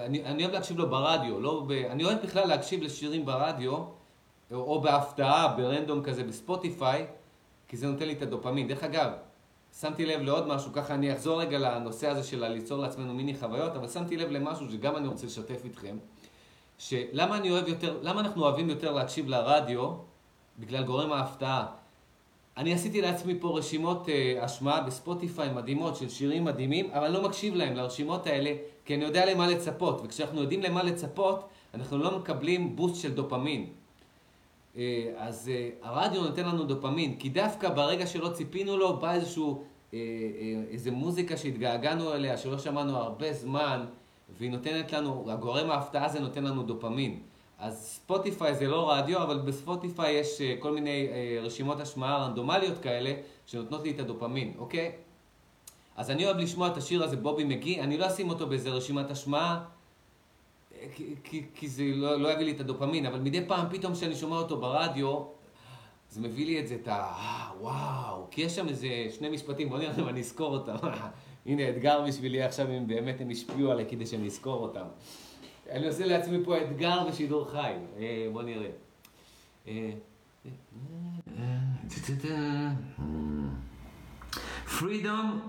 אני, 0.00 0.24
אני 0.24 0.42
אוהב 0.42 0.54
להקשיב 0.54 0.78
לו 0.78 0.90
ברדיו, 0.90 1.40
לא 1.40 1.64
ב... 1.66 1.70
אני 1.70 2.04
אוהב 2.04 2.18
בכלל 2.22 2.48
להקשיב 2.48 2.82
לשירים 2.82 3.24
ברדיו, 3.24 3.84
או 4.52 4.80
בהפתעה, 4.80 5.54
ב 5.56 5.63
random 5.63 6.02
כזה, 6.02 6.24
ב 6.24 6.33
Spotify, 6.33 7.06
כי 7.68 7.76
זה 7.76 7.86
נותן 7.86 8.06
לי 8.06 8.12
את 8.12 8.22
הדופמין. 8.22 8.68
דרך 8.68 8.84
אגב, 8.84 9.10
שמתי 9.80 10.06
לב 10.06 10.20
לעוד 10.20 10.46
משהו, 10.46 10.72
ככה 10.72 10.94
אני 10.94 11.12
אחזור 11.12 11.40
רגע 11.40 11.58
לנושא 11.58 12.08
הזה 12.08 12.22
של 12.22 12.48
ליצור 12.48 12.78
לעצמנו 12.78 13.14
מיני 13.14 13.34
חוויות, 13.36 13.76
אבל 13.76 13.88
שמתי 13.88 14.16
לב 14.16 14.30
למשהו 14.30 14.70
שגם 14.70 14.96
אני 14.96 15.08
רוצה 15.08 15.26
לשתף 15.26 15.64
איתכם. 15.64 15.96
שלמה 16.78 17.36
אני 17.36 17.50
אוהב 17.50 17.68
יותר, 17.68 17.98
למה 18.02 18.20
אנחנו 18.20 18.42
אוהבים 18.42 18.70
יותר 18.70 18.92
להקשיב 18.92 19.28
לרדיו? 19.28 19.92
בגלל 20.58 20.84
גורם 20.84 21.12
ההפתעה. 21.12 21.66
אני 22.56 22.74
עשיתי 22.74 23.00
לעצמי 23.00 23.34
פה 23.40 23.58
רשימות 23.58 24.06
uh, 24.06 24.42
השמעה 24.42 24.80
בספוטיפיי 24.80 25.52
מדהימות 25.52 25.96
של 25.96 26.08
שירים 26.08 26.44
מדהימים, 26.44 26.90
אבל 26.90 27.04
אני 27.04 27.14
לא 27.14 27.22
מקשיב 27.22 27.54
להם, 27.54 27.76
לרשימות 27.76 28.26
האלה, 28.26 28.54
כי 28.84 28.94
אני 28.94 29.04
יודע 29.04 29.32
למה 29.32 29.46
לצפות, 29.46 30.00
וכשאנחנו 30.04 30.40
יודעים 30.40 30.62
למה 30.62 30.82
לצפות, 30.82 31.48
אנחנו 31.74 31.98
לא 31.98 32.18
מקבלים 32.18 32.76
בוסט 32.76 33.02
של 33.02 33.14
דופמין. 33.14 33.66
Uh, 34.74 34.78
אז 35.16 35.50
uh, 35.82 35.86
הרדיו 35.86 36.22
נותן 36.22 36.44
לנו 36.44 36.64
דופמין, 36.64 37.16
כי 37.18 37.28
דווקא 37.28 37.68
ברגע 37.68 38.06
שלא 38.06 38.28
ציפינו 38.28 38.76
לו, 38.76 38.96
בא 38.96 39.12
איזשהו, 39.12 39.62
uh, 39.90 39.92
uh, 39.92 39.96
איזו 40.70 40.92
מוזיקה 40.92 41.36
שהתגעגענו 41.36 42.12
אליה, 42.12 42.36
שלא 42.36 42.58
שמענו 42.58 42.96
הרבה 42.96 43.32
זמן, 43.32 43.84
והיא 44.38 44.50
נותנת 44.50 44.92
לנו, 44.92 45.30
הגורם 45.30 45.70
ההפתעה 45.70 46.04
הזה 46.04 46.20
נותן 46.20 46.44
לנו 46.44 46.62
דופמין. 46.62 47.20
אז 47.58 48.00
ספוטיפיי 48.04 48.54
זה 48.54 48.66
לא 48.66 48.92
רדיו, 48.92 49.22
אבל 49.22 49.38
בספוטיפיי 49.38 50.12
יש 50.12 50.40
אה, 50.40 50.54
כל 50.58 50.72
מיני 50.72 51.08
אה, 51.12 51.38
רשימות 51.42 51.80
השמעה 51.80 52.24
רנדומליות 52.24 52.78
כאלה, 52.78 53.14
שנותנות 53.46 53.82
לי 53.82 53.90
את 53.90 54.00
הדופמין, 54.00 54.54
אוקיי? 54.58 54.92
אז 55.96 56.10
אני 56.10 56.24
אוהב 56.24 56.36
לשמוע 56.36 56.68
את 56.68 56.76
השיר 56.76 57.04
הזה, 57.04 57.16
בובי 57.16 57.44
מגי, 57.44 57.80
אני 57.80 57.98
לא 57.98 58.06
אשים 58.06 58.28
אותו 58.28 58.46
באיזה 58.46 58.70
רשימת 58.70 59.10
השמעה, 59.10 59.64
אה, 60.74 60.86
כי, 61.24 61.44
כי, 61.54 61.68
זה 61.68 61.82
לא, 61.94 62.20
לא 62.20 62.32
יביא 62.32 62.44
לי 62.44 62.50
את 62.52 62.60
הדופמין, 62.60 63.06
אבל 63.06 63.18
מדי 63.18 63.44
פעם, 63.46 63.66
פתאום 63.70 63.92
כשאני 63.92 64.16
שומע 64.16 64.36
אותו 64.36 64.60
ברדיו, 64.60 65.24
זה 66.10 66.20
מביא 66.20 66.46
לי 66.46 66.60
את 66.60 66.68
זה, 66.68 66.74
את 66.74 66.88
ה... 66.88 67.12
וואו, 67.60 68.26
כי 68.30 68.42
יש 68.42 68.56
שם 68.56 68.68
איזה 68.68 68.88
שני 69.18 69.28
משפטים, 69.28 69.68
בוא 69.68 69.78
נראה 69.78 69.92
אם 69.98 70.08
אני 70.08 70.20
אזכור 70.20 70.52
אותם. 70.52 70.76
הנה 71.46 71.68
אתגר 71.68 72.04
בשבילי 72.08 72.42
עכשיו, 72.42 72.70
אם 72.70 72.86
באמת 72.86 73.20
הם 73.20 73.30
השפיעו 73.30 73.70
עליי 73.70 73.86
כדי 73.88 74.06
שאני 74.06 74.26
אזכור 74.26 74.62
אותם. 74.62 74.86
אני 75.70 75.86
עושה 75.86 76.06
לעצמי 76.06 76.44
פה 76.44 76.62
אתגר 76.62 77.08
בשידור 77.08 77.50
חי. 77.50 77.72
אה, 77.98 78.28
בוא 78.32 78.42
נראה. 78.42 78.70
פרידום, 84.78 85.40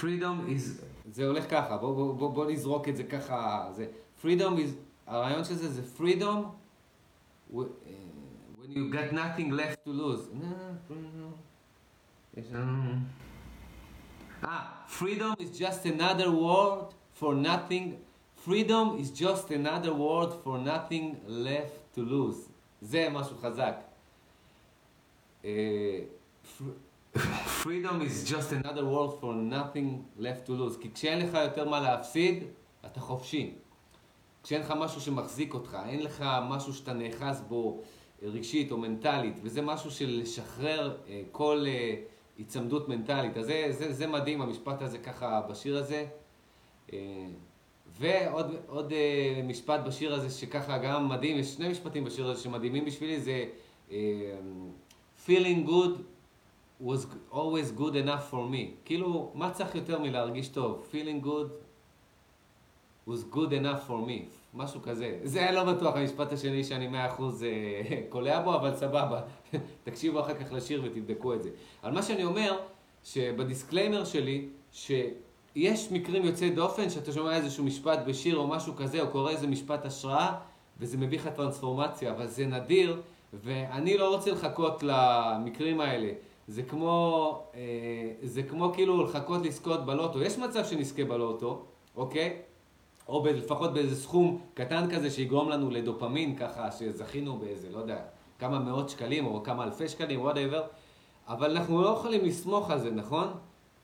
פרידום 0.00 0.46
is, 0.46 0.82
זה 1.12 1.26
הולך 1.26 1.50
ככה, 1.50 1.76
בוא, 1.76 1.94
בוא, 1.94 2.14
בוא, 2.14 2.30
בוא 2.30 2.50
נזרוק 2.50 2.88
את 2.88 2.96
זה 2.96 3.04
ככה, 3.04 3.68
זה, 3.76 3.86
פרידום 4.22 4.56
is, 4.56 4.70
הרעיון 5.06 5.44
של 5.44 5.54
זה 5.54 5.68
זה 5.68 5.82
פרידום, 5.96 6.50
when 7.52 8.70
you 8.70 8.90
got 8.92 9.12
nothing 9.12 9.50
left 9.50 9.84
to 9.84 9.90
lose. 9.90 10.28
Ah, 14.42 14.77
freedom 14.88 15.34
is 15.38 15.50
just 15.58 15.84
another 15.84 16.30
word 16.30 16.86
for 17.12 17.34
nothing. 17.34 17.98
Freedom 18.36 18.96
is 18.98 19.10
just 19.10 19.50
another 19.50 19.92
word 19.92 20.30
for 20.42 20.58
nothing 20.58 21.16
left 21.26 21.94
to 21.94 22.00
lose. 22.00 22.48
זה 22.82 23.08
משהו 23.12 23.36
חזק. 23.36 23.84
freedom 27.62 28.00
is 28.00 28.24
just 28.24 28.52
another 28.52 28.84
word 28.84 29.12
for 29.20 29.34
nothing 29.34 30.04
left 30.18 30.46
to 30.46 30.52
lose. 30.52 30.76
כי 30.80 30.90
כשאין 30.94 31.18
לך 31.18 31.34
יותר 31.34 31.68
מה 31.68 31.80
להפסיד, 31.80 32.44
אתה 32.86 33.00
חופשי. 33.00 33.54
כשאין 34.42 34.60
לך 34.60 34.74
משהו 34.78 35.00
שמחזיק 35.00 35.54
אותך, 35.54 35.78
אין 35.88 36.02
לך 36.02 36.24
משהו 36.48 36.74
שאתה 36.74 36.92
נאחז 36.92 37.42
בו 37.48 37.82
רגשית 38.22 38.72
או 38.72 38.76
מנטלית, 38.76 39.34
וזה 39.42 39.62
משהו 39.62 39.90
של 39.90 40.20
לשחרר 40.22 40.96
כל... 41.32 41.64
היצמדות 42.38 42.88
מנטלית. 42.88 43.36
אז 43.36 43.46
זה, 43.46 43.66
זה, 43.70 43.92
זה 43.92 44.06
מדהים, 44.06 44.42
המשפט 44.42 44.82
הזה 44.82 44.98
ככה 44.98 45.40
בשיר 45.50 45.78
הזה. 45.78 46.06
אה, 46.92 47.26
ועוד 48.00 48.54
עוד 48.66 48.92
אה, 48.92 49.42
משפט 49.44 49.80
בשיר 49.86 50.14
הזה 50.14 50.30
שככה 50.30 50.78
גם 50.78 51.08
מדהים, 51.08 51.38
יש 51.38 51.54
שני 51.54 51.68
משפטים 51.68 52.04
בשיר 52.04 52.30
הזה 52.30 52.42
שמדהימים 52.42 52.84
בשבילי, 52.84 53.20
זה 53.20 53.44
אה, 53.90 53.96
feeling 55.26 55.68
good 55.68 56.00
was 56.84 57.06
always 57.32 57.78
good 57.78 57.94
enough 58.04 58.32
for 58.32 58.52
me. 58.52 58.66
כאילו, 58.84 59.30
מה 59.34 59.50
צריך 59.50 59.74
יותר 59.74 59.98
מלהרגיש 59.98 60.48
טוב? 60.48 60.86
feeling 60.92 61.24
good 61.24 61.48
was 63.08 63.34
good 63.34 63.50
enough 63.50 63.88
for 63.88 64.08
me, 64.08 64.22
משהו 64.54 64.82
כזה. 64.82 65.18
זה 65.22 65.48
לא 65.52 65.64
בטוח 65.64 65.96
המשפט 65.96 66.32
השני 66.32 66.64
שאני 66.64 66.88
מאה 66.88 67.06
אחוז 67.08 67.44
קולע 68.08 68.40
בו, 68.40 68.54
אבל 68.54 68.74
סבבה. 68.74 69.20
תקשיבו 69.84 70.20
אחר 70.20 70.34
כך 70.34 70.52
לשיר 70.52 70.82
ותבדקו 70.84 71.34
את 71.34 71.42
זה. 71.42 71.50
אבל 71.84 71.92
מה 71.92 72.02
שאני 72.02 72.24
אומר, 72.24 72.58
שבדיסקליימר 73.04 74.04
שלי, 74.04 74.48
שיש 74.72 75.92
מקרים 75.92 76.24
יוצאי 76.24 76.50
דופן, 76.50 76.90
שאתה 76.90 77.12
שומע 77.12 77.36
איזשהו 77.36 77.64
משפט 77.64 77.98
בשיר 78.06 78.36
או 78.36 78.46
משהו 78.46 78.76
כזה, 78.76 79.02
או 79.02 79.08
קורא 79.08 79.30
איזה 79.30 79.46
משפט 79.46 79.86
השראה, 79.86 80.34
וזה 80.80 80.96
מביא 80.96 81.18
לך 81.18 81.26
טרנספורמציה, 81.26 82.10
אבל 82.10 82.26
זה 82.26 82.46
נדיר, 82.46 83.00
ואני 83.32 83.98
לא 83.98 84.14
רוצה 84.14 84.30
לחכות 84.30 84.82
למקרים 84.82 85.80
האלה. 85.80 86.12
זה 86.48 86.62
כמו, 86.62 87.42
אה, 87.54 87.60
זה 88.22 88.42
כמו 88.42 88.72
כאילו 88.74 89.04
לחכות 89.04 89.46
לזכות 89.46 89.86
בלוטו. 89.86 90.22
יש 90.22 90.38
מצב 90.38 90.64
שנזכה 90.64 91.04
בלוטו, 91.04 91.62
אוקיי? 91.96 92.36
או 93.08 93.26
לפחות 93.26 93.74
באיזה 93.74 93.96
סכום 93.96 94.40
קטן 94.54 94.90
כזה 94.90 95.10
שיגרום 95.10 95.48
לנו 95.48 95.70
לדופמין, 95.70 96.36
ככה 96.36 96.72
שזכינו 96.72 97.38
באיזה, 97.38 97.70
לא 97.70 97.78
יודע, 97.78 97.98
כמה 98.38 98.58
מאות 98.58 98.88
שקלים 98.88 99.26
או 99.26 99.42
כמה 99.42 99.64
אלפי 99.64 99.88
שקלים, 99.88 100.20
whatever, 100.20 100.62
אבל 101.28 101.56
אנחנו 101.56 101.82
לא 101.82 101.88
יכולים 101.88 102.24
לסמוך 102.24 102.70
על 102.70 102.78
זה, 102.78 102.90
נכון? 102.90 103.28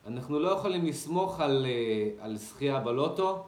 אנחנו 0.06 0.38
לא 0.38 0.48
יכולים 0.48 0.86
לסמוך 0.86 1.40
על, 1.40 1.66
אה, 1.66 2.24
על 2.24 2.36
זכייה 2.36 2.80
בלוטו, 2.80 3.44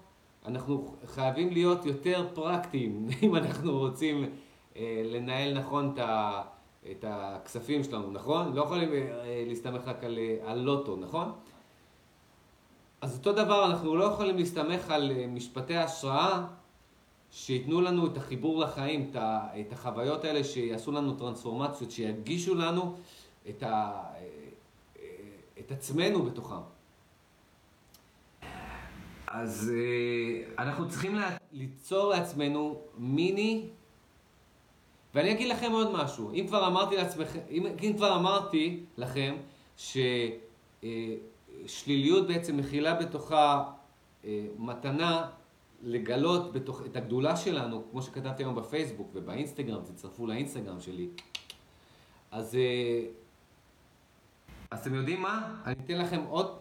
אנחנו 0.46 0.94
חייבים 1.06 1.50
להיות 1.50 1.86
יותר 1.86 2.26
פרקטיים 2.34 3.08
אם 3.22 3.36
אנחנו 3.36 3.78
רוצים 3.78 4.24
אה, 4.76 5.02
לנהל 5.04 5.58
נכון 5.58 5.92
את, 5.94 5.98
ה, 5.98 6.42
את 6.90 7.04
הכספים 7.08 7.84
שלנו, 7.84 8.10
נכון? 8.10 8.52
לא 8.52 8.62
יכולים 8.62 8.92
אה, 8.92 9.44
להסתמך 9.46 9.82
רק 9.86 10.04
על, 10.04 10.18
על 10.44 10.58
לוטו, 10.58 10.96
נכון? 10.96 11.32
אז 13.00 13.18
אותו 13.18 13.32
דבר, 13.32 13.66
אנחנו 13.66 13.96
לא 13.96 14.04
יכולים 14.04 14.36
להסתמך 14.36 14.90
על 14.90 15.12
משפטי 15.28 15.76
השראה 15.76 16.44
שייתנו 17.38 17.80
לנו 17.80 18.06
את 18.06 18.16
החיבור 18.16 18.60
לחיים, 18.60 19.12
את 19.60 19.72
החוויות 19.72 20.24
האלה 20.24 20.44
שיעשו 20.44 20.92
לנו 20.92 21.14
טרנספורמציות, 21.14 21.90
שיגישו 21.90 22.54
לנו 22.54 22.96
את, 23.48 23.62
ה, 23.62 24.02
את 25.58 25.70
עצמנו 25.70 26.22
בתוכם. 26.22 26.56
אז 29.26 29.72
אה, 29.74 30.64
אנחנו 30.64 30.88
צריכים 30.88 31.18
ליצור 31.52 32.10
לעצמנו 32.10 32.80
מיני, 32.98 33.68
ואני 35.14 35.32
אגיד 35.32 35.48
לכם 35.48 35.72
עוד 35.72 35.92
משהו. 35.92 36.32
אם 36.32 36.46
כבר 36.46 36.66
אמרתי 36.66 36.96
לעצמכם, 36.96 37.40
אם, 37.50 37.66
אם 37.82 37.92
כבר 37.96 38.16
אמרתי 38.16 38.80
לכם 38.96 39.36
ששליליות 39.76 40.40
אה, 42.30 42.34
בעצם 42.34 42.56
מכילה 42.56 42.94
בתוכה 42.94 43.64
אה, 44.24 44.46
מתנה 44.58 45.26
לגלות 45.82 46.52
בתוך, 46.52 46.82
את 46.86 46.96
הגדולה 46.96 47.36
שלנו, 47.36 47.84
כמו 47.90 48.02
שכתבתי 48.02 48.42
היום 48.42 48.54
בפייסבוק 48.54 49.10
ובאינסטגרם, 49.14 49.82
תצטרפו 49.84 50.26
לאינסטגרם 50.26 50.80
שלי. 50.80 51.08
אז, 52.30 52.58
אז 54.70 54.80
אתם 54.80 54.94
יודעים 54.94 55.22
מה? 55.22 55.62
אני 55.64 55.74
אתן 55.84 55.98
לכם 55.98 56.20
עוד, 56.28 56.58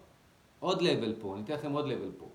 עוד 0.60 0.82
לבל 0.82 1.16
פה, 1.20 1.36
אני 1.36 1.44
אתן 1.44 1.54
לכם 1.54 1.72
עוד 1.72 1.88
לבל 1.88 2.12
פה. 2.18 2.30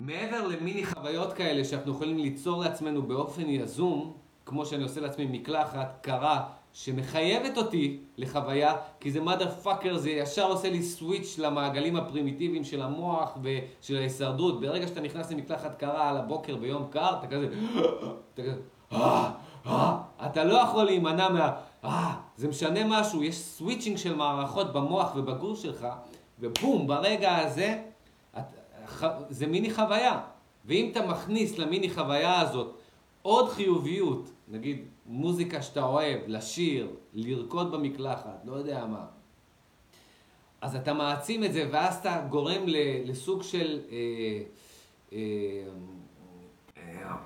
מעבר 0.00 0.46
למיני 0.46 0.86
חוויות 0.86 1.32
כאלה 1.32 1.64
שאנחנו 1.64 1.92
יכולים 1.92 2.18
ליצור 2.18 2.60
לעצמנו 2.60 3.02
באופן 3.02 3.48
יזום, 3.48 4.16
כמו 4.46 4.66
שאני 4.66 4.82
עושה 4.82 5.00
לעצמי 5.00 5.26
מקלחת 5.26 5.98
קרה 6.02 6.52
שמחייבת 6.72 7.58
אותי 7.58 7.98
לחוויה, 8.16 8.76
כי 9.00 9.10
זה 9.10 9.20
mother 9.20 9.66
fucker, 9.66 9.96
זה 9.96 10.10
ישר 10.10 10.46
עושה 10.46 10.70
לי 10.70 10.82
סוויץ' 10.82 11.38
למעגלים 11.38 11.96
הפרימיטיביים 11.96 12.64
של 12.64 12.82
המוח 12.82 13.38
ושל 13.42 13.96
ההישרדות. 13.96 14.60
ברגע 14.60 14.86
שאתה 14.86 15.00
נכנס 15.00 15.30
למקלחת 15.30 15.78
קרה 15.78 16.08
על 16.08 16.16
הבוקר 16.16 16.56
ביום 16.56 16.86
קר, 16.90 17.14
אתה 17.18 17.26
כזה, 17.26 17.48
אתה 18.34 18.42
כזה, 18.42 18.60
אה, 18.92 19.30
אה, 19.66 19.98
אתה 20.26 20.44
לא 20.44 20.54
יכול 20.54 20.84
להימנע 20.84 21.28
מה... 21.28 21.52
אה, 21.84 22.14
זה 22.36 22.48
משנה 22.48 22.80
משהו, 22.84 23.22
יש 23.22 23.36
סוויצ'ינג 23.36 23.96
של 23.96 24.14
מערכות 24.14 24.72
במוח 24.72 25.12
ובגוף 25.16 25.60
שלך, 25.60 25.86
ובום, 26.40 26.86
ברגע 26.86 27.36
הזה 27.36 27.78
זה 29.28 29.46
מיני 29.46 29.74
חוויה. 29.74 30.20
ואם 30.64 30.88
אתה 30.92 31.06
מכניס 31.06 31.58
למיני 31.58 31.90
חוויה 31.90 32.40
הזאת 32.40 32.74
עוד 33.22 33.48
חיוביות, 33.48 34.30
נגיד 34.50 34.84
מוזיקה 35.06 35.62
שאתה 35.62 35.82
אוהב, 35.82 36.20
לשיר, 36.26 36.90
לרקוד 37.14 37.72
במקלחת, 37.72 38.42
לא 38.44 38.52
יודע 38.52 38.86
מה, 38.86 39.06
אז 40.60 40.76
אתה 40.76 40.94
מעצים 40.94 41.44
את 41.44 41.52
זה, 41.52 41.68
ואז 41.72 41.96
אתה 41.96 42.26
גורם 42.30 42.62
לסוג 43.04 43.42
של 43.42 43.80
אה, 43.90 44.42
אה, 45.12 45.64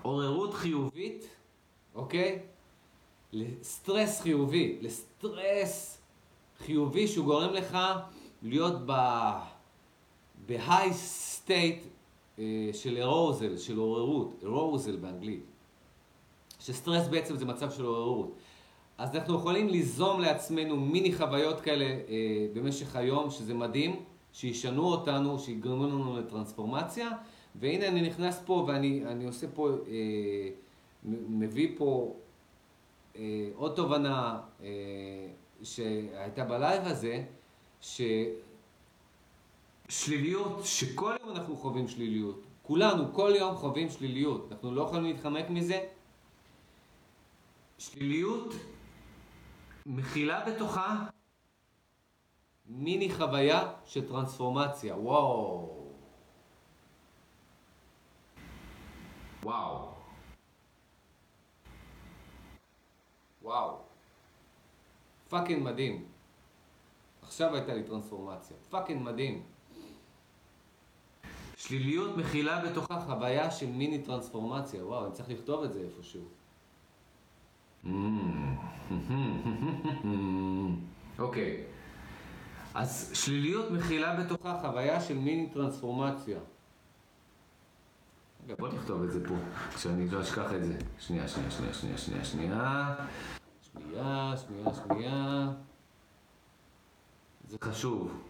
עוררות 0.02 0.54
חיובית, 0.54 1.26
אוקיי? 1.94 2.38
לסטרס 3.32 4.20
חיובי, 4.20 4.78
לסטרס 4.80 5.98
חיובי 6.58 7.08
שהוא 7.08 7.24
גורם 7.24 7.52
לך 7.52 7.78
להיות 8.42 8.74
ב 10.46 10.92
high 10.92 11.32
state 11.32 11.82
אה, 12.38 12.70
של 12.72 12.98
arousal, 13.02 13.56
של 13.56 13.76
עוררות, 13.76 14.44
arousal 14.44 14.96
באנגלית. 14.96 15.53
שסטרס 16.64 17.08
בעצם 17.08 17.36
זה 17.36 17.44
מצב 17.44 17.70
של 17.70 17.84
עוררות. 17.84 18.34
אז 18.98 19.16
אנחנו 19.16 19.34
יכולים 19.34 19.68
ליזום 19.68 20.20
לעצמנו 20.20 20.76
מיני 20.76 21.12
חוויות 21.12 21.60
כאלה 21.60 21.84
אה, 21.84 22.46
במשך 22.52 22.96
היום, 22.96 23.30
שזה 23.30 23.54
מדהים, 23.54 24.02
שישנו 24.32 24.84
אותנו, 24.84 25.38
שיגרמו 25.38 25.86
לנו 25.86 26.18
לטרנספורמציה. 26.18 27.10
והנה 27.54 27.88
אני 27.88 28.02
נכנס 28.02 28.42
פה 28.46 28.64
ואני 28.68 29.24
עושה 29.26 29.46
פה, 29.54 29.70
אה, 29.70 30.48
מביא 31.28 31.68
פה 31.76 32.14
אה, 33.16 33.48
עוד 33.56 33.72
תובנה 33.76 34.40
אה, 34.62 34.68
שהייתה 35.62 36.44
בלייב 36.44 36.82
הזה, 36.84 37.24
ש... 37.80 38.00
שליליות, 39.88 40.60
שכל 40.64 41.12
יום 41.20 41.36
אנחנו 41.36 41.56
חווים 41.56 41.88
שליליות. 41.88 42.42
כולנו, 42.62 43.12
כל 43.12 43.32
יום 43.38 43.54
חווים 43.54 43.90
שליליות. 43.90 44.48
אנחנו 44.52 44.74
לא 44.74 44.82
יכולים 44.82 45.04
להתחמק 45.04 45.50
מזה. 45.50 45.80
שליליות 47.84 48.54
מכילה 49.86 50.44
בתוכה 50.44 51.06
מיני 52.66 53.14
חוויה 53.14 53.72
של 53.84 54.08
טרנספורמציה. 54.08 54.96
וואו. 54.96 55.90
וואו. 59.42 59.94
וואו. 63.42 63.78
fucking 65.28 65.62
מדהים. 65.62 66.04
עכשיו 67.22 67.54
הייתה 67.54 67.74
לי 67.74 67.82
טרנספורמציה. 67.82 68.56
fucking 68.70 69.02
מדהים. 69.02 69.42
שליליות 71.56 72.16
מכילה 72.16 72.64
בתוכה 72.64 73.00
חוויה 73.00 73.50
של 73.50 73.66
מיני 73.66 74.02
טרנספורמציה. 74.02 74.86
וואו, 74.86 75.06
אני 75.06 75.12
צריך 75.12 75.28
לכתוב 75.28 75.64
את 75.64 75.72
זה 75.72 75.80
איפשהו. 75.80 76.43
אוקיי. 81.18 81.64
אז 82.74 83.10
שליליות 83.14 83.70
מכילה 83.70 84.16
בתוכה 84.20 84.58
חוויה 84.60 85.00
של 85.00 85.18
מיני 85.18 85.50
טרנספורמציה. 85.52 86.38
רגע, 88.44 88.54
בוא 88.58 88.68
נכתוב 88.68 89.02
את 89.02 89.12
זה 89.12 89.28
פה, 89.28 89.34
כשאני 89.74 90.08
לא 90.08 90.20
אשכח 90.20 90.52
את 90.56 90.64
זה. 90.64 90.78
שנייה, 90.98 91.28
שנייה, 91.28 91.50
שנייה, 91.50 91.74
שנייה, 91.74 91.98
שנייה, 91.98 92.24
שנייה. 92.24 92.94
שנייה, 93.72 94.34
שנייה, 94.36 94.74
שנייה. 94.74 95.52
זה 97.48 97.56
חשוב. 97.60 98.22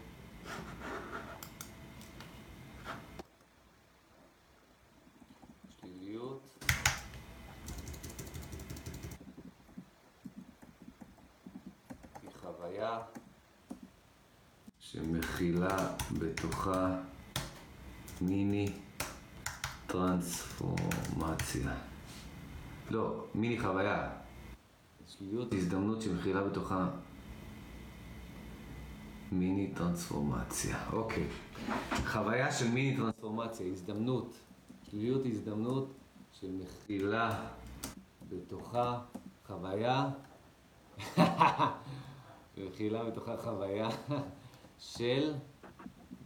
שמכילה 14.95 15.77
בתוכה 16.19 16.97
מיני 18.21 18.73
טרנספורמציה. 19.87 21.75
לא, 22.91 23.25
מיני 23.35 23.61
חוויה. 23.61 24.11
שליליות 25.07 25.55
הזדמנות 25.55 26.03
שמכילה 26.03 26.45
בתוכה 26.45 26.89
מיני 29.33 29.73
טרנספורמציה. 29.75 30.77
אוקיי. 30.93 31.27
חוויה 32.07 32.53
של 32.53 32.69
מיני 32.69 32.97
טרנספורמציה, 32.97 33.67
הזדמנות. 33.67 34.37
שליליות 34.91 35.27
הזדמנות 35.27 35.93
שמכילה 36.33 37.47
בתוכה 38.29 39.01
חוויה 39.47 40.11
מכילה 42.57 43.05
בתוכה 43.05 43.37
חוויה 43.37 43.89
של 44.79 45.35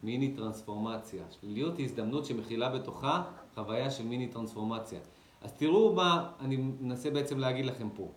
מיני 0.03 0.35
טרנספורמציה. 0.35 1.25
שליליות 1.31 1.79
היא 1.79 1.87
הזדמנות 1.87 2.25
שמכילה 2.25 2.69
בתוכה 2.69 3.23
חוויה 3.55 3.91
של 3.91 4.05
מיני 4.05 4.29
טרנספורמציה. 4.29 5.01
אז 5.43 5.53
תראו 5.53 5.95
מה 5.95 6.33
אני 6.41 6.57
מנסה 6.57 7.11
בעצם 7.11 7.39
להגיד 7.39 7.67
לכם 7.67 7.89
פה. 7.91 8.13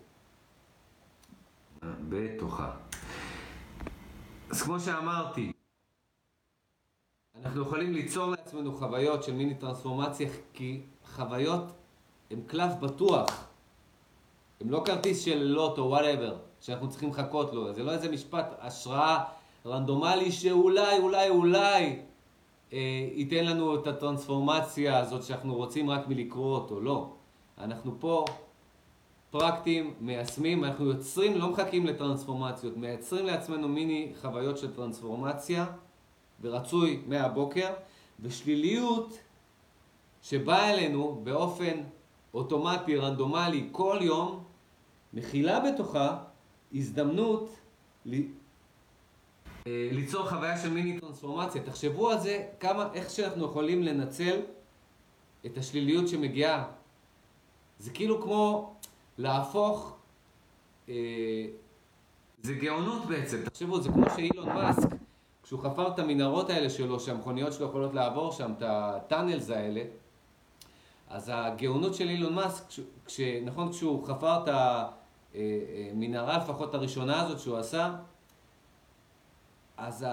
בתוכה. 2.09 2.71
אז 4.49 4.61
כמו 4.61 4.79
שאמרתי, 4.79 5.51
אנחנו 7.35 7.61
יכולים 7.61 7.93
ליצור 7.93 8.25
לעצמנו 8.25 8.77
חוויות 8.77 9.23
של 9.23 9.33
מיני 9.33 9.55
טרנספורמציה, 9.55 10.29
כי 10.53 10.81
חוויות 11.05 11.63
הן 12.31 12.41
קלף 12.47 12.73
בטוח. 12.79 13.47
הן 14.61 14.69
לא 14.69 14.83
כרטיס 14.85 15.25
של 15.25 15.43
לוטו, 15.43 15.81
whatever, 15.81 16.37
שאנחנו 16.59 16.89
צריכים 16.89 17.09
לחכות 17.09 17.53
לו. 17.53 17.73
זה 17.73 17.83
לא 17.83 17.91
איזה 17.91 18.11
משפט 18.11 18.45
השראה 18.59 19.23
רנדומלי 19.65 20.31
שאולי, 20.31 20.97
אולי, 20.97 21.29
אולי 21.29 21.99
אה, 22.73 23.07
ייתן 23.13 23.45
לנו 23.45 23.75
את 23.75 23.87
הטרנספורמציה 23.87 24.97
הזאת 24.97 25.23
שאנחנו 25.23 25.55
רוצים 25.55 25.89
רק 25.89 26.07
מלקרוא 26.07 26.55
אותו. 26.55 26.81
לא. 26.81 27.09
אנחנו 27.57 27.95
פה 27.99 28.25
פרקטיים, 29.31 29.93
מיישמים, 29.99 30.63
אנחנו 30.63 30.85
יוצרים, 30.85 31.37
לא 31.37 31.49
מחכים 31.49 31.85
לטרנספורמציות, 31.85 32.77
מייצרים 32.77 33.25
לעצמנו 33.25 33.67
מיני 33.67 34.11
חוויות 34.21 34.57
של 34.57 34.75
טרנספורמציה, 34.75 35.65
ורצוי 36.41 37.01
מהבוקר, 37.07 37.69
ושליליות 38.19 39.19
שבאה 40.21 40.73
אלינו 40.73 41.19
באופן 41.23 41.77
אוטומטי, 42.33 42.95
רנדומלי, 42.97 43.67
כל 43.71 43.97
יום, 44.01 44.43
מכילה 45.13 45.59
בתוכה 45.59 46.17
הזדמנות 46.73 47.49
ליצור 49.65 50.29
חוויה 50.29 50.57
של 50.57 50.69
מיני 50.69 50.99
טרנספורמציה. 50.99 51.61
תחשבו 51.63 52.09
על 52.09 52.19
זה, 52.19 52.47
כמה, 52.59 52.87
איך 52.93 53.09
שאנחנו 53.09 53.45
יכולים 53.45 53.83
לנצל 53.83 54.39
את 55.45 55.57
השליליות 55.57 56.07
שמגיעה. 56.07 56.65
זה 57.79 57.91
כאילו 57.91 58.21
כמו 58.21 58.73
להפוך, 59.17 59.95
אה, 60.89 60.93
זה 62.41 62.53
גאונות 62.53 63.05
בעצם, 63.05 63.37
תחשבו, 63.45 63.81
זה 63.81 63.89
כמו 63.89 64.05
שאילון 64.15 64.49
מאסק, 64.49 64.89
כשהוא 65.43 65.59
חפר 65.59 65.87
את 65.87 65.99
המנהרות 65.99 66.49
האלה 66.49 66.69
שלו, 66.69 66.99
שהמכוניות 66.99 67.53
שלו 67.53 67.65
יכולות 67.65 67.93
לעבור 67.93 68.31
שם, 68.31 68.53
את 68.57 68.63
הטאנלס 68.65 69.49
האלה, 69.49 69.81
אז 71.09 71.31
הגאונות 71.33 71.95
של 71.95 72.09
אילון 72.09 72.33
מאסק, 72.33 72.63
כש, 73.05 73.19
נכון, 73.45 73.71
כשהוא 73.71 74.07
חפר 74.07 74.43
את 74.43 74.49
המנהרה, 75.33 76.37
לפחות 76.37 76.73
הראשונה 76.73 77.21
הזאת 77.21 77.39
שהוא 77.39 77.57
עשה, 77.57 77.95
אז 79.81 80.05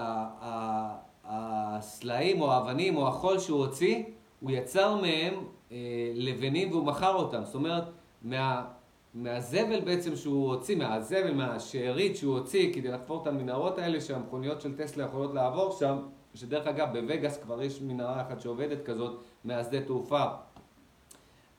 הסלעים 1.25 2.41
או 2.41 2.51
האבנים 2.51 2.95
או 2.97 3.07
החול 3.07 3.39
שהוא 3.39 3.59
הוציא, 3.59 4.03
הוא 4.39 4.51
יצר 4.51 4.95
מהם 4.95 5.33
אה, 5.71 5.77
לבנים 6.15 6.71
והוא 6.71 6.85
מכר 6.85 7.15
אותם. 7.15 7.45
זאת 7.45 7.55
אומרת, 7.55 7.83
מה, 8.21 8.65
מהזבל 9.13 9.79
בעצם 9.81 10.15
שהוא 10.15 10.49
הוציא, 10.49 10.75
מהזבל, 10.75 11.33
מהשארית 11.33 12.17
שהוא 12.17 12.37
הוציא 12.37 12.73
כדי 12.73 12.87
לחפור 12.91 13.21
את 13.21 13.27
המנהרות 13.27 13.77
האלה 13.77 14.01
שהמכוניות 14.01 14.61
של 14.61 14.77
טסלה 14.77 15.05
יכולות 15.05 15.33
לעבור 15.33 15.71
שם, 15.71 15.97
שדרך 16.33 16.67
אגב 16.67 16.99
בווגאס 16.99 17.37
כבר 17.37 17.61
יש 17.63 17.81
מנהרה 17.81 18.21
אחת 18.21 18.41
שעובדת 18.41 18.85
כזאת 18.85 19.19
מהשדה 19.43 19.81
תעופה 19.81 20.23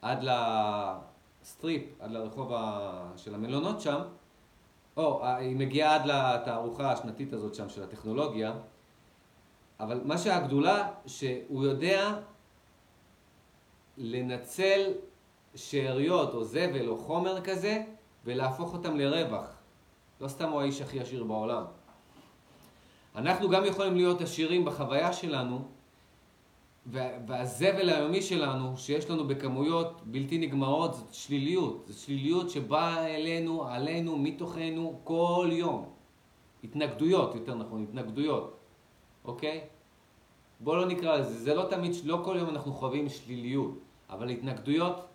עד 0.03 0.25
לסטריפ, 1.43 1.83
עד 2.01 2.11
לרחוב 2.11 2.53
של 3.17 3.35
המלונות 3.35 3.81
שם, 3.81 4.01
או, 5.01 5.27
היא 5.27 5.57
מגיעה 5.57 5.95
עד 5.95 6.07
לתערוכה 6.07 6.93
השנתית 6.93 7.33
הזאת 7.33 7.55
שם 7.55 7.69
של 7.69 7.83
הטכנולוגיה, 7.83 8.53
אבל 9.81 10.01
מה 10.05 10.19
שהגדולה, 10.19 10.89
שהוא 11.07 11.65
יודע 11.65 12.15
לנצל 13.99 14.93
שאריות 15.55 16.35
או 16.35 16.45
זבל 16.45 16.89
או 16.89 16.99
חומר 16.99 17.41
כזה 17.41 17.83
ולהפוך 18.25 18.73
אותם 18.73 18.97
לרווח. 18.97 19.47
לא 20.21 20.29
סתם 20.29 20.49
הוא 20.49 20.61
האיש 20.61 20.81
הכי 20.81 21.01
עשיר 21.01 21.25
בעולם. 21.25 21.65
אנחנו 23.17 23.49
גם 23.49 23.65
יכולים 23.65 23.97
להיות 23.97 24.21
עשירים 24.21 24.65
בחוויה 24.65 25.13
שלנו, 25.13 25.63
והזבל 27.27 27.89
היומי 27.89 28.23
שלנו, 28.23 28.77
שיש 28.77 29.11
לנו 29.11 29.29
בכמויות 29.29 30.01
בלתי 30.05 30.39
נגמרות, 30.39 30.95
זאת 30.95 31.15
שליליות. 31.15 31.85
זאת 31.87 31.99
שליליות 31.99 32.51
שבאה 32.51 33.07
אלינו, 33.07 33.65
עלינו, 33.69 34.19
מתוכנו, 34.19 35.01
כל 35.05 35.49
יום. 35.53 35.89
התנגדויות, 36.65 37.35
יותר 37.35 37.55
נכון, 37.55 37.83
התנגדויות, 37.83 38.57
אוקיי? 39.25 39.61
בואו 40.61 40.77
לא 40.77 40.87
נקרא 40.87 41.17
לזה, 41.17 41.39
זה 41.39 41.55
לא 41.55 41.67
תמיד, 41.71 41.93
לא 42.05 42.23
כל 42.25 42.37
יום 42.39 42.49
אנחנו 42.49 42.73
חווים 42.73 43.09
שליליות, 43.09 43.79
אבל 44.11 44.31
התנגדויות 44.31 45.07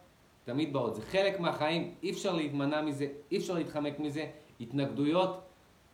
תמיד 0.43 0.73
באות. 0.73 0.95
זה 0.95 1.01
חלק 1.01 1.39
מהחיים, 1.39 1.93
אי 2.03 2.11
אפשר 2.11 2.36
להתמנע 2.36 2.82
מזה, 2.82 3.07
אי 3.32 3.38
אפשר 3.38 3.53
להתחמק 3.53 3.99
מזה. 3.99 4.26
התנגדויות 4.59 5.41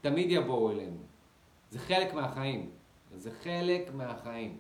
תמיד 0.01 0.31
יבואו 0.31 0.71
אלינו. 0.71 0.97
זה 1.69 1.79
חלק 1.79 2.13
מהחיים. 2.13 2.69
זה 3.15 3.31
חלק 3.31 3.93
מהחיים. 3.93 4.59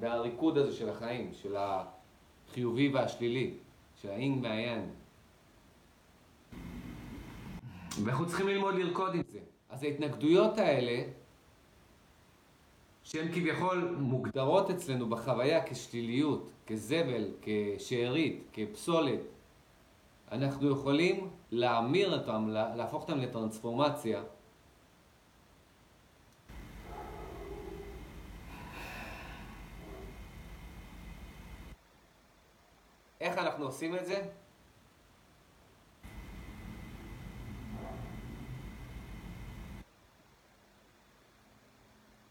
והריקוד 0.00 0.58
הזה 0.58 0.72
של 0.72 0.88
החיים, 0.88 1.30
של 1.32 1.56
החיובי 1.56 2.88
והשלילי, 2.88 3.54
של 4.02 4.10
האינג 4.10 4.44
והיאנג. 4.44 4.88
ואנחנו 8.04 8.26
צריכים 8.26 8.48
ללמוד 8.48 8.74
לרקוד 8.74 9.14
עם 9.14 9.22
זה. 9.28 9.38
אז 9.70 9.82
ההתנגדויות 9.82 10.58
האלה, 10.58 11.02
שהן 13.02 13.28
כביכול 13.28 13.96
מוגדרות 13.98 14.70
אצלנו 14.70 15.08
בחוויה 15.08 15.66
כשליליות, 15.66 16.50
כזבל, 16.66 17.24
כשארית, 17.42 18.42
כפסולת, 18.52 19.20
אנחנו 20.32 20.70
יכולים 20.70 21.30
להמיר 21.50 22.18
אותם, 22.18 22.48
להפוך 22.50 23.02
אותם 23.02 23.18
לטרנספורמציה. 23.18 24.22
איך 33.38 33.46
אנחנו 33.46 33.64
עושים 33.64 33.94
את 33.94 34.06
זה? 34.06 34.28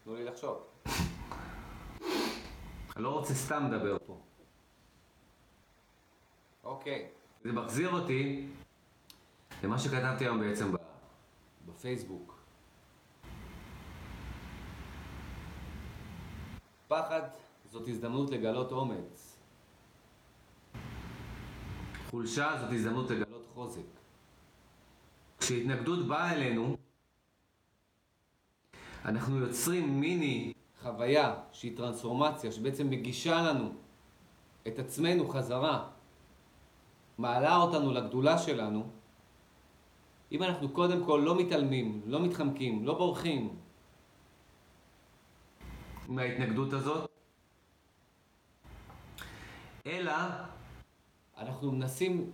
תנו 0.04 0.14
לי 0.14 0.24
לחשוב. 0.24 0.66
אני 2.96 3.04
לא 3.04 3.08
רוצה 3.08 3.34
סתם 3.34 3.70
לדבר 3.70 3.96
פה. 4.06 4.20
אוקיי. 6.64 7.08
זה 7.44 7.52
מחזיר 7.52 7.90
אותי 7.90 8.48
למה 9.62 9.78
שכתבתי 9.78 10.24
היום 10.24 10.40
בעצם 10.40 10.72
בפייסבוק. 11.66 12.38
פחד 16.88 17.22
זאת 17.70 17.88
הזדמנות 17.88 18.30
לגלות 18.30 18.72
אומץ. 18.72 19.27
חולשה 22.10 22.56
זאת 22.60 22.72
הזדמנות 22.72 23.10
לגלות 23.10 23.46
חוזק. 23.54 23.80
כשהתנגדות 25.38 26.06
באה 26.06 26.32
אלינו, 26.32 26.76
אנחנו 29.04 29.36
יוצרים 29.36 30.00
מיני 30.00 30.52
חוויה 30.82 31.34
שהיא 31.52 31.76
טרנספורמציה, 31.76 32.52
שבעצם 32.52 32.90
מגישה 32.90 33.42
לנו 33.42 33.72
את 34.68 34.78
עצמנו 34.78 35.28
חזרה, 35.28 35.88
מעלה 37.18 37.56
אותנו 37.56 37.92
לגדולה 37.92 38.38
שלנו, 38.38 38.90
אם 40.32 40.42
אנחנו 40.42 40.68
קודם 40.68 41.04
כל 41.04 41.22
לא 41.24 41.38
מתעלמים, 41.38 42.02
לא 42.06 42.20
מתחמקים, 42.20 42.86
לא 42.86 42.98
בורחים 42.98 43.56
מההתנגדות 46.08 46.72
הזאת, 46.72 47.10
אלא 49.86 50.12
אנחנו 51.38 51.72
מנסים 51.72 52.30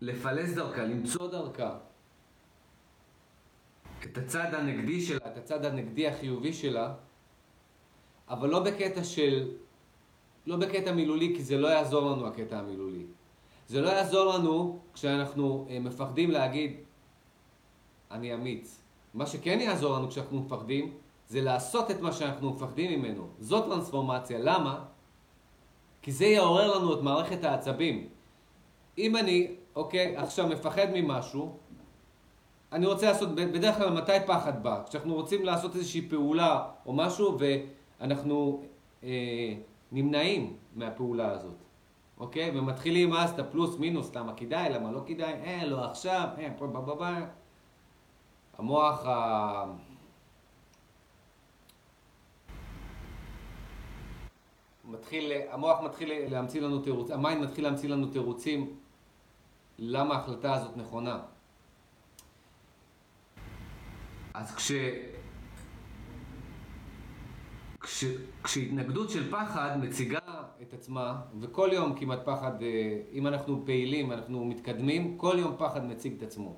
לפלס 0.00 0.54
דרכה, 0.54 0.82
למצוא 0.82 1.30
דרכה, 1.30 1.78
את 4.04 4.18
הצד 4.18 4.54
הנגדי 4.54 5.00
שלה, 5.00 5.26
את 5.26 5.36
הצד 5.36 5.64
הנגדי 5.64 6.08
החיובי 6.08 6.52
שלה, 6.52 6.94
אבל 8.28 8.48
לא 8.48 8.60
בקטע 8.60 9.04
של, 9.04 9.50
לא 10.46 10.56
בקטע 10.56 10.92
מילולי, 10.92 11.34
כי 11.36 11.42
זה 11.42 11.58
לא 11.58 11.68
יעזור 11.68 12.10
לנו 12.10 12.26
הקטע 12.26 12.58
המילולי. 12.58 13.04
זה 13.68 13.80
לא 13.80 13.88
יעזור 13.88 14.34
לנו 14.34 14.78
כשאנחנו 14.94 15.66
אה, 15.70 15.78
מפחדים 15.80 16.30
להגיד, 16.30 16.76
אני 18.10 18.34
אמיץ. 18.34 18.80
מה 19.14 19.26
שכן 19.26 19.58
יעזור 19.60 19.96
לנו 19.96 20.08
כשאנחנו 20.08 20.40
מפחדים, 20.40 20.94
זה 21.28 21.40
לעשות 21.40 21.90
את 21.90 22.00
מה 22.00 22.12
שאנחנו 22.12 22.50
מפחדים 22.50 23.00
ממנו. 23.00 23.28
זאת 23.38 23.64
טרנספורמציה. 23.64 24.38
למה? 24.38 24.84
כי 26.02 26.12
זה 26.12 26.26
יעורר 26.26 26.78
לנו 26.78 26.94
את 26.94 27.02
מערכת 27.02 27.44
העצבים. 27.44 28.08
אם 28.98 29.16
אני, 29.16 29.54
אוקיי, 29.76 30.16
עכשיו 30.16 30.46
מפחד 30.46 30.86
ממשהו, 30.94 31.56
אני 32.72 32.86
רוצה 32.86 33.06
לעשות, 33.06 33.34
בדרך 33.34 33.76
כלל 33.76 33.90
מתי 33.90 34.12
פחד 34.26 34.62
בא? 34.62 34.82
כשאנחנו 34.88 35.14
רוצים 35.14 35.44
לעשות 35.44 35.76
איזושהי 35.76 36.08
פעולה 36.08 36.68
או 36.86 36.92
משהו 36.92 37.38
ואנחנו 37.38 38.62
אה, 39.04 39.54
נמנעים 39.92 40.56
מהפעולה 40.76 41.30
הזאת, 41.30 41.56
אוקיי? 42.18 42.58
ומתחילים 42.58 43.12
אז 43.12 43.30
את 43.30 43.38
הפלוס 43.38 43.78
מינוס, 43.78 44.14
למה 44.14 44.34
כדאי, 44.34 44.70
למה 44.70 44.92
לא 44.92 45.00
כדאי, 45.06 45.32
אה, 45.32 45.64
לא 45.64 45.84
עכשיו, 45.84 46.28
אה, 46.38 46.48
פה, 46.58 46.66
פה, 46.72 46.94
פה. 46.98 47.06
המוח 48.58 49.06
ה... 49.06 49.64
מתחיל, 54.84 55.32
המוח 55.50 55.80
מתחיל 55.80 56.30
להמציא 56.30 56.60
לנו 56.60 56.78
תירוצים, 56.78 57.14
ה 57.14 57.20
mind 57.20 57.42
מתחיל 57.42 57.64
להמציא 57.64 57.88
לנו 57.88 58.06
תירוצים 58.06 58.76
למה 59.78 60.14
ההחלטה 60.14 60.54
הזאת 60.54 60.76
נכונה. 60.76 61.20
אז 64.34 64.54
כש... 64.54 64.72
כש... 67.80 68.04
כשהתנגדות 68.44 69.10
של 69.10 69.30
פחד 69.30 69.76
מציגה 69.80 70.18
את 70.62 70.74
עצמה, 70.74 71.20
וכל 71.40 71.70
יום 71.72 71.94
כמעט 71.98 72.20
פחד, 72.24 72.62
אה, 72.62 73.00
אם 73.12 73.26
אנחנו 73.26 73.62
פעילים, 73.66 74.12
אנחנו 74.12 74.44
מתקדמים, 74.44 75.18
כל 75.18 75.36
יום 75.38 75.54
פחד 75.58 75.84
מציג 75.84 76.16
את 76.16 76.22
עצמו. 76.22 76.56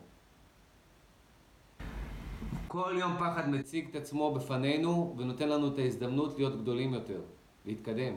כל 2.68 2.94
יום 2.98 3.16
פחד 3.16 3.48
מציג 3.48 3.88
את 3.90 3.96
עצמו 3.96 4.34
בפנינו 4.34 5.14
ונותן 5.18 5.48
לנו 5.48 5.68
את 5.68 5.78
ההזדמנות 5.78 6.38
להיות 6.38 6.60
גדולים 6.60 6.94
יותר, 6.94 7.20
להתקדם. 7.66 8.14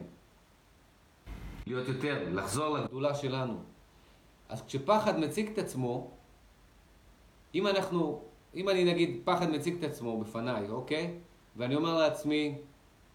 להיות 1.68 1.88
יותר, 1.88 2.28
לחזור 2.32 2.78
לגדולה 2.78 3.16
שלנו. 3.16 3.58
אז 4.50 4.62
כשפחד 4.62 5.20
מציג 5.20 5.50
את 5.54 5.58
עצמו, 5.58 6.12
אם 7.56 7.68
אנחנו, 7.68 8.22
אם 8.56 8.70
אני 8.70 8.84
נגיד 8.84 9.22
פחד 9.24 9.50
מציג 9.50 9.76
את 9.78 9.84
עצמו 9.84 10.20
בפניי, 10.20 10.70
אוקיי? 10.70 11.14
ואני 11.58 11.76
אומר 11.76 11.98
לעצמי, 11.98 12.56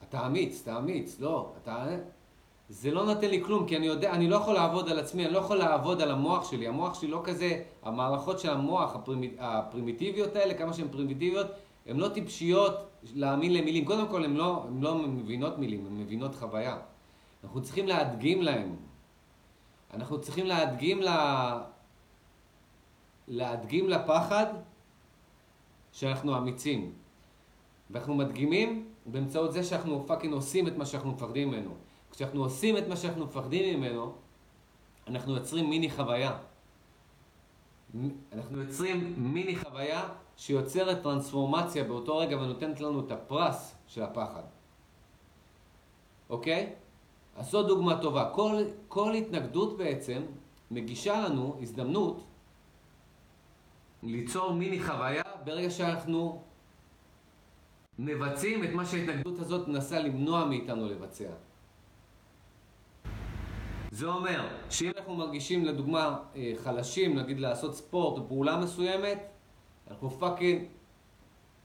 אתה 0.09 0.27
אמיץ, 0.27 0.61
אתה 0.63 0.79
אמיץ, 0.79 1.21
לא, 1.21 1.53
אתה... 1.63 1.87
זה 2.69 2.91
לא 2.91 3.05
נותן 3.05 3.31
לי 3.31 3.45
כלום, 3.45 3.67
כי 3.67 3.77
אני 3.77 3.87
יודע, 3.87 4.13
אני 4.13 4.29
לא 4.29 4.37
יכול 4.37 4.55
לעבוד 4.55 4.89
על 4.89 4.99
עצמי, 4.99 5.25
אני 5.25 5.33
לא 5.35 5.39
יכול 5.39 5.57
לעבוד 5.57 6.03
על 6.03 6.11
המוח 6.11 6.51
שלי. 6.51 6.69
המוח 6.69 7.01
שלי 7.01 7.09
לא 7.09 7.21
כזה, 7.25 7.63
המערכות 7.83 8.39
של 8.39 8.51
המוח, 8.51 8.95
הפרימיט, 8.95 9.35
הפרימיטיביות 9.39 10.37
האלה, 10.37 10.55
כמה 10.55 10.73
שהן 10.73 10.89
פרימיטיביות, 10.89 11.47
הן 11.91 11.97
לא 11.97 12.09
טיפשיות 12.09 12.75
להאמין 13.15 13.53
למילים. 13.53 13.85
קודם 13.85 14.09
כל, 14.09 14.25
הן 14.25 14.35
לא, 14.35 14.65
הן 14.69 14.81
לא 14.81 14.95
מבינות 14.95 15.59
מילים, 15.59 15.87
הן 15.87 16.01
מבינות 16.01 16.35
חוויה. 16.35 16.79
אנחנו 17.45 17.63
צריכים 17.63 17.87
להדגים 17.87 18.43
להם. 18.43 18.77
אנחנו 19.95 20.21
צריכים 20.21 20.47
להדגים 20.47 21.03
ל... 21.03 21.09
להדגים 23.29 23.89
לפחד 23.89 24.47
שאנחנו 25.93 26.37
אמיצים. 26.37 26.93
ואנחנו 27.91 28.15
מדגימים 28.15 28.89
באמצעות 29.07 29.53
זה 29.53 29.65
שאנחנו 29.65 30.05
fucking 30.07 30.35
עושים 30.35 30.69
את 30.69 30.77
מה 30.77 30.87
שאנחנו 30.87 31.11
מפחדים 31.11 31.49
ממנו. 31.49 31.75
כשאנחנו 32.11 32.43
עושים 32.43 32.77
את 32.77 32.89
מה 32.89 32.97
שאנחנו 32.97 33.25
מפחדים 33.25 33.79
ממנו, 33.79 34.15
אנחנו 35.07 35.37
יוצרים 35.37 35.71
מיני 35.71 35.91
חוויה. 35.91 36.39
אנחנו 38.33 38.63
יוצרים 38.63 39.15
מיני 39.17 39.57
חוויה 39.57 40.09
שיוצרת 40.41 41.03
טרנספורמציה 41.03 41.85
באותו 41.85 42.19
רגע 42.19 42.37
ונותנת 42.37 42.81
לנו 42.81 43.01
את 43.01 43.11
הפרס 43.11 43.75
של 43.87 44.03
הפחד. 44.03 44.43
אוקיי? 46.31 46.73
אז 47.37 47.51
זו 47.51 47.63
דוגמה 47.63 48.01
טובה. 48.01 48.31
כל, 48.35 48.65
כל 48.89 49.15
התנגדות 49.15 49.79
בעצם 49.79 50.23
מגישה 50.71 51.21
לנו 51.21 51.57
הזדמנות 51.63 52.25
ליצור 54.03 54.53
מיני 54.53 54.83
חוויה 54.83 55.23
ברגע 55.45 55.71
שאנחנו 55.71 56.43
מבצעים 57.99 58.65
את 58.65 58.71
מה 58.71 58.87
שההתנגדות 58.87 59.39
הזאת 59.39 59.69
מנסה 59.69 59.99
למנוע 59.99 60.45
מאיתנו 60.45 60.89
לבצע. 60.89 61.31
זה 63.91 64.07
אומר 64.07 64.49
שאם 64.71 64.91
אנחנו 64.97 65.17
מרגישים 65.17 65.65
לדוגמה 65.65 66.19
אה, 66.37 66.53
חלשים, 66.57 67.19
נגיד 67.19 67.41
לעשות 67.41 67.75
ספורט 67.75 68.19
או 68.19 68.29
פעולה 68.29 68.57
מסוימת, 68.57 69.40
אנחנו 69.91 70.11
פאקינג 70.11 70.65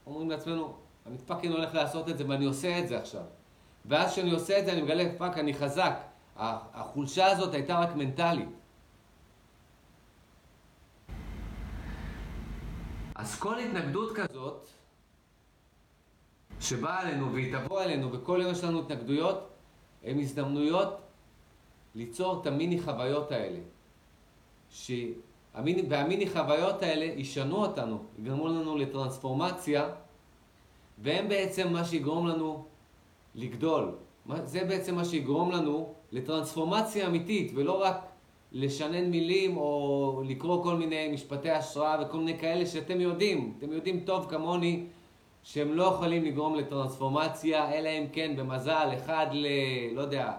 אומרים 0.06 0.30
לעצמנו, 0.30 0.76
אני 1.06 1.18
fucking 1.18 1.54
הולך 1.54 1.74
לעשות 1.74 2.08
את 2.08 2.18
זה 2.18 2.28
ואני 2.28 2.44
עושה 2.44 2.78
את 2.78 2.88
זה 2.88 2.98
עכשיו. 2.98 3.22
ואז 3.84 4.12
כשאני 4.12 4.30
עושה 4.30 4.58
את 4.58 4.64
זה 4.64 4.72
אני 4.72 4.82
מגלה, 4.82 5.04
fuck, 5.18 5.38
אני 5.38 5.54
חזק. 5.54 6.00
החולשה 6.36 7.26
הזאת 7.26 7.54
הייתה 7.54 7.78
רק 7.78 7.94
מנטלית. 7.94 8.48
אז 13.14 13.38
כל 13.38 13.58
התנגדות 13.58 14.16
כזאת 14.16 14.66
שבאה 16.60 17.00
עלינו 17.00 17.32
והיא 17.32 17.56
תבוא 17.56 17.80
עלינו 17.80 18.12
וכל 18.12 18.38
יום 18.42 18.52
יש 18.52 18.64
לנו 18.64 18.80
התנגדויות, 18.80 19.48
הן 20.04 20.18
הזדמנויות 20.18 21.00
ליצור 21.94 22.40
את 22.40 22.46
המיני 22.46 22.82
חוויות 22.82 23.32
האלה. 23.32 23.60
שהמיני, 25.56 25.82
והמיני 25.88 26.30
חוויות 26.30 26.82
האלה 26.82 27.04
ישנו 27.04 27.56
אותנו, 27.56 27.98
יגרמו 28.18 28.48
לנו 28.48 28.76
לטרנספורמציה, 28.76 29.88
והם 30.98 31.28
בעצם 31.28 31.72
מה 31.72 31.84
שיגרום 31.84 32.26
לנו 32.26 32.64
לגדול. 33.34 33.94
זה 34.44 34.64
בעצם 34.64 34.94
מה 34.94 35.04
שיגרום 35.04 35.52
לנו 35.52 35.94
לטרנספורמציה 36.12 37.06
אמיתית, 37.06 37.52
ולא 37.54 37.82
רק 37.82 38.06
לשנן 38.52 39.10
מילים 39.10 39.56
או 39.56 40.22
לקרוא 40.26 40.62
כל 40.62 40.76
מיני 40.76 41.08
משפטי 41.12 41.50
השראה 41.50 41.96
וכל 42.02 42.18
מיני 42.18 42.38
כאלה 42.38 42.66
שאתם 42.66 43.00
יודעים, 43.00 43.54
אתם 43.58 43.72
יודעים 43.72 44.00
טוב 44.00 44.26
כמוני 44.28 44.84
שהם 45.42 45.72
לא 45.72 45.84
יכולים 45.84 46.24
לגרום 46.24 46.54
לטרנספורמציה, 46.54 47.72
אלא 47.72 47.88
אם 47.88 48.06
כן 48.12 48.36
במזל 48.36 48.88
אחד 48.96 49.26
ל... 49.32 49.46
לא 49.94 50.00
יודע, 50.00 50.32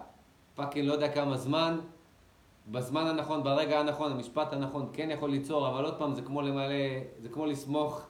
fucking 0.55 0.87
לא 0.87 0.93
יודע 0.93 1.09
כמה 1.09 1.37
זמן, 1.37 1.79
בזמן 2.71 3.07
הנכון, 3.07 3.43
ברגע 3.43 3.79
הנכון, 3.79 4.11
המשפט 4.11 4.53
הנכון 4.53 4.89
כן 4.93 5.11
יכול 5.11 5.29
ליצור, 5.29 5.67
אבל 5.67 5.85
עוד 5.85 5.97
פעם 5.97 6.15
זה 6.15 6.21
כמו 6.21 6.41
למלא, 6.41 6.75
זה 7.21 7.29
כמו 7.29 7.45
לסמוך 7.45 8.01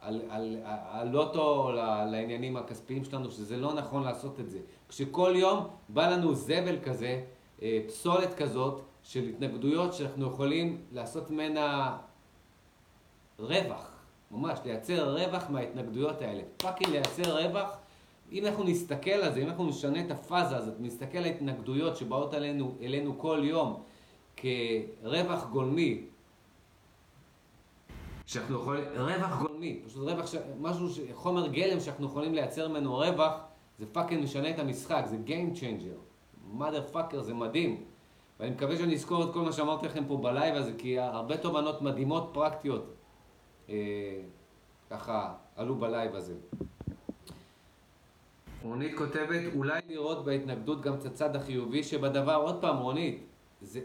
על, 0.00 0.20
על, 0.30 0.56
על 0.90 1.08
לוטו 1.08 1.72
לעניינים 2.10 2.56
הכספיים 2.56 3.04
שלנו, 3.04 3.30
שזה 3.30 3.56
לא 3.56 3.74
נכון 3.74 4.02
לעשות 4.02 4.40
את 4.40 4.50
זה. 4.50 4.58
כשכל 4.88 5.32
יום 5.36 5.66
בא 5.88 6.08
לנו 6.08 6.34
זבל 6.34 6.78
כזה, 6.82 7.22
אה, 7.62 7.80
פסולת 7.88 8.34
כזאת, 8.34 8.80
של 9.02 9.24
התנגדויות 9.28 9.94
שאנחנו 9.94 10.26
יכולים 10.26 10.82
לעשות 10.92 11.30
ממנה 11.30 11.96
רווח, 13.38 13.90
ממש, 14.30 14.58
לייצר 14.64 15.16
רווח 15.16 15.50
מההתנגדויות 15.50 16.22
האלה. 16.22 16.42
fucking 16.56 16.90
לייצר 16.90 17.38
רווח 17.38 17.76
אם 18.32 18.46
אנחנו 18.46 18.64
נסתכל 18.64 19.10
על 19.10 19.32
זה, 19.32 19.40
אם 19.40 19.48
אנחנו 19.48 19.64
נשנה 19.64 20.00
את 20.00 20.10
הפאזה 20.10 20.56
הזאת, 20.56 20.74
נסתכל 20.80 21.18
על 21.18 21.24
ההתנגדויות 21.24 21.96
שבאות 21.96 22.34
אלינו, 22.34 22.74
אלינו 22.82 23.18
כל 23.18 23.40
יום 23.44 23.82
כרווח 24.42 25.46
גולמי, 25.50 26.04
שאנחנו 28.26 28.56
יכולים, 28.56 28.84
רווח 28.96 29.40
גולמי, 29.40 29.80
פשוט 29.86 30.08
רווח, 30.08 30.26
ש... 30.26 30.34
משהו, 30.60 30.90
ש... 30.90 31.00
חומר 31.12 31.48
גלם 31.48 31.80
שאנחנו 31.80 32.06
יכולים 32.06 32.34
לייצר 32.34 32.68
ממנו 32.68 32.96
רווח, 32.96 33.32
זה 33.78 33.86
fucking 33.92 34.24
משנה 34.24 34.50
את 34.50 34.58
המשחק, 34.58 35.04
זה 35.06 35.16
Game 35.26 35.56
Changer. 35.56 36.12
mother 36.58 36.94
fucker, 36.94 37.20
זה 37.20 37.34
מדהים. 37.34 37.84
ואני 38.40 38.50
מקווה 38.50 38.76
שאני 38.76 38.94
אזכור 38.94 39.24
את 39.24 39.32
כל 39.32 39.40
מה 39.40 39.52
שאמרתי 39.52 39.86
לכם 39.86 40.04
פה 40.04 40.16
בלייב 40.16 40.54
הזה, 40.54 40.72
כי 40.78 40.98
הרבה 40.98 41.36
תובנות 41.36 41.82
מדהימות 41.82 42.30
פרקטיות 42.32 42.94
אה, 43.68 43.74
ככה 44.90 45.34
עלו 45.56 45.74
בלייב 45.74 46.14
הזה. 46.14 46.34
רונית 48.62 48.98
כותבת, 48.98 49.54
אולי 49.54 49.80
לראות 49.88 50.24
בהתנגדות 50.24 50.80
גם 50.80 50.94
את 50.94 51.04
הצד 51.04 51.36
החיובי 51.36 51.82
שבדבר. 51.82 52.34
עוד 52.34 52.60
פעם, 52.60 52.76
רונית, 52.76 53.26
זה... 53.60 53.80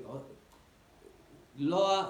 לא... 1.57 2.01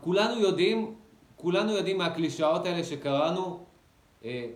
כולנו 0.00 0.40
יודעים, 0.40 0.94
כולנו 1.36 1.72
יודעים 1.72 1.98
מהקלישאות 1.98 2.66
האלה 2.66 2.84
שקראנו, 2.84 3.66
אה, 4.24 4.46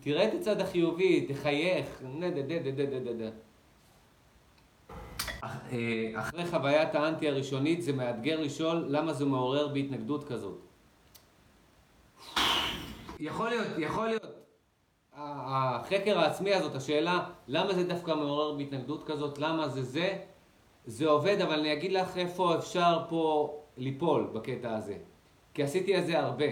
תראה 0.00 0.28
את 0.28 0.34
הצד 0.34 0.60
החיובי, 0.60 1.26
תחייך, 1.26 2.02
אה, 5.44 6.12
אחרי 6.14 6.46
חוויית 6.46 6.94
האנטי 6.94 7.28
הראשונית 7.28 7.82
זה 7.82 7.92
מאתגר 7.92 8.40
לשאול 8.40 8.84
למה 8.88 9.12
זה 9.12 9.24
מעורר 9.24 9.68
בהתנגדות 9.68 10.24
כזאת. 10.24 10.58
יכול 13.20 13.48
להיות, 13.48 13.66
יכול 13.78 14.06
להיות, 14.06 14.22
החקר 15.14 16.18
העצמי 16.18 16.54
הזאת, 16.54 16.74
השאלה 16.74 17.24
למה 17.48 17.74
זה 17.74 17.84
דווקא 17.84 18.10
מעורר 18.10 18.54
בהתנגדות 18.54 19.04
כזאת, 19.06 19.38
למה 19.38 19.68
זה 19.68 19.82
זה, 19.82 20.18
זה 20.86 21.08
עובד, 21.08 21.40
אבל 21.40 21.58
אני 21.58 21.72
אגיד 21.72 21.92
לך 21.92 22.16
איפה 22.16 22.54
אפשר 22.58 23.04
פה 23.08 23.54
ליפול 23.76 24.30
בקטע 24.32 24.76
הזה. 24.76 24.96
כי 25.54 25.62
עשיתי 25.62 25.98
את 25.98 26.06
זה 26.06 26.18
הרבה. 26.18 26.46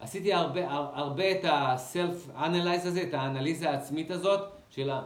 עשיתי 0.00 0.32
הרבה, 0.32 0.60
הרבה 0.70 1.30
את 1.30 1.44
ה-self-analyze 1.44 2.86
הזה, 2.86 3.02
את 3.02 3.14
האנליזה 3.14 3.70
העצמית 3.70 4.10
הזאת, 4.10 4.40
של 4.70 4.90
ה... 4.90 5.02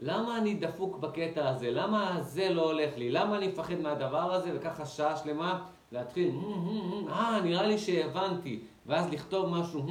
למה 0.00 0.38
אני 0.38 0.54
דפוק 0.54 0.96
בקטע 0.96 1.48
הזה? 1.48 1.70
למה 1.70 2.16
זה 2.20 2.48
לא 2.48 2.62
הולך 2.64 2.96
לי? 2.96 3.10
למה 3.10 3.36
אני 3.36 3.46
מפחד 3.48 3.74
מהדבר 3.74 4.32
הזה? 4.32 4.50
וככה 4.54 4.86
שעה 4.86 5.16
שלמה 5.16 5.64
להתחיל, 5.92 6.34
אה, 7.08 7.40
נראה 7.44 7.66
לי 7.66 7.78
שהבנתי. 7.78 8.60
ואז 8.86 9.10
לכתוב 9.12 9.48
משהו, 9.48 9.86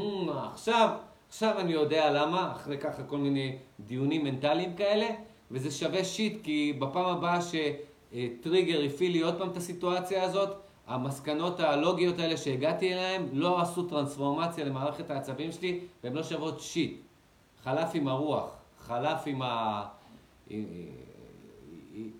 עכשיו, 0.53 0.89
עכשיו 1.29 1.59
אני 1.59 1.73
יודע 1.73 2.11
למה, 2.11 2.51
אחרי 2.51 2.77
ככה 2.77 3.03
כל 3.03 3.17
מיני 3.17 3.57
דיונים 3.79 4.23
מנטליים 4.23 4.75
כאלה, 4.75 5.07
וזה 5.51 5.71
שווה 5.71 6.03
שיט, 6.03 6.43
כי 6.43 6.73
בפעם 6.79 7.05
הבאה 7.05 7.39
שטריגר 7.41 8.81
הפעיל 8.85 9.11
לי 9.11 9.21
עוד 9.21 9.37
פעם 9.37 9.49
את 9.49 9.57
הסיטואציה 9.57 10.23
הזאת, 10.23 10.49
המסקנות 10.87 11.59
הלוגיות 11.59 12.19
האלה 12.19 12.37
שהגעתי 12.37 12.93
אליהן 12.93 13.25
לא 13.33 13.61
עשו 13.61 13.83
טרנספורמציה 13.83 14.65
למערכת 14.65 15.09
העצבים 15.09 15.51
שלי, 15.51 15.79
והן 16.03 16.13
לא 16.13 16.23
שוות 16.23 16.61
שיט. 16.61 17.01
חלף 17.63 17.89
עם 17.93 18.07
הרוח, 18.07 18.49
חלף 18.79 19.21
עם, 19.25 19.41
ה... 19.41 19.83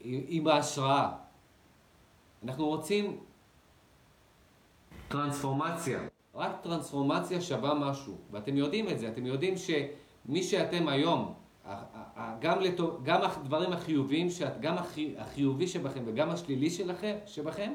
עם 0.03 0.47
ההשראה. 0.47 1.11
אנחנו 2.43 2.67
רוצים 2.67 3.17
טרנספורמציה. 5.07 5.99
רק 6.35 6.51
טרנספורמציה 6.61 7.41
שווה 7.41 7.73
משהו, 7.73 8.17
ואתם 8.31 8.57
יודעים 8.57 8.89
את 8.89 8.99
זה, 8.99 9.07
אתם 9.07 9.25
יודעים 9.25 9.53
שמי 9.57 10.43
שאתם 10.43 10.87
היום, 10.87 11.33
גם, 12.39 12.59
לתו, 12.59 12.97
גם 13.03 13.21
הדברים 13.21 13.73
החיוביים, 13.73 14.29
שאת, 14.29 14.61
גם 14.61 14.75
החיובי 15.17 15.67
שבכם 15.67 16.03
וגם 16.05 16.29
השלילי 16.29 16.69
שלכם, 16.69 17.15
שבכם, 17.25 17.73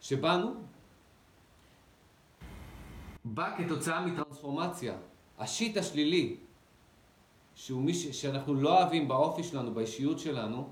שבנו, 0.00 0.54
בא 3.24 3.56
כתוצאה 3.58 4.06
מטרנספורמציה. 4.06 4.94
השיט 5.38 5.76
השלילי, 5.76 6.36
שהוא 7.54 7.82
מי 7.82 7.94
ש, 7.94 8.06
שאנחנו 8.06 8.54
לא 8.54 8.78
אוהבים 8.80 9.08
באופי 9.08 9.42
שלנו, 9.42 9.74
באישיות 9.74 10.18
שלנו, 10.18 10.68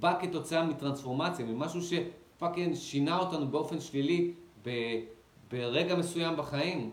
בא 0.00 0.18
כתוצאה 0.20 0.64
מטרנספורמציה, 0.64 1.46
ממשהו 1.46 1.80
שפאקינג 1.82 2.74
שינה 2.74 3.18
אותנו 3.18 3.48
באופן 3.48 3.80
שלילי 3.80 4.32
ב, 4.64 4.70
ברגע 5.50 5.94
מסוים 5.94 6.36
בחיים. 6.36 6.92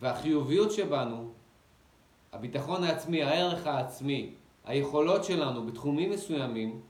והחיוביות 0.00 0.72
שבנו, 0.72 1.32
הביטחון 2.32 2.84
העצמי, 2.84 3.22
הערך 3.22 3.66
העצמי, 3.66 4.34
היכולות 4.64 5.24
שלנו 5.24 5.66
בתחומים 5.66 6.10
מסוימים, 6.10 6.80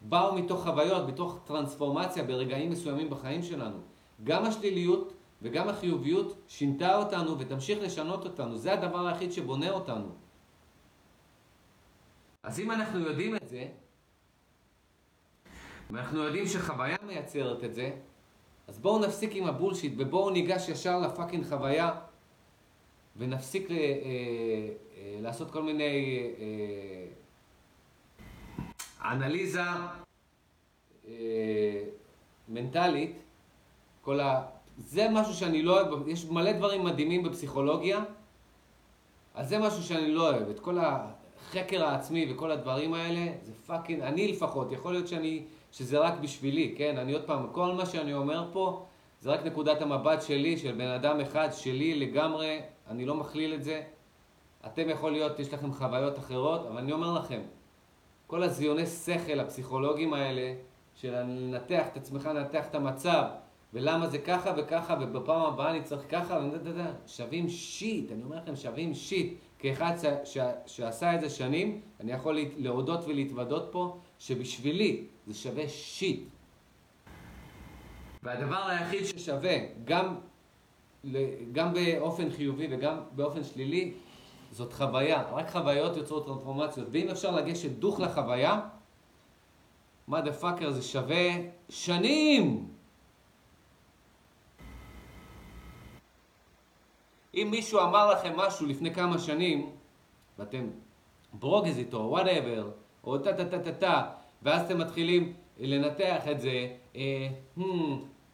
באו 0.00 0.34
מתוך 0.34 0.62
חוויות, 0.62 1.08
מתוך 1.08 1.38
טרנספורמציה 1.44 2.24
ברגעים 2.24 2.70
מסוימים 2.70 3.10
בחיים 3.10 3.42
שלנו. 3.42 3.78
גם 4.24 4.44
השליליות 4.44 5.12
וגם 5.42 5.68
החיוביות 5.68 6.36
שינתה 6.48 6.96
אותנו 6.96 7.38
ותמשיך 7.38 7.78
לשנות 7.82 8.24
אותנו. 8.24 8.56
זה 8.56 8.72
הדבר 8.72 9.06
היחיד 9.06 9.32
שבונה 9.32 9.70
אותנו. 9.70 10.08
אז 12.42 12.60
אם 12.60 12.70
אנחנו 12.70 13.00
יודעים 13.00 13.36
את 13.36 13.48
זה, 13.48 13.68
ואנחנו 15.90 16.22
יודעים 16.22 16.46
שחוויה 16.46 16.96
מייצרת 17.06 17.64
את 17.64 17.74
זה, 17.74 17.90
אז 18.66 18.78
בואו 18.78 18.98
נפסיק 18.98 19.30
עם 19.34 19.46
הבולשיט 19.46 19.94
ובואו 19.98 20.30
ניגש 20.30 20.68
ישר 20.68 20.98
לפאקינג 21.00 21.44
חוויה 21.44 21.94
ונפסיק 23.16 23.70
ל, 23.70 23.74
אה, 23.74 24.68
לעשות 25.20 25.50
כל 25.50 25.62
מיני 25.62 26.22
אה, 26.38 27.06
אנליזה 29.12 29.60
אה, 31.08 31.82
מנטלית. 32.48 33.22
כל 34.02 34.20
ה... 34.20 34.42
זה 34.78 35.08
משהו 35.10 35.34
שאני 35.34 35.62
לא 35.62 35.80
אוהב, 35.80 36.08
יש 36.08 36.24
מלא 36.24 36.52
דברים 36.52 36.84
מדהימים 36.84 37.22
בפסיכולוגיה, 37.22 38.04
אז 39.34 39.48
זה 39.48 39.58
משהו 39.58 39.82
שאני 39.82 40.12
לא 40.12 40.30
אוהב. 40.30 40.50
את 40.50 40.60
כל 40.60 40.78
החקר 40.78 41.84
העצמי 41.84 42.32
וכל 42.32 42.50
הדברים 42.50 42.94
האלה, 42.94 43.32
זה 43.42 43.52
פאקינג, 43.66 44.02
אני 44.02 44.28
לפחות, 44.28 44.72
יכול 44.72 44.92
להיות 44.92 45.08
שאני... 45.08 45.42
שזה 45.72 45.98
רק 45.98 46.14
בשבילי, 46.20 46.74
כן? 46.78 46.98
אני 46.98 47.12
עוד 47.12 47.22
פעם, 47.22 47.46
כל 47.52 47.72
מה 47.72 47.86
שאני 47.86 48.14
אומר 48.14 48.48
פה 48.52 48.86
זה 49.20 49.30
רק 49.30 49.46
נקודת 49.46 49.82
המבט 49.82 50.22
שלי, 50.22 50.58
של 50.58 50.72
בן 50.72 50.88
אדם 50.88 51.20
אחד, 51.20 51.48
שלי 51.52 51.94
לגמרי, 51.94 52.60
אני 52.90 53.04
לא 53.04 53.14
מכליל 53.14 53.54
את 53.54 53.64
זה. 53.64 53.82
אתם 54.66 54.90
יכול 54.90 55.12
להיות, 55.12 55.38
יש 55.38 55.52
לכם 55.52 55.72
חוויות 55.72 56.18
אחרות, 56.18 56.66
אבל 56.66 56.78
אני 56.78 56.92
אומר 56.92 57.12
לכם, 57.12 57.40
כל 58.26 58.42
הזיוני 58.42 58.86
שכל 58.86 59.40
הפסיכולוגיים 59.40 60.14
האלה, 60.14 60.54
של 60.94 61.20
לנתח 61.20 61.86
את 61.92 61.96
עצמך, 61.96 62.26
לנתח 62.34 62.66
את 62.66 62.74
המצב, 62.74 63.24
ולמה 63.72 64.06
זה 64.06 64.18
ככה 64.18 64.52
וככה, 64.56 64.96
ובפעם 65.00 65.42
הבאה 65.42 65.70
אני 65.70 65.82
צריך 65.82 66.02
ככה, 66.08 66.40
שווים 67.06 67.48
shit, 67.48 68.12
אני 68.12 68.22
אומר 68.22 68.36
לכם, 68.36 68.56
שווים 68.56 68.94
shit. 68.94 69.38
כאחד 69.58 69.96
ש, 70.02 70.04
ש, 70.24 70.38
שעשה 70.66 71.14
את 71.14 71.20
זה 71.20 71.30
שנים, 71.30 71.80
אני 72.00 72.12
יכול 72.12 72.38
להודות 72.56 73.00
ולהתוודות 73.06 73.68
פה, 73.70 73.98
שבשבילי 74.18 75.04
זה 75.26 75.34
שווה 75.34 75.68
shit. 75.68 76.20
והדבר 78.22 78.66
היחיד 78.66 79.04
ששווה, 79.04 79.56
גם, 79.84 80.14
גם 81.52 81.74
באופן 81.74 82.30
חיובי 82.30 82.68
וגם 82.70 82.96
באופן 83.12 83.44
שלילי, 83.44 83.92
זאת 84.56 84.72
חוויה. 84.72 85.22
רק 85.32 85.50
חוויות 85.50 85.96
יוצרות 85.96 86.26
טרנספורמציות. 86.26 86.88
ואם 86.90 87.08
אפשר 87.08 87.30
לגשת 87.30 87.70
דוך 87.70 88.00
לחוויה, 88.00 88.60
mother 90.08 90.32
fucker 90.32 90.70
זה 90.70 90.82
שווה 90.82 91.28
שנים! 91.68 92.68
אם 97.34 97.48
מישהו 97.50 97.80
אמר 97.80 98.10
לכם 98.10 98.36
משהו 98.36 98.66
לפני 98.66 98.94
כמה 98.94 99.18
שנים, 99.18 99.70
ואתם 100.38 100.70
ברוגז 101.32 101.78
איתו, 101.78 101.98
whatever, 101.98 102.70
או 103.04 103.18
טה 103.18 103.32
טה 103.32 103.44
טה 103.44 103.58
טה 103.58 103.72
טה, 103.72 104.08
ואז 104.42 104.62
אתם 104.62 104.78
מתחילים 104.78 105.32
לנתח 105.58 106.28
את 106.30 106.40
זה, 106.40 106.66
אה, 106.96 107.28
הממ, 107.58 107.62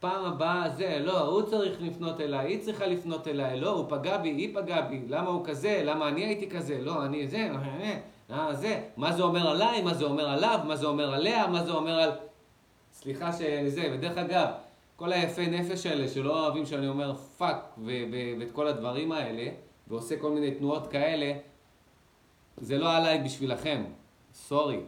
פעם 0.03 0.24
הבאה 0.24 0.70
זה, 0.70 0.98
לא, 1.05 1.20
הוא 1.20 1.42
צריך 1.42 1.82
לפנות 1.82 2.20
אליי, 2.20 2.46
היא 2.46 2.61
צריכה 2.61 2.86
לפנות 2.86 3.28
אליי, 3.28 3.61
לא, 3.61 3.70
הוא 3.70 3.86
פגע 3.88 4.16
בי, 4.16 4.28
היא 4.28 4.55
פגעה 4.55 4.82
בי, 4.82 5.03
למה 5.09 5.28
הוא 5.28 5.46
כזה, 5.46 5.82
למה 5.84 6.09
אני 6.09 6.24
הייתי 6.24 6.50
כזה, 6.50 6.80
לא, 6.80 7.05
אני 7.05 7.28
זה, 7.28 7.48
אה, 7.80 8.00
אה, 8.30 8.55
זה, 8.55 8.82
מה 8.96 9.12
זה 9.12 9.22
אומר 9.22 9.50
עליי, 9.50 9.82
מה 9.82 9.94
זה 9.94 10.05
אומר 10.05 10.28
עליו, 10.28 10.61
מה 10.66 10.76
זה 10.76 10.86
אומר 10.86 11.14
עליה, 11.14 11.46
מה 11.46 11.64
זה 11.64 11.72
אומר 11.72 12.00
על... 12.00 12.11
סליחה 12.92 13.32
שזה, 13.32 13.90
ודרך 13.94 14.18
אגב, 14.18 14.48
כל 14.96 15.12
היפי 15.12 15.46
נפש 15.46 15.86
האלה 15.86 16.09
שלא 16.09 16.44
אוהבים 16.44 16.66
שאני 16.66 16.88
אומר 16.88 17.14
fuck 17.16 17.78
ואת 18.38 18.50
כל 18.53 18.66
הדברים 18.66 19.12
האלה, 19.12 19.48
ועושה 19.88 20.16
כל 20.18 20.30
מיני 20.30 20.50
תנועות 20.50 20.86
כאלה, 20.86 21.32
זה 22.57 22.78
לא 22.78 22.96
הלייב 22.96 23.22
בשבילכם, 23.24 23.84
sorry. 24.34 24.80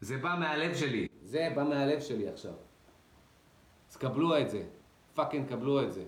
זה 0.00 0.16
בא 0.16 0.36
מהלב 0.38 0.74
שלי, 0.74 1.06
זה 1.22 1.52
בא 1.54 1.64
מהלב 1.64 2.00
שלי 2.00 2.28
עכשיו. 2.28 2.63
אז 3.94 3.98
קבלו 3.98 4.38
את 4.38 4.50
זה, 4.50 4.62
fucking 5.14 5.48
קבלו 5.48 5.82
את 5.82 5.92
זה. 5.92 6.04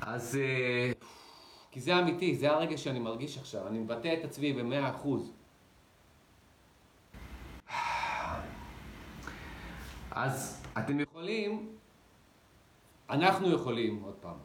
אז... 0.00 0.36
אה, 0.36 0.92
כי 1.70 1.80
זה 1.80 1.98
אמיתי, 1.98 2.36
זה 2.36 2.50
הרגע 2.50 2.78
שאני 2.78 2.98
מרגיש 2.98 3.38
עכשיו, 3.38 3.68
אני 3.68 3.78
מבטא 3.78 4.14
את 4.20 4.24
עצמי 4.24 4.52
במאה 4.52 4.90
אחוז. 4.90 5.32
אז 10.10 10.64
אתם 10.78 11.00
יכולים, 11.00 11.76
אנחנו 13.10 13.52
יכולים, 13.52 14.02
עוד 14.02 14.14
פעם, 14.20 14.36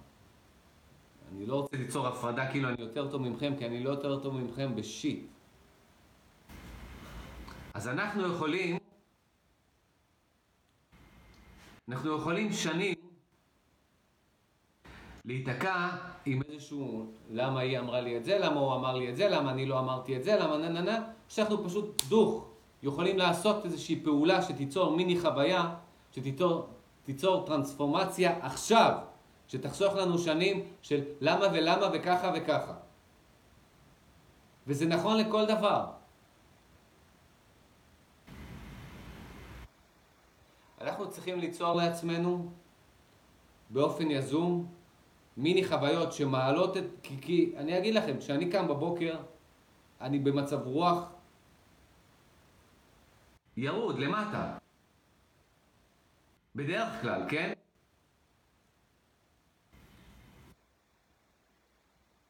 אני 1.32 1.46
לא 1.46 1.56
רוצה 1.56 1.78
ליצור 1.78 2.08
הפרדה 2.08 2.52
כאילו 2.52 2.70
אני 2.70 2.82
יותר 2.82 3.12
טוב 3.12 3.22
ממכם, 3.22 3.54
כי 3.58 3.66
אני 3.66 3.84
לא 3.84 3.90
יותר 3.90 4.20
טוב 4.20 4.36
ממכם 4.36 4.76
בשיט. 4.76 5.26
אז 7.74 7.88
אנחנו 7.88 8.34
יכולים, 8.34 8.78
אנחנו 11.90 12.18
יכולים 12.18 12.52
שנים 12.52 12.96
להיתקע 15.26 15.90
עם 16.26 16.42
איזשהו 16.50 17.06
למה 17.32 17.60
היא 17.60 17.80
אמרה 17.80 18.02
לי 18.02 18.18
את 18.18 18.26
זה, 18.26 18.38
למה 18.38 18.60
הוא 18.60 18.76
אמר 18.76 18.96
לי 18.96 19.10
את 19.10 19.16
זה, 19.16 19.30
למה 19.30 19.52
אני 19.52 19.66
לא 19.66 19.80
אמרתי 19.80 20.18
את 20.18 20.24
זה, 20.24 20.36
למה 20.36 20.58
נה 20.58 20.70
נה 20.70 20.82
נה, 20.82 21.04
שאנחנו 21.30 21.64
פשוט 21.64 22.02
דוך. 22.10 22.46
יכולים 22.84 23.18
לעשות 23.18 23.66
איזושהי 23.66 24.04
פעולה 24.04 24.42
שתיצור 24.42 24.96
מיני 24.96 25.20
חוויה, 25.20 25.76
שתיצור 26.12 27.46
טרנספורמציה 27.46 28.46
עכשיו, 28.46 28.98
שתחסוך 29.48 29.96
לנו 29.96 30.18
שנים 30.18 30.64
של 30.82 31.02
למה 31.22 31.46
ולמה 31.54 31.90
וככה 31.94 32.32
וככה. 32.36 32.74
וזה 34.68 34.86
נכון 34.86 35.18
לכל 35.18 35.46
דבר. 35.46 35.86
אנחנו 40.86 41.10
צריכים 41.10 41.40
ליצור 41.40 41.74
לעצמנו 41.74 42.52
באופן 43.70 44.12
יזום 44.12 44.72
מיני 45.38 45.68
חוויות 45.68 46.14
שמעלות 46.14 46.78
את... 46.78 46.84
כי, 47.04 47.22
כי 47.22 47.54
אני 47.58 47.78
אגיד 47.78 47.94
לכם, 47.94 48.18
כשאני 48.20 48.52
קם 48.52 48.68
בבוקר, 48.68 49.18
אני 50.02 50.20
במצב 50.20 50.68
רוח 50.68 51.12
ירוד 53.58 54.00
למטה. 54.00 54.58
בדרך 56.56 57.02
כלל, 57.02 57.22
כן? 57.30 57.54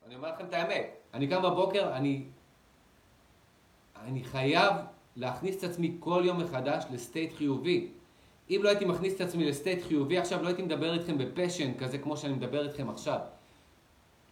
אני 0.05 0.15
אומר 0.15 0.31
לכם 0.31 0.45
את 0.45 0.53
האמת, 0.53 0.97
אני 1.13 1.27
קם 1.27 1.41
בבוקר, 1.41 1.95
אני, 1.95 2.25
אני 3.95 4.23
חייב 4.23 4.73
להכניס 5.15 5.57
את 5.63 5.69
עצמי 5.69 5.97
כל 5.99 6.21
יום 6.25 6.41
מחדש 6.41 6.83
לסטייט 6.91 7.33
חיובי. 7.33 7.91
אם 8.49 8.59
לא 8.63 8.69
הייתי 8.69 8.85
מכניס 8.85 9.15
את 9.15 9.21
עצמי 9.21 9.45
לסטייט 9.45 9.83
חיובי 9.87 10.17
עכשיו, 10.17 10.41
לא 10.41 10.47
הייתי 10.47 10.61
מדבר 10.61 10.93
איתכם 10.93 11.17
בפשן 11.17 11.73
כזה 11.77 11.97
כמו 11.97 12.17
שאני 12.17 12.33
מדבר 12.33 12.63
איתכם 12.63 12.89
עכשיו. 12.89 13.19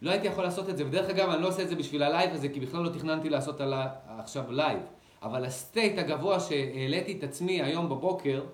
לא 0.02 0.10
הייתי 0.10 0.26
יכול 0.26 0.44
לעשות 0.44 0.68
את 0.68 0.76
זה, 0.76 0.86
ודרך 0.86 1.10
אגב, 1.10 1.28
אני 1.28 1.42
לא 1.42 1.48
עושה 1.48 1.62
את 1.62 1.68
זה 1.68 1.76
בשביל 1.76 2.02
הלייב 2.02 2.30
הזה, 2.32 2.48
כי 2.48 2.60
בכלל 2.60 2.82
לא 2.82 2.88
תכננתי 2.88 3.28
לעשות 3.28 3.60
על 3.60 3.74
עכשיו 4.18 4.44
לייב. 4.52 4.78
אבל 5.22 5.44
ה 5.44 5.53
state 5.53 5.98
הגבוה 5.98 6.40
שהעליתי 6.40 7.18
את 7.18 7.24
עצמי 7.24 7.62
היום 7.62 7.88
בבוקר, 7.88 8.44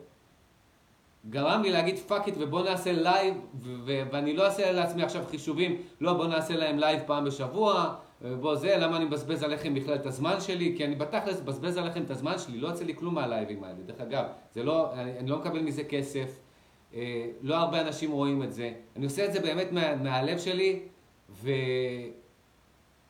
גרם 1.31 1.63
לי 1.63 1.71
להגיד 1.71 1.99
fuck 1.99 2.27
it 2.27 2.35
ובוא 2.39 2.63
נעשה 2.63 2.93
לייב, 2.93 3.35
ואני 3.85 4.37
לא 4.37 4.47
אעשה 4.47 4.73
לעצמי 4.73 5.03
עכשיו 5.03 5.25
חישובים, 5.31 5.83
לא 6.01 6.13
בוא 6.13 6.27
נעשה 6.27 6.57
להם 6.57 6.79
לייב 6.79 7.01
פעם 7.07 7.25
בשבוע, 7.25 7.95
בוא 8.41 8.55
זה, 8.55 8.77
למה 8.77 8.97
אני 8.97 9.05
מבזבז 9.05 9.43
עליכם 9.43 9.75
בכלל 9.75 9.95
את 9.95 10.07
הזמן 10.07 10.41
שלי? 10.41 10.75
כי 10.77 10.85
אני 10.85 10.95
בתכלס 10.95 11.41
מבזבז 11.41 11.77
עליכם 11.77 12.03
את 12.03 12.11
הזמן 12.11 12.39
שלי, 12.39 12.59
לא 12.59 12.69
יוצא 12.69 12.85
לי 12.85 12.95
כלום 12.97 13.15
מהלייבים 13.15 13.65
האלה. 13.65 13.79
דרך 13.87 14.01
אגב, 14.01 14.25
זה 14.55 14.63
לא, 14.63 14.95
אני, 14.95 15.19
אני 15.19 15.31
לא 15.31 15.39
מקבל 15.39 15.61
מזה 15.61 15.85
כסף, 15.85 16.39
אה, 16.95 17.27
לא 17.43 17.57
הרבה 17.57 17.81
אנשים 17.81 18.11
רואים 18.11 18.43
את 18.43 18.53
זה. 18.53 18.73
אני 18.97 19.05
עושה 19.05 19.27
את 19.27 19.33
זה 19.33 19.41
באמת 19.41 19.73
מה, 19.73 19.97
מהלב 19.97 20.39
שלי, 20.39 20.81
ו... 21.31 21.51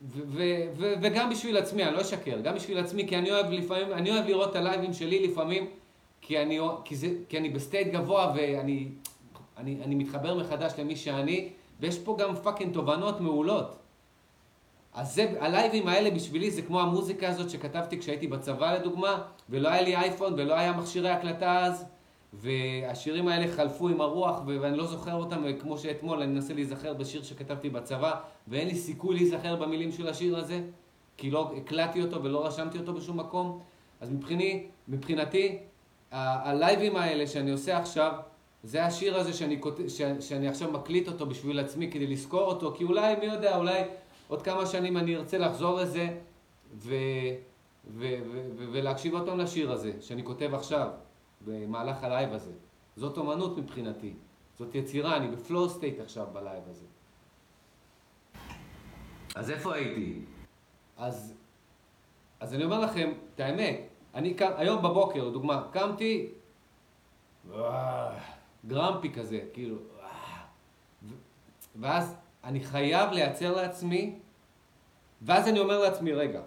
ו- 0.03 0.23
ו- 0.27 0.67
ו- 0.77 0.95
וגם 1.03 1.31
בשביל 1.31 1.57
עצמי, 1.57 1.85
אני 1.85 1.95
לא 1.95 2.01
אשקר, 2.01 2.41
גם 2.41 2.55
בשביל 2.55 2.79
עצמי, 2.79 3.09
כי 3.09 3.19
אני 3.19 3.31
אוהב 3.31 3.51
לפעמים, 3.51 3.93
אני 3.93 4.11
אוהב 4.11 4.27
לראות 4.27 4.51
את 4.51 4.57
הלייבים 4.57 4.93
שלי 4.93 5.29
לפעמים, 5.29 5.67
כי 6.21 6.43
אני, 6.43 6.59
כי 6.85 6.97
זה, 6.97 7.09
כי 7.29 7.39
אני 7.39 7.49
ב 7.49 7.55
state 7.55 7.89
גבוה 7.89 8.33
ואני 8.37 8.89
אני, 9.61 9.77
אני 9.85 9.95
מתחבר 9.95 10.39
מחדש 10.39 10.73
למי 10.79 10.97
שאני, 10.97 11.49
ויש 11.81 11.99
פה 11.99 12.17
גם 12.21 12.37
fucking 12.37 12.75
תובנות 12.75 13.21
מעולות. 13.21 13.80
אז 14.95 15.14
זה, 15.14 15.32
הלייבים 15.41 15.88
האלה 15.88 16.11
בשבילי 16.11 16.51
זה 16.51 16.62
כמו 16.62 16.80
המוזיקה 16.80 17.28
הזאת 17.28 17.51
שכתבתי 17.51 17.99
כשהייתי 17.99 18.26
בצבא 18.26 18.74
לדוגמה, 18.74 19.22
ולא 19.49 19.68
היה 19.68 19.82
לי 19.82 19.97
אייפון 19.97 20.34
ולא 20.36 20.55
היה 20.55 20.72
מכשירי 20.72 21.11
הקלטה 21.11 21.59
אז, 21.59 21.84
והשירים 22.32 23.28
האלה 23.28 23.53
חלפו 23.53 23.88
עם 23.88 24.01
הרוח 24.01 24.41
ואני 24.47 24.76
לא 24.76 24.86
זוכר 24.86 25.14
אותם 25.14 25.43
כמו 25.61 25.78
שאתמול 25.78 26.22
אני 26.22 26.32
מנסה 26.32 26.55
להיזכר 26.55 26.95
בשיר 26.95 27.22
שכתבתי 27.22 27.70
בצבא, 27.70 28.12
ואין 28.49 28.68
לי 28.68 28.74
סיכוי 28.74 29.14
להיזכר 29.14 29.57
במילים 29.57 29.93
של 29.93 30.09
השיר 30.09 30.36
הזה, 30.38 30.61
כי 31.16 31.30
לא 31.30 31.53
הקלטתי 31.57 32.03
אותו 32.03 32.22
ולא 32.22 32.47
רשמתי 32.47 32.78
אותו 32.78 32.95
בשום 32.95 33.20
מקום. 33.20 33.61
אז 34.01 34.11
מבחיני, 34.11 34.66
מבחינתי, 34.88 35.59
הלייבים 36.11 36.97
האלה 36.97 37.26
שאני 37.26 37.51
עושה 37.51 37.78
עכשיו, 37.78 38.12
זה 38.62 38.84
השיר 38.84 39.16
הזה 39.16 39.32
שאני, 39.32 39.61
שאני 40.20 40.49
עכשיו 40.49 40.72
מקליט 40.72 41.09
אותו 41.09 41.26
בשביל 41.26 41.61
עצמי 41.61 41.91
כדי 41.91 42.07
לזכור 42.07 42.43
אותו, 42.43 42.74
כי 42.76 42.84
אולי, 42.84 43.16
מי 43.16 43.26
יודע, 43.26 43.57
אולי 43.57 43.82
עוד 44.31 44.43
כמה 44.43 44.66
שנים 44.66 44.97
אני 44.97 45.16
ארצה 45.16 45.39
לחזור 45.39 45.81
לזה 45.81 46.18
ו, 46.74 46.95
ו, 47.87 48.14
ו, 48.33 48.51
ו, 48.57 48.66
ולהקשיב 48.72 49.14
עוד 49.14 49.26
פעם 49.26 49.39
לשיר 49.39 49.72
הזה 49.72 49.93
שאני 50.01 50.24
כותב 50.24 50.55
עכשיו, 50.55 50.91
במהלך 51.45 52.05
הלייב 52.05 52.33
הזה. 52.33 52.53
זאת 52.97 53.18
אומנות 53.18 53.59
מבחינתי, 53.59 54.14
זאת 54.59 54.74
יצירה, 54.74 55.16
אני 55.16 55.28
ב 55.29 55.37
flow 55.37 55.68
state 55.68 56.01
עכשיו 56.01 56.26
בלייב 56.33 56.62
הזה. 56.68 56.87
אז 59.35 59.51
איפה 59.51 59.74
הייתי? 59.74 60.24
אז, 60.97 61.35
אז 62.41 62.55
אני 62.55 62.64
אומר 62.64 62.81
לכם 62.81 63.12
את 63.35 63.41
האמת, 63.41 63.81
אני 64.14 64.35
קם, 64.35 64.51
היום 64.57 64.83
בבוקר, 64.83 65.28
לדוגמה, 65.28 65.62
קמתי, 65.72 66.28
grumpy 68.66 69.12
כזה, 69.12 69.41
כאילו, 69.53 69.76
ואז 71.81 72.20
אני 72.45 72.61
חייב 72.61 73.11
לייצר 73.11 73.57
לעצמי, 73.57 74.18
ואז 75.22 75.49
אני 75.49 75.59
אומר 75.59 75.78
לעצמי, 75.78 76.12
רגע, 76.12 76.41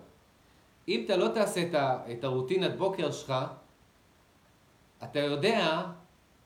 אם 0.87 1.01
אתה 1.05 1.17
לא 1.17 1.27
תעשה 1.27 1.63
את, 1.63 1.75
ה, 1.75 1.99
את 2.11 2.23
הרוטינת 2.23 2.77
בוקר 2.77 3.11
שלך, 3.11 3.33
אתה 5.03 5.19
יודע 5.19 5.83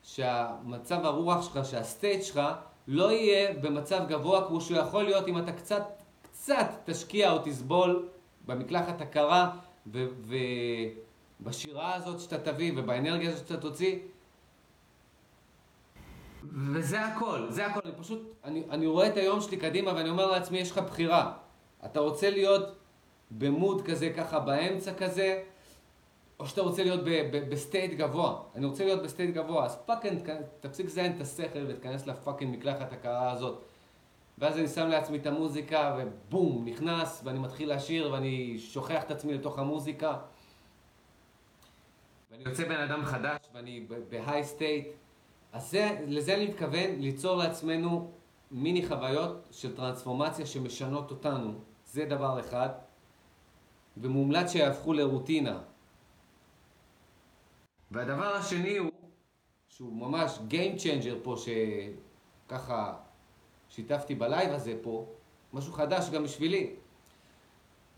שהמצב 0.03 1.05
הרוח 1.05 1.45
שלך, 1.45 1.65
שהסטייט 1.65 2.23
שלך, 2.23 2.41
לא 2.87 3.11
יהיה 3.11 3.53
במצב 3.53 4.05
גבוה 4.07 4.47
כמו 4.47 4.61
שהוא 4.61 4.77
יכול 4.77 5.03
להיות 5.03 5.27
אם 5.27 5.37
אתה 5.37 5.51
קצת, 5.51 5.83
קצת 6.21 6.67
תשקיע 6.85 7.31
או 7.31 7.39
תסבול 7.43 8.09
במקלחת 8.45 9.01
הקרה 9.01 9.51
ובשירה 11.39 11.95
הזאת 11.95 12.19
שאתה 12.19 12.37
תביא 12.37 12.71
ובאנרגיה 12.75 13.29
הזאת 13.29 13.47
שאתה 13.47 13.61
תוציא. 13.61 13.99
וזה 16.43 17.05
הכל, 17.05 17.45
זה 17.49 17.65
הכל. 17.65 17.79
אני 17.85 17.93
פשוט, 17.97 18.33
אני, 18.43 18.63
אני 18.69 18.85
רואה 18.88 19.07
את 19.07 19.17
היום 19.17 19.41
שלי 19.41 19.57
קדימה 19.57 19.93
ואני 19.93 20.09
אומר 20.09 20.31
לעצמי, 20.31 20.57
יש 20.57 20.71
לך 20.71 20.77
בחירה. 20.77 21.33
אתה 21.85 21.99
רוצה 21.99 22.29
להיות 22.29 22.77
ב 23.32 23.41
mood 23.41 23.82
כזה, 23.81 24.13
ככה 24.17 24.39
באמצע 24.39 24.93
כזה, 24.93 25.43
או 26.39 26.47
שאתה 26.47 26.61
רוצה 26.61 26.83
להיות 26.83 26.99
ב 27.49 27.57
state 27.57 27.93
גבוה. 27.93 28.41
אני 28.55 28.65
רוצה 28.65 28.85
להיות 28.85 29.03
ב 29.03 29.09
state 29.09 29.36
גבוה, 29.35 29.65
אז 29.65 29.77
fucking, 29.86 30.32
תפסיק 30.59 30.85
לזיין 30.85 31.15
את 31.15 31.21
השכל 31.21 31.65
ותיכנס 31.67 32.07
ל 32.07 32.14
fucking 32.14 32.57
מקלחת 32.57 32.93
הקרה 32.93 33.31
הזאת. 33.31 33.63
ואז 34.38 34.57
אני 34.57 34.67
שם 34.67 34.88
לעצמי 34.88 35.17
את 35.17 35.25
המוזיקה, 35.25 35.97
ובום, 35.97 36.65
נכנס, 36.65 37.21
ואני 37.23 37.39
מתחיל 37.39 37.73
לשיר, 37.73 38.11
ואני 38.11 38.59
שוכח 38.59 39.03
את 39.03 39.11
עצמי 39.11 39.33
לתוך 39.33 39.59
המוזיקה. 39.59 40.17
ואני 42.31 42.43
יוצא 42.45 42.63
בן 42.63 42.79
אדם 42.79 43.05
חדש, 43.05 43.39
ואני 43.53 43.85
ב 44.09 44.43
high 44.43 44.61
state. 44.61 44.88
אז 45.53 45.71
זה, 45.71 45.97
לזה 46.07 46.35
אני 46.35 46.47
מתכוון 46.47 46.99
ליצור 46.99 47.35
לעצמנו 47.35 48.11
מיני 48.51 48.87
חוויות 48.87 49.47
של 49.51 49.75
טרנספורמציה 49.75 50.45
שמשנות 50.45 51.11
אותנו. 51.11 51.53
זה 51.85 52.05
דבר 52.05 52.39
אחד. 52.39 52.69
ומומלץ 53.97 54.51
שיהפכו 54.51 54.93
לרוטינה. 54.93 55.59
והדבר 57.91 58.35
השני 58.35 58.77
הוא, 58.77 58.91
שהוא 59.69 59.93
ממש 59.93 60.39
Game 60.49 60.79
Changer 60.79 61.15
פה, 61.23 61.35
שככה 62.47 62.93
שיתפתי 63.69 64.15
בלייב 64.15 64.51
הזה 64.51 64.79
פה, 64.81 65.05
משהו 65.53 65.73
חדש 65.73 66.09
גם 66.09 66.23
בשבילי, 66.23 66.75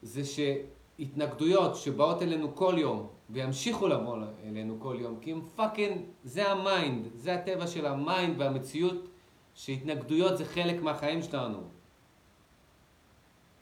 זה 0.02 0.22
שהתנגדויות 0.26 1.76
שבאות 1.76 2.22
אלינו 2.22 2.56
כל 2.56 2.76
יום, 2.78 3.08
וימשיכו 3.30 3.88
לבוא 3.88 4.18
אלינו 4.44 4.80
כל 4.80 4.98
יום, 5.00 5.20
כי 5.22 5.32
הם 5.32 5.42
fucking, 5.56 6.02
זה 6.24 6.52
ה 6.52 6.61
mind, 6.61 7.08
זה 7.16 7.34
הטבע 7.34 7.68
של 7.68 7.86
ה 7.86 7.97
mind 7.97 8.42
והמציאות, 8.42 9.08
שהתנגדויות 9.56 10.38
זה 10.38 10.46
חלק 10.46 10.82
מהחיים 10.82 11.22
שלנו. 11.22 11.64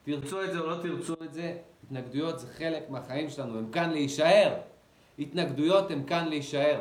תרצו 0.04 0.44
את 0.44 0.52
זה 0.54 0.60
או 0.60 0.70
לא 0.70 0.76
תרצו 0.82 1.14
את 1.24 1.34
זה, 1.34 1.58
התנגדויות 1.84 2.40
זה 2.40 2.48
חלק 2.48 2.90
מהחיים 2.90 3.30
שלנו, 3.30 3.60
הם 3.60 3.72
כאן 3.72 3.90
להישאר. 3.90 4.54
התנגדויות 5.20 5.92
הן 5.92 6.04
כאן 6.08 6.28
להישאר. 6.28 6.80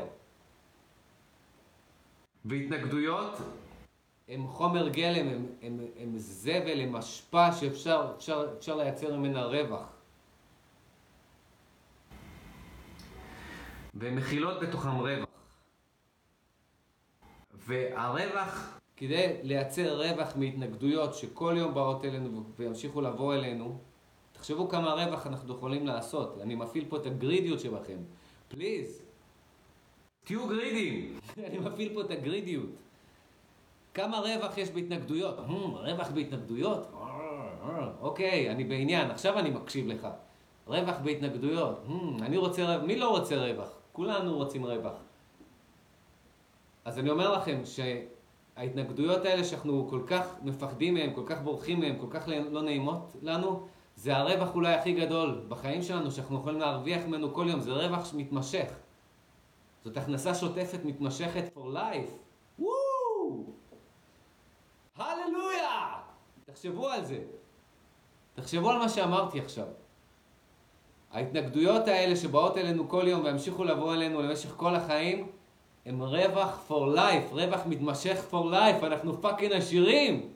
והתנגדויות 2.44 3.32
הם 4.28 4.46
חומר 4.46 4.88
גלם, 4.88 5.28
הם, 5.28 5.46
הם, 5.62 5.78
הם 5.98 6.18
זבל, 6.18 6.80
הם 6.80 6.96
אשפה 6.96 7.52
שאפשר 7.52 8.12
אפשר, 8.16 8.46
אפשר 8.58 8.76
לייצר 8.76 9.16
ממנה 9.16 9.44
רווח. 9.44 9.95
והן 13.98 14.14
מכילות 14.14 14.60
בתוכן 14.60 14.88
רווח. 14.88 15.26
והרווח, 17.54 18.78
כדי 18.96 19.36
לייצר 19.42 20.02
רווח 20.02 20.36
מהתנגדויות 20.36 21.14
שכל 21.14 21.54
יום 21.58 21.74
באות 21.74 22.04
אלינו 22.04 22.44
וימשיכו 22.58 23.00
לבוא 23.00 23.34
אלינו, 23.34 23.78
תחשבו 24.32 24.68
כמה 24.68 24.92
רווח 24.92 25.26
אנחנו 25.26 25.54
יכולים 25.54 25.86
לעשות. 25.86 26.38
אני 26.42 26.54
מפעיל 26.54 26.84
פה 26.88 26.96
את 26.96 27.06
הגרידיות 27.06 27.60
שבכם. 27.60 27.98
פליז, 28.48 29.02
תהיו 30.24 30.48
גרידים. 30.48 31.18
אני 31.46 31.58
מפעיל 31.58 31.94
פה 31.94 32.00
את 32.00 32.10
הגרידיות. 32.10 32.70
כמה 33.94 34.18
רווח 34.18 34.58
יש 34.58 34.70
בהתנגדויות? 34.70 35.38
Hmm, 35.38 35.76
רווח 35.76 36.08
בהתנגדויות? 36.08 36.92
אוקיי, 38.00 38.50
אני 38.50 38.64
בעניין, 38.64 39.10
עכשיו 39.10 39.38
אני 39.38 39.50
מקשיב 39.50 39.86
לך. 39.86 40.08
רווח 40.66 40.96
בהתנגדויות. 41.04 41.84
Hmm, 41.88 42.22
אני 42.22 42.36
רוצה 42.36 42.64
רווח. 42.64 42.86
מי 42.86 42.96
לא 42.96 43.08
רוצה 43.08 43.36
רווח? 43.36 43.75
כולנו 43.96 44.36
רוצים 44.36 44.64
רווח. 44.64 44.94
אז 46.84 46.98
אני 46.98 47.10
אומר 47.10 47.32
לכם 47.32 47.60
שההתנגדויות 47.64 49.24
האלה 49.24 49.44
שאנחנו 49.44 49.86
כל 49.90 50.02
כך 50.06 50.26
מפחדים 50.42 50.94
מהן, 50.94 51.14
כל 51.14 51.22
כך 51.26 51.40
בורחים 51.40 51.80
מהן, 51.80 51.98
כל 52.00 52.06
כך 52.10 52.28
לא 52.28 52.62
נעימות 52.62 53.16
לנו, 53.22 53.66
זה 53.96 54.16
הרווח 54.16 54.54
אולי 54.54 54.74
הכי 54.74 54.92
גדול 54.92 55.44
בחיים 55.48 55.82
שלנו, 55.82 56.10
שאנחנו 56.10 56.36
יכולים 56.36 56.60
להרוויח 56.60 57.04
ממנו 57.06 57.34
כל 57.34 57.46
יום, 57.48 57.60
זה 57.60 57.72
רווח 57.72 58.14
מתמשך. 58.14 58.72
זאת 59.84 59.96
הכנסה 59.96 60.34
שוטפת 60.34 60.84
מתמשכת 60.84 61.44
for 61.56 61.74
life. 61.74 62.10
וואו! 62.58 63.44
הללויה! 64.96 66.00
תחשבו 66.44 66.88
על 66.88 67.04
זה. 67.04 67.24
תחשבו 68.34 68.70
על 68.70 68.78
מה 68.78 68.88
שאמרתי 68.88 69.40
עכשיו. 69.40 69.66
ההתנגדויות 71.12 71.88
האלה 71.88 72.16
שבאות 72.16 72.56
אלינו 72.56 72.88
כל 72.88 73.04
יום 73.08 73.24
והמשיכו 73.24 73.64
לבוא 73.64 73.94
אלינו 73.94 74.22
למשך 74.22 74.52
כל 74.56 74.74
החיים, 74.74 75.26
הם 75.86 76.02
רווח 76.02 76.64
for 76.68 76.96
life, 76.96 77.32
רווח 77.32 77.60
מתמשך 77.66 78.24
for 78.30 78.52
life, 78.52 78.86
אנחנו 78.86 79.22
פאקינג 79.22 79.52
עשירים. 79.52 80.32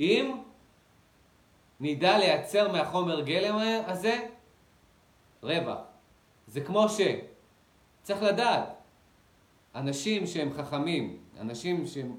אם 0.00 0.36
נדע 1.80 2.18
לייצר 2.18 2.72
מהחומר 2.72 3.20
גלם 3.20 3.58
הזה 3.86 4.26
רווח. 5.42 5.78
זה 6.46 6.60
כמו 6.60 6.88
ש... 6.88 7.00
צריך 8.02 8.22
לדעת, 8.22 8.68
אנשים 9.74 10.26
שהם 10.26 10.52
חכמים, 10.52 11.18
אנשים 11.40 11.86
שהם 11.86 12.16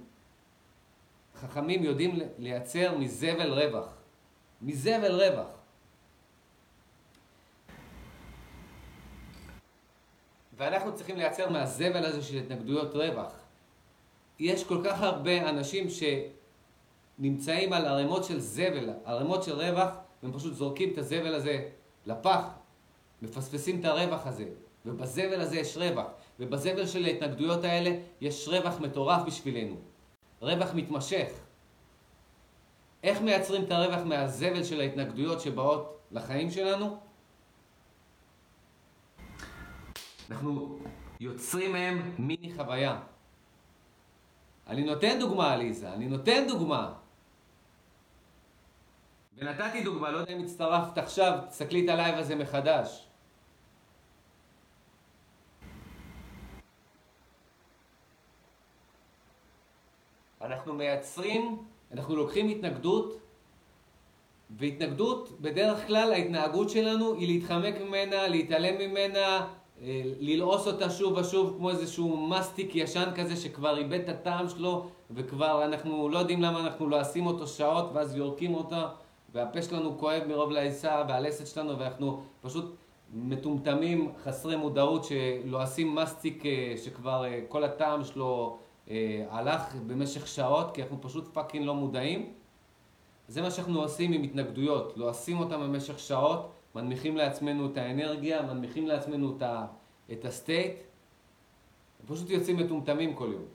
חכמים 1.36 1.84
יודעים 1.84 2.20
לייצר 2.38 2.98
מזבל 2.98 3.54
רווח. 3.54 3.94
מזבל 4.62 5.12
רווח. 5.22 5.59
ואנחנו 10.60 10.96
צריכים 10.96 11.18
לייצר 11.18 11.50
מהזבל 11.50 12.06
הזה 12.06 12.22
של 12.22 12.38
התנגדויות 12.38 12.96
רווח. 12.96 13.34
יש 14.40 14.64
כל 14.64 14.82
כך 14.86 15.02
הרבה 15.02 15.50
אנשים 15.50 15.88
שנמצאים 17.20 17.74
על 17.74 17.86
ערימות 17.86 18.24
של 18.24 18.40
זבל, 18.40 18.90
ערימות 19.06 19.44
של 19.44 19.54
רווח, 19.54 19.90
והם 20.24 20.34
פשוט 20.34 20.54
זורקים 20.54 20.94
את 20.94 20.98
הזבל 20.98 21.36
הזה 21.36 21.70
לפח, 22.06 22.44
מפספסים 23.22 23.80
את 23.80 23.86
הרווח 23.86 24.28
הזה, 24.28 24.46
ובזבל 24.86 25.42
הזה 25.42 25.60
יש 25.60 25.78
רווח, 25.78 26.08
ובזבל 26.40 26.88
של 26.88 27.06
ההתנגדויות 27.06 27.64
האלה 27.64 27.92
יש 28.22 28.48
רווח 28.48 28.80
מטורף 28.80 29.22
בשבילנו, 29.28 29.76
רווח 30.42 30.70
מתמשך. 30.74 31.30
איך 33.04 33.22
מייצרים 33.22 33.64
את 33.64 33.72
הרווח 33.72 34.02
מהזבל 34.06 34.64
של 34.64 34.80
ההתנגדויות 34.80 35.42
שבאות 35.42 36.00
לחיים 36.12 36.52
שלנו? 36.52 37.09
אנחנו 40.30 40.80
יוצרים 41.20 41.72
מהם 41.72 42.16
מיני 42.18 42.54
חוויה. 42.56 43.00
אני 44.68 44.84
נותן 44.84 45.20
דוגמה, 45.20 45.54
עליזה, 45.54 45.94
אני 45.94 46.08
נותן 46.08 46.48
דוגמה. 46.48 46.94
ונתתי 49.38 49.84
דוגמה, 49.84 50.12
לא 50.12 50.18
יודע 50.18 50.34
אם 50.34 50.44
הצטרפת 50.44 50.98
עכשיו, 50.98 51.40
תסתכלי 51.50 51.86
את 51.86 51.90
הלייב 51.90 52.16
הזה 52.16 52.36
מחדש. 52.36 53.08
אנחנו 60.42 60.74
מייצרים, 60.74 61.64
אנחנו 61.92 62.16
לוקחים 62.16 62.50
התנגדות, 62.50 63.20
והתנגדות, 64.50 65.42
בדרך 65.42 65.88
כלל 65.88 66.14
ההתנהגות 66.14 66.70
שלנו 66.70 67.14
היא 67.14 67.28
להתחמק 67.28 67.76
ממנה, 67.82 68.28
להתעלם 68.28 68.78
ממנה, 68.78 69.48
ללעוס 70.20 70.68
אותה 70.68 70.90
שוב 70.90 71.18
ושוב 71.18 71.54
כמו 71.58 71.70
איזשהו 71.70 72.28
מסטיק 72.28 72.76
ישן 72.76 73.10
כזה 73.16 73.36
שכבר 73.36 73.78
איבד 73.78 74.00
את 74.00 74.10
הטעם 74.10 74.50
שלו 74.50 74.88
וכבר 75.12 75.66
אנחנו 75.66 76.10
לא 76.10 76.20
יודעים 76.20 76.42
למה 76.42 76.60
אנחנו 76.60 76.90
לועסים 76.90 77.26
אותו 77.26 77.48
שעות 77.48 77.90
ואז 77.94 78.16
יורקים 78.16 78.54
אותה 78.54 78.88
והפה 79.34 79.62
שלנו 79.62 79.98
כואב 79.98 80.22
מרוב 80.28 80.52
לעיסה 80.52 81.04
והלסת 81.08 81.48
שלנו 81.48 81.80
ואנחנו 81.80 82.22
פשוט 82.42 82.76
מטומטמים, 83.14 84.12
חסרי 84.24 84.56
מודעות 84.56 85.04
שלועסים 85.04 85.96
מסטיק 85.96 86.46
אה, 86.46 86.74
שכבר 86.84 87.26
אה, 87.26 87.40
כל 87.48 87.64
הטעם 87.64 88.04
שלו 88.04 88.58
הלך 89.30 89.76
במשך 89.88 90.28
שעות 90.28 90.72
כי 90.72 90.82
אנחנו 90.84 91.02
פשוט 91.02 91.34
fucking 91.34 91.66
לא 91.66 91.76
מודעים. 91.76 92.34
זה 93.28 93.42
מה 93.42 93.52
שאנחנו 93.52 93.82
עושים 93.82 94.14
עם 94.14 94.24
התנגדויות, 94.24 94.98
לועסים 94.98 95.40
אותם 95.40 95.62
במשך 95.62 96.00
שעות 96.00 96.52
מנמיכים 96.82 97.18
לעצמנו 97.18 97.72
את 97.72 97.78
האנרגיה, 97.78 98.42
מנמיכים 98.42 98.88
לעצמנו 98.88 99.38
את, 99.38 99.42
ה, 99.42 99.66
את 100.12 100.26
ה 100.26 100.33
state, 100.33 100.74
פשוט 102.08 102.30
יוצאים 102.30 102.58
מטומטמים 102.58 103.14
כל 103.14 103.30
יום. 103.34 103.46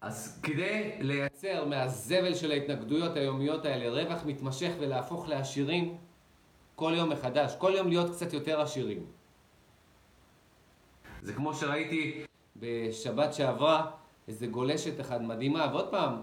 אז 0.00 0.40
כדי 0.42 0.96
לייצר 1.00 1.64
מהזבל 1.64 2.34
של 2.34 2.50
ההתנגדויות 2.50 3.16
היומיות 3.16 3.64
האלה 3.64 4.02
רווח 4.02 4.24
מתמשך 4.26 4.72
ולהפוך 4.78 5.28
לעשירים 5.28 5.96
כל 6.74 6.92
יום 6.96 7.10
מחדש, 7.10 7.54
כל 7.58 7.72
יום 7.76 7.88
להיות 7.88 8.10
קצת 8.10 8.32
יותר 8.32 8.60
עשירים. 8.60 9.06
זה 11.22 11.32
כמו 11.32 11.54
שראיתי 11.54 12.24
בשבת 12.56 13.34
שעברה 13.34 13.90
איזה 14.28 14.46
גולשת 14.46 15.00
אחת 15.00 15.20
מדהימה, 15.20 15.66
ועוד 15.72 15.90
פעם, 15.90 16.20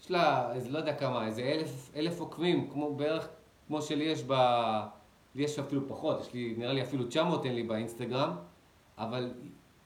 יש 0.00 0.10
לה, 0.10 0.52
איזה 0.54 0.70
לא 0.70 0.78
יודע 0.78 0.94
כמה, 0.94 1.26
איזה 1.26 1.42
אלף, 1.42 1.90
אלף 1.96 2.20
עוקבים, 2.20 2.70
כמו 2.70 2.94
בערך 2.94 3.28
כמו 3.66 3.82
שלי 3.82 4.04
יש 4.04 4.24
ב... 4.26 4.32
לי 5.34 5.42
יש 5.42 5.58
אפילו 5.58 5.88
פחות, 5.88 6.20
יש 6.20 6.34
לי, 6.34 6.54
נראה 6.58 6.72
לי 6.72 6.82
אפילו 6.82 7.06
900 7.06 7.44
אין 7.44 7.54
לי 7.54 7.62
באינסטגרם, 7.62 8.30
אבל 8.98 9.30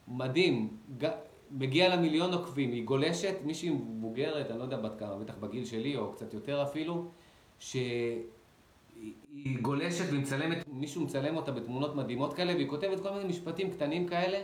מדהים, 0.09 0.77
ג... 0.99 1.09
מגיע 1.51 1.97
למיליון 1.97 2.33
עוקבים, 2.33 2.73
היא 2.73 2.85
גולשת, 2.85 3.35
מישהי 3.45 3.71
מבוגרת, 3.71 4.51
אני 4.51 4.59
לא 4.59 4.65
יודע 4.65 4.77
בת 4.77 4.99
כמה, 4.99 5.17
בטח 5.17 5.35
בגיל 5.41 5.65
שלי 5.65 5.97
או 5.97 6.13
קצת 6.13 6.35
יותר 6.35 6.63
אפילו, 6.63 7.11
שהיא 7.59 8.23
גולשת 9.63 10.05
ומצלמת, 10.13 10.65
מישהו 10.69 11.05
מצלם 11.05 11.37
אותה 11.37 11.53
בתמונות 11.53 11.95
מדהימות 11.95 12.35
כאלה, 12.35 12.55
והיא 12.55 12.69
כותבת 12.69 13.01
כל 13.01 13.11
מיני 13.11 13.25
משפטים 13.25 13.71
קטנים 13.71 14.07
כאלה, 14.09 14.43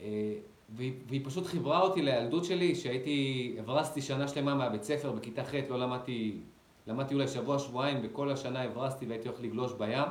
אה, 0.00 0.34
והיא, 0.76 0.92
והיא 1.08 1.20
פשוט 1.24 1.46
חיברה 1.46 1.80
אותי 1.80 2.02
לילדות 2.02 2.44
שלי, 2.44 2.74
שהייתי, 2.74 3.56
הברסתי 3.58 4.02
שנה 4.02 4.28
שלמה 4.28 4.54
מהבית 4.54 4.82
ספר, 4.82 5.12
בכיתה 5.12 5.44
ח' 5.44 5.54
לא 5.70 5.78
למדתי 5.78 6.40
למדתי 6.88 7.14
אולי 7.14 7.28
שבוע, 7.28 7.58
שבועיים, 7.58 8.00
וכל 8.02 8.30
השנה 8.30 8.62
הברסתי 8.62 9.06
והייתי 9.06 9.28
הולך 9.28 9.40
לגלוש 9.40 9.72
בים. 9.72 10.08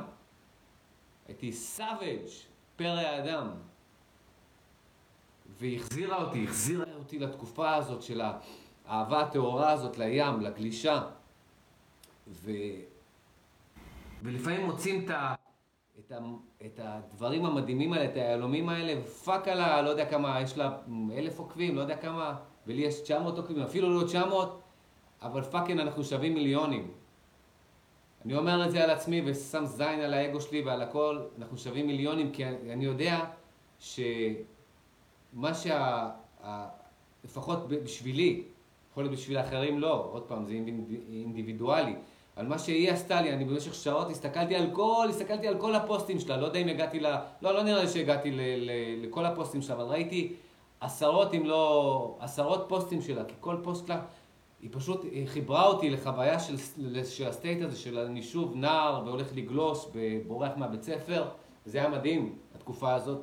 הייתי 1.28 1.52
savage, 1.52 2.26
פרא 2.76 3.00
האדם. 3.00 3.50
והיא 5.58 5.80
החזירה 5.80 6.22
אותי, 6.22 6.44
החזירה 6.44 6.84
אותי 6.98 7.18
לתקופה 7.18 7.74
הזאת 7.74 8.02
של 8.02 8.20
האהבה 8.86 9.20
הטהורה 9.20 9.70
הזאת 9.70 9.98
לים, 9.98 10.40
לגלישה. 10.40 11.02
ו... 12.28 12.50
ולפעמים 14.22 14.66
מוצאים 14.66 15.04
את, 15.04 15.10
ה... 15.10 15.34
את, 15.98 16.12
ה... 16.12 16.18
את 16.66 16.80
הדברים 16.82 17.44
המדהימים 17.44 17.92
האלה, 17.92 18.04
את 18.04 18.16
היהלומים 18.16 18.68
האלה, 18.68 19.00
ו 19.00 19.10
fuck 19.10 19.48
על 19.48 19.60
ה... 19.60 19.82
לא 19.82 19.90
יודע 19.90 20.10
כמה, 20.10 20.40
יש 20.40 20.58
לה 20.58 20.78
אלף 21.12 21.38
עוקבים, 21.38 21.76
לא 21.76 21.80
יודע 21.80 21.96
כמה, 21.96 22.36
ולי 22.66 22.82
יש 22.82 23.00
900 23.00 23.38
עוקבים, 23.38 23.62
אפילו 23.62 24.00
לא 24.00 24.06
900, 24.06 24.60
אבל 25.22 25.42
fucking 25.42 25.80
אנחנו 25.80 26.04
שווים 26.04 26.34
מיליונים. 26.34 26.90
אני 28.24 28.36
אומר 28.36 28.66
את 28.66 28.70
זה 28.70 28.84
על 28.84 28.90
עצמי 28.90 29.22
ושם 29.26 29.64
זין 29.66 30.00
על 30.00 30.14
האגו 30.14 30.40
שלי 30.40 30.62
ועל 30.62 30.82
הכל, 30.82 31.18
אנחנו 31.38 31.58
שווים 31.58 31.86
מיליונים 31.86 32.32
כי 32.32 32.44
אני 32.46 32.84
יודע 32.84 33.24
שמה 33.78 35.54
שה... 35.54 36.10
לפחות 37.24 37.68
בשבילי, 37.68 38.42
יכול 38.90 39.02
להיות 39.02 39.12
בשביל 39.14 39.36
האחרים 39.36 39.78
לא, 39.78 40.08
עוד 40.12 40.22
פעם, 40.22 40.44
זה 40.44 40.52
אינדיבידואלי, 41.12 41.94
על 42.36 42.46
מה 42.46 42.58
שהיא 42.58 42.92
עשתה 42.92 43.22
לי, 43.22 43.32
אני 43.32 43.44
במשך 43.44 43.74
שעות 43.74 44.10
הסתכלתי 44.10 44.56
על 44.56 44.70
כל, 44.72 45.06
הסתכלתי 45.10 45.48
על 45.48 45.60
כל 45.60 45.74
הפוסטים 45.74 46.20
שלה, 46.20 46.36
לא 46.36 46.46
יודע 46.46 46.58
אם 46.58 46.68
הגעתי 46.68 47.00
ל... 47.00 47.06
לא, 47.42 47.54
לא 47.54 47.62
נראה 47.62 47.82
לי 47.82 47.88
שהגעתי 47.88 48.30
ל, 48.30 48.40
ל, 48.40 48.70
לכל 49.06 49.24
הפוסטים 49.24 49.62
שלה, 49.62 49.74
אבל 49.76 49.84
ראיתי 49.84 50.32
עשרות 50.80 51.34
אם 51.34 51.46
לא... 51.46 52.16
עשרות 52.20 52.64
פוסטים 52.68 53.02
שלה, 53.02 53.24
כי 53.24 53.34
כל 53.40 53.56
פוסט 53.62 53.86
שלה... 53.86 54.00
היא 54.60 54.70
פשוט 54.72 55.04
חיברה 55.26 55.66
אותי 55.66 55.90
לחוויה 55.90 56.40
של, 56.40 56.56
של 57.04 57.28
ה 57.28 57.34
state 57.34 57.62
הזה, 57.62 57.76
של 57.76 57.98
אני 57.98 58.22
שוב 58.22 58.56
נער 58.56 59.02
והולך 59.06 59.26
לגלוש, 59.34 59.86
בורח 60.26 60.52
מהבית 60.56 60.82
ספר, 60.82 61.28
וזה 61.66 61.78
היה 61.78 61.88
מדהים, 61.88 62.38
התקופה 62.54 62.94
הזאת. 62.94 63.20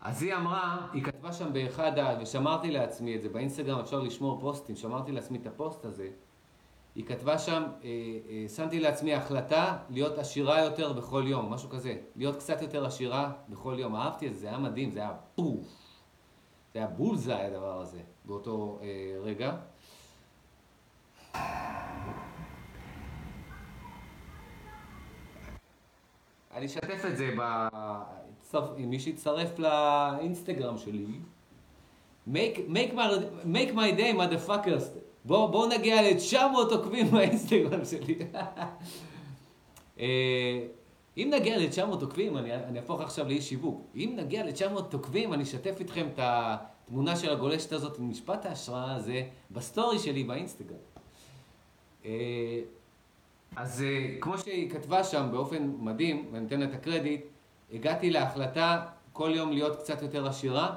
אז 0.00 0.22
היא 0.22 0.34
אמרה, 0.34 0.86
היא 0.92 1.02
כתבה 1.02 1.32
שם 1.32 1.52
באחד. 1.52 1.92
ושמרתי 2.20 2.70
לעצמי 2.70 3.16
את 3.16 3.22
זה, 3.22 3.28
באינסטגרם 3.28 3.78
אפשר 3.78 4.00
לשמור 4.00 4.40
פוסטים, 4.40 4.76
שמרתי 4.76 5.12
לעצמי 5.12 5.38
את 5.38 5.46
הפוסט 5.46 5.84
הזה. 5.84 6.08
היא 6.98 7.06
כתבה 7.06 7.38
שם, 7.38 7.62
אה, 7.84 7.88
אה, 8.28 8.48
שמתי 8.48 8.80
לעצמי 8.80 9.14
החלטה 9.14 9.76
להיות 9.90 10.18
עשירה 10.18 10.60
יותר 10.60 10.92
בכל 10.92 11.24
יום, 11.26 11.52
משהו 11.52 11.70
כזה. 11.70 11.96
להיות 12.16 12.36
קצת 12.36 12.62
יותר 12.62 12.86
עשירה 12.86 13.32
בכל 13.48 13.76
יום. 13.78 13.96
אהבתי 13.96 14.26
את 14.26 14.34
זה, 14.34 14.40
זה 14.40 14.48
היה 14.48 14.58
מדהים, 14.58 14.90
זה 14.90 15.00
היה 15.00 15.12
פוף. 15.34 15.66
זה 16.72 16.78
היה 16.78 16.88
בולזאי 16.88 17.44
הדבר 17.44 17.80
הזה, 17.80 18.00
באותו 18.24 18.78
אה, 18.82 18.86
רגע. 19.22 19.56
אני 26.54 26.66
אשתף 26.66 27.04
את 27.10 27.16
זה, 27.16 27.34
ב... 27.38 27.68
מי 28.76 29.00
שיצטרף 29.00 29.58
לאינסטגרם 29.58 30.78
שלי. 30.78 31.06
make, 32.26 32.68
make, 32.68 32.92
my, 32.94 33.24
make 33.44 33.74
my 33.74 33.90
day, 33.92 34.12
motherfuckers. 34.12 35.07
בואו 35.28 35.48
בוא 35.48 35.66
נגיע 35.66 36.02
ל-900 36.02 36.36
עוקבים 36.70 37.10
באינסטגרם 37.12 37.84
שלי. 37.84 38.18
אה, 39.98 40.66
אם 41.16 41.30
נגיע 41.34 41.58
ל-900 41.58 42.00
עוקבים, 42.00 42.36
אני, 42.36 42.54
אני 42.54 42.78
אהפוך 42.78 43.00
עכשיו 43.00 43.28
לאיש 43.28 43.48
שיווק. 43.48 43.82
אם 43.94 44.12
נגיע 44.16 44.44
ל-900 44.44 44.92
עוקבים, 44.92 45.32
אני 45.32 45.42
אשתף 45.42 45.80
איתכם 45.80 46.06
את 46.14 46.18
התמונה 46.22 47.16
של 47.16 47.30
הגולשת 47.30 47.72
הזאת 47.72 47.98
עם 47.98 48.10
משפט 48.10 48.46
ההשראה 48.46 48.94
הזה 48.94 49.22
בסטורי 49.50 49.98
שלי 49.98 50.24
באינסטגרם. 50.24 50.76
אה, 52.04 52.10
אז 53.56 53.82
אה, 53.82 54.14
כמו 54.20 54.38
שהיא 54.38 54.70
כתבה 54.70 55.04
שם 55.04 55.28
באופן 55.32 55.72
מדהים, 55.78 56.28
ואני 56.32 56.46
אתן 56.46 56.60
לה 56.60 56.66
את 56.66 56.74
הקרדיט, 56.74 57.24
הגעתי 57.72 58.10
להחלטה 58.10 58.86
כל 59.12 59.30
יום 59.34 59.52
להיות 59.52 59.76
קצת 59.76 60.02
יותר 60.02 60.26
עשירה, 60.26 60.76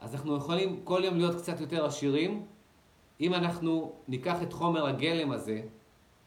אז 0.00 0.14
אנחנו 0.14 0.36
יכולים 0.36 0.80
כל 0.84 1.00
יום 1.04 1.16
להיות 1.16 1.36
קצת 1.36 1.60
יותר 1.60 1.86
עשירים, 1.86 2.46
אם 3.20 3.34
אנחנו 3.34 3.92
ניקח 4.08 4.42
את 4.42 4.52
חומר 4.52 4.86
הגלם 4.86 5.32
הזה, 5.32 5.62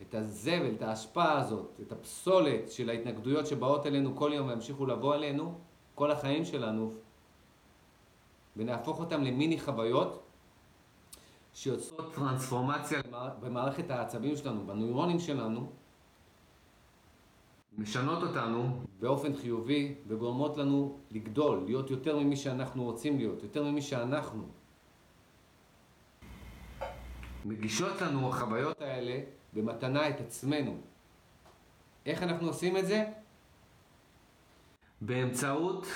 את 0.01 0.15
הזבל, 0.15 0.71
את 0.77 0.81
ההשפעה 0.81 1.39
הזאת, 1.39 1.79
את 1.81 1.91
הפסולת 1.91 2.71
של 2.71 2.89
ההתנגדויות 2.89 3.47
שבאות 3.47 3.85
אלינו 3.85 4.15
כל 4.15 4.31
יום 4.33 4.47
וימשיכו 4.47 4.85
לבוא 4.85 5.15
אלינו, 5.15 5.53
כל 5.95 6.11
החיים 6.11 6.45
שלנו, 6.45 6.93
ונהפוך 8.57 8.99
אותם 8.99 9.23
למיני 9.23 9.59
חוויות 9.59 10.23
שיוצרות 11.53 12.13
טרנספורמציה 12.13 13.01
במערכת 13.39 13.91
העצבים 13.91 14.35
שלנו, 14.35 14.67
בנוירונים 14.67 15.19
שלנו, 15.19 15.69
משנות 17.77 18.23
אותנו 18.23 18.79
באופן 18.99 19.35
חיובי 19.35 19.95
וגורמות 20.07 20.57
לנו 20.57 20.97
לגדול, 21.11 21.63
להיות 21.65 21.89
יותר 21.89 22.19
ממי 22.19 22.35
שאנחנו 22.35 22.83
רוצים 22.83 23.17
להיות, 23.17 23.43
יותר 23.43 23.63
ממי 23.63 23.81
שאנחנו. 23.81 24.43
מגישות 27.45 28.01
לנו 28.01 28.29
החוויות 28.29 28.81
האלה 28.81 29.19
במתנה 29.53 30.09
את 30.09 30.19
עצמנו. 30.19 30.81
איך 32.05 32.23
אנחנו 32.23 32.47
עושים 32.47 32.77
את 32.77 32.87
זה? 32.87 33.05
באמצעות 35.01 35.87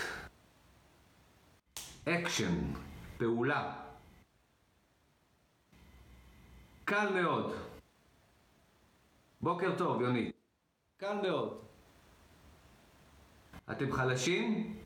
אקשן, 2.10 2.74
פעולה. 3.18 3.76
קל 6.86 7.22
מאוד. 7.22 7.54
בוקר 9.42 9.78
טוב, 9.78 10.02
יוני. 10.02 10.32
קל 10.98 11.22
מאוד. 11.22 11.62
אתם 13.72 13.92
חלשים? 13.92 14.78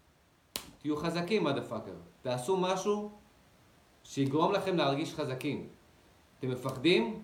תהיו 0.79 0.97
חזקים, 0.97 1.43
motherfucker. 1.43 1.95
תעשו 2.21 2.57
משהו 2.57 3.11
שיגרום 4.03 4.53
לכם 4.53 4.75
להרגיש 4.77 5.13
חזקים. 5.13 5.69
אתם 6.41 6.51
מפחדים? 6.51 7.21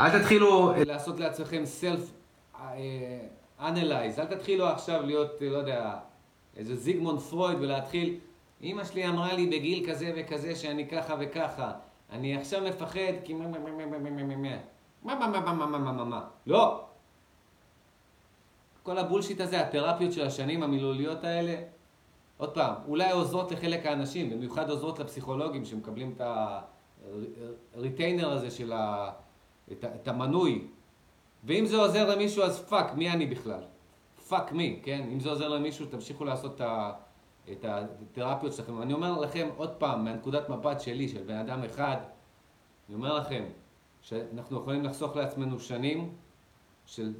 אל 0.00 0.18
תתחילו 0.18 0.72
לעשות 0.86 1.20
לעצמכם 1.20 1.66
self 1.66 2.12
analyze, 3.60 4.18
אל 4.18 4.24
תתחילו 4.24 4.66
עכשיו 4.66 5.02
להיות, 5.02 5.30
לא 5.40 5.58
יודע, 5.58 5.96
איזה 6.56 6.76
זיגמונד 6.76 7.20
פרויד 7.20 7.58
ולהתחיל, 7.60 8.18
אמא 8.62 8.84
שלי 8.84 9.08
אמרה 9.08 9.32
לי 9.32 9.46
בגיל 9.46 9.90
כזה 9.90 10.12
וכזה 10.16 10.54
שאני 10.54 10.88
ככה 10.88 11.14
וככה, 11.20 11.72
אני 12.10 12.36
עכשיו 12.36 12.62
מפחד 12.62 13.12
כי 13.24 13.34
מה 13.34 13.48
מה 13.48 13.58
מה 13.58 13.70
מה 13.70 13.86
מה 13.86 14.10
מה 14.10 14.22
מה 14.22 14.46
מה 15.02 15.26
מה 15.26 15.40
מה 15.40 15.52
מה 15.54 15.66
מה 15.66 15.78
מה 15.78 15.92
מה 15.92 16.04
מה 16.04 16.20
לא. 16.46 16.84
כל 18.82 18.98
ה 18.98 19.03
bullshit 19.03 19.40
הזה, 19.40 19.60
התרפיות 19.60 20.12
של 20.12 20.26
השנים 20.26 20.62
המילוליות 20.62 21.24
האלה, 21.24 21.54
עוד 22.36 22.54
פעם, 22.54 22.74
אולי 22.88 23.10
עוזרות 23.10 23.52
לחלק 23.52 23.86
האנשים, 23.86 24.30
במיוחד 24.30 24.70
עוזרות 24.70 24.98
לפסיכולוגים 24.98 25.64
שמקבלים 25.64 26.14
את 26.16 26.20
ה 27.74 27.80
retainer 27.80 28.30
הזה 28.32 28.50
של 28.50 28.72
ה... 28.72 29.10
את, 29.72 29.84
את 29.84 30.08
המנוי. 30.08 30.66
ואם 31.44 31.66
זה 31.66 31.76
עוזר 31.76 32.14
למישהו, 32.14 32.42
אז 32.42 32.60
fuck, 32.60 32.94
מי 32.94 33.10
אני 33.10 33.26
בכלל? 33.26 33.62
fuck 34.28 34.52
me, 34.52 34.80
כן? 34.82 35.08
אם 35.12 35.20
זה 35.20 35.30
עוזר 35.30 35.48
למישהו, 35.48 35.86
תמשיכו 35.86 36.24
לעשות 36.24 36.54
את, 36.54 36.60
ה, 36.60 36.92
את 37.52 37.64
התרפיות 37.64 38.52
שלכם. 38.52 38.82
אני 38.82 38.92
אומר 38.92 39.20
לכם 39.20 39.48
עוד 39.56 39.70
פעם, 39.70 40.04
מהנקודת 40.04 40.48
מבט 40.48 40.80
שלי, 40.80 41.08
של 41.08 41.22
בן 41.22 41.36
אדם 41.36 41.64
אחד, 41.64 41.96
אני 42.88 42.94
אומר 42.96 43.14
לכם, 43.14 43.44
שאנחנו 44.02 44.58
יכולים 44.58 44.84
לחסוך 44.84 45.16
לעצמנו 45.16 45.60
שנים 45.60 46.14
של 46.86 47.12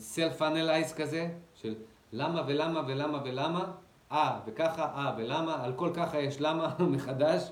analyze 0.43 0.93
כזה, 0.93 1.31
של 1.55 1.75
למה 2.13 2.43
ולמה 2.47 2.83
ולמה 2.87 3.23
ולמה, 3.25 3.73
אה 4.13 4.41
וככה, 4.47 4.85
אה 4.85 5.15
ולמה, 5.19 5.65
על 5.65 5.73
כל 5.73 5.91
ככה 5.95 6.19
יש 6.19 6.41
למה 6.41 6.75
מחדש. 6.95 7.51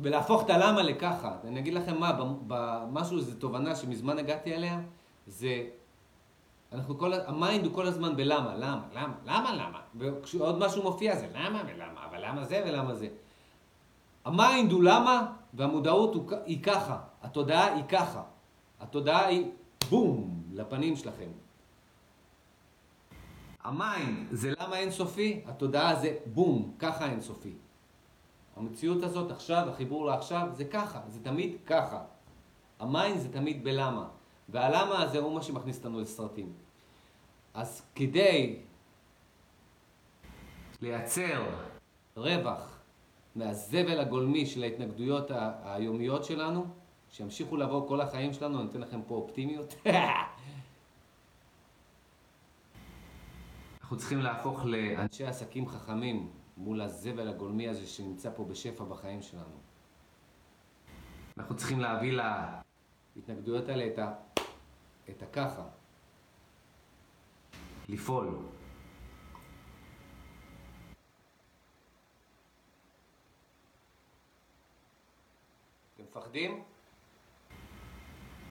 ולהפוך 0.00 0.44
את 0.44 0.50
הלמה 0.50 0.82
לככה. 0.82 1.36
אני 1.44 1.60
אגיד 1.60 1.74
לכם 1.74 2.00
מה, 2.00 2.12
במשהו, 2.46 3.20
זו 3.20 3.34
תובנה 3.38 3.76
שמזמן 3.76 4.18
הגעתי 4.18 4.54
אליה, 4.54 4.80
זה, 5.26 5.66
אנחנו 6.72 6.98
כל, 6.98 7.12
ה 7.26 7.34
mind 7.34 7.64
הוא 7.66 7.74
כל 7.74 7.86
הזמן 7.86 8.16
בלמה, 8.16 8.54
למה, 8.54 8.82
למה, 8.92 9.14
למה, 9.24 9.54
למה, 9.54 9.80
וכשעוד 9.96 10.58
משהו 10.58 10.82
מופיע 10.82 11.16
זה 11.16 11.26
למה 11.34 11.62
ולמה, 11.66 12.06
אבל 12.10 12.26
למה 12.28 12.44
זה 12.44 12.62
ולמה 12.66 12.94
זה. 12.94 13.08
ה 14.24 14.34
mind 14.34 14.72
הוא 14.72 14.82
למה, 14.82 15.32
והמודעות 15.54 16.14
הוא, 16.14 16.30
היא 16.46 16.62
ככה, 16.62 16.98
התודעה 17.22 17.74
היא 17.74 17.84
ככה, 17.88 18.22
התודעה 18.80 19.26
היא 19.26 19.50
בום, 19.90 20.42
לפנים 20.52 20.96
שלכם. 20.96 21.30
ה 23.64 23.76
mind 23.76 24.26
זה 24.30 24.52
למה 24.60 24.78
אינסופי, 24.78 25.40
התודעה 25.46 25.94
זה 25.94 26.16
בום, 26.26 26.74
ככה 26.78 27.06
אינסופי. 27.06 27.52
המציאות 28.56 29.02
הזאת 29.02 29.30
עכשיו, 29.30 29.68
החיבור 29.68 30.06
לעכשיו, 30.06 30.48
זה 30.52 30.64
ככה, 30.64 31.00
זה 31.08 31.24
תמיד 31.24 31.56
ככה. 31.66 32.02
ה 32.78 32.86
mind 32.86 33.20
זה 33.20 33.32
תמיד 33.32 33.64
בלמה. 33.64 34.08
והלמה 34.48 35.02
הזה 35.02 35.18
הוא 35.18 35.34
מה 35.34 35.42
שמכניס 35.42 35.78
אותנו 35.78 36.00
לסרטים. 36.00 36.52
אז 37.54 37.82
כדי 37.94 38.58
לייצר 40.80 41.44
רווח 42.16 42.78
מהזבל 43.36 44.00
הגולמי 44.00 44.46
של 44.46 44.62
ההתנגדויות 44.62 45.30
היומיות 45.64 46.24
שלנו, 46.24 46.66
שימשיכו 47.10 47.56
לבוא 47.56 47.88
כל 47.88 48.00
החיים 48.00 48.32
שלנו, 48.32 48.60
אני 48.60 48.70
אתן 48.70 48.80
לכם 48.80 49.00
פה 49.02 49.14
אופטימיות. 49.14 49.74
אנחנו 53.82 53.96
צריכים 53.96 54.18
להפוך 54.18 54.64
לאנשי 54.64 55.24
עסקים 55.24 55.68
חכמים, 55.68 56.30
מול 56.56 56.80
הזבל 56.80 57.28
הגולמי 57.28 57.68
הזה 57.68 57.86
שנמצא 57.86 58.30
פה 58.36 58.44
בשפע 58.44 58.84
בחיים 58.84 59.22
שלנו. 59.22 59.56
אנחנו 61.38 61.56
צריכים 61.56 61.80
להביא 61.80 62.20
להתנגדויות 63.16 63.68
האלה 63.68 63.86
את, 63.86 63.98
ה... 63.98 64.14
את 65.10 65.22
הככה. 65.22 65.64
לפעול. 67.88 68.38
אתם 75.94 76.02
מפחדים? 76.02 76.62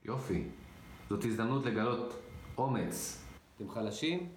יופי. 0.05 0.47
זאת 1.09 1.23
הזדמנות 1.25 1.65
לגלות 1.65 2.13
אומץ. 2.57 3.25
אתם 3.55 3.69
חלשים? 3.69 4.30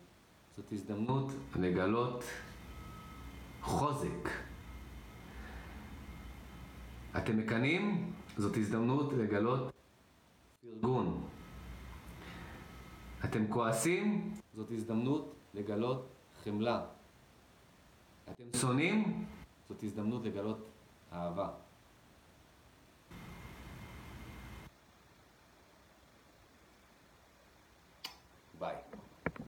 זאת 0.57 0.73
הזדמנות 0.73 1.33
לגלות 1.57 2.25
חוזק. 3.67 4.29
אתם 7.17 7.39
מקנאים? 7.39 8.13
זאת 8.37 8.57
הזדמנות 8.57 9.13
לגלות 9.13 9.73
פרגון. 10.63 11.29
אתם 13.25 13.47
כועסים? 13.49 14.35
זאת 14.55 14.71
הזדמנות 14.71 15.35
לגלות 15.55 16.09
חמלה. 16.45 16.85
אתם 18.31 18.45
שונאים? 18.61 19.27
זאת 19.69 19.83
הזדמנות 19.83 20.25
לגלות 20.25 20.59
אהבה. 21.13 21.66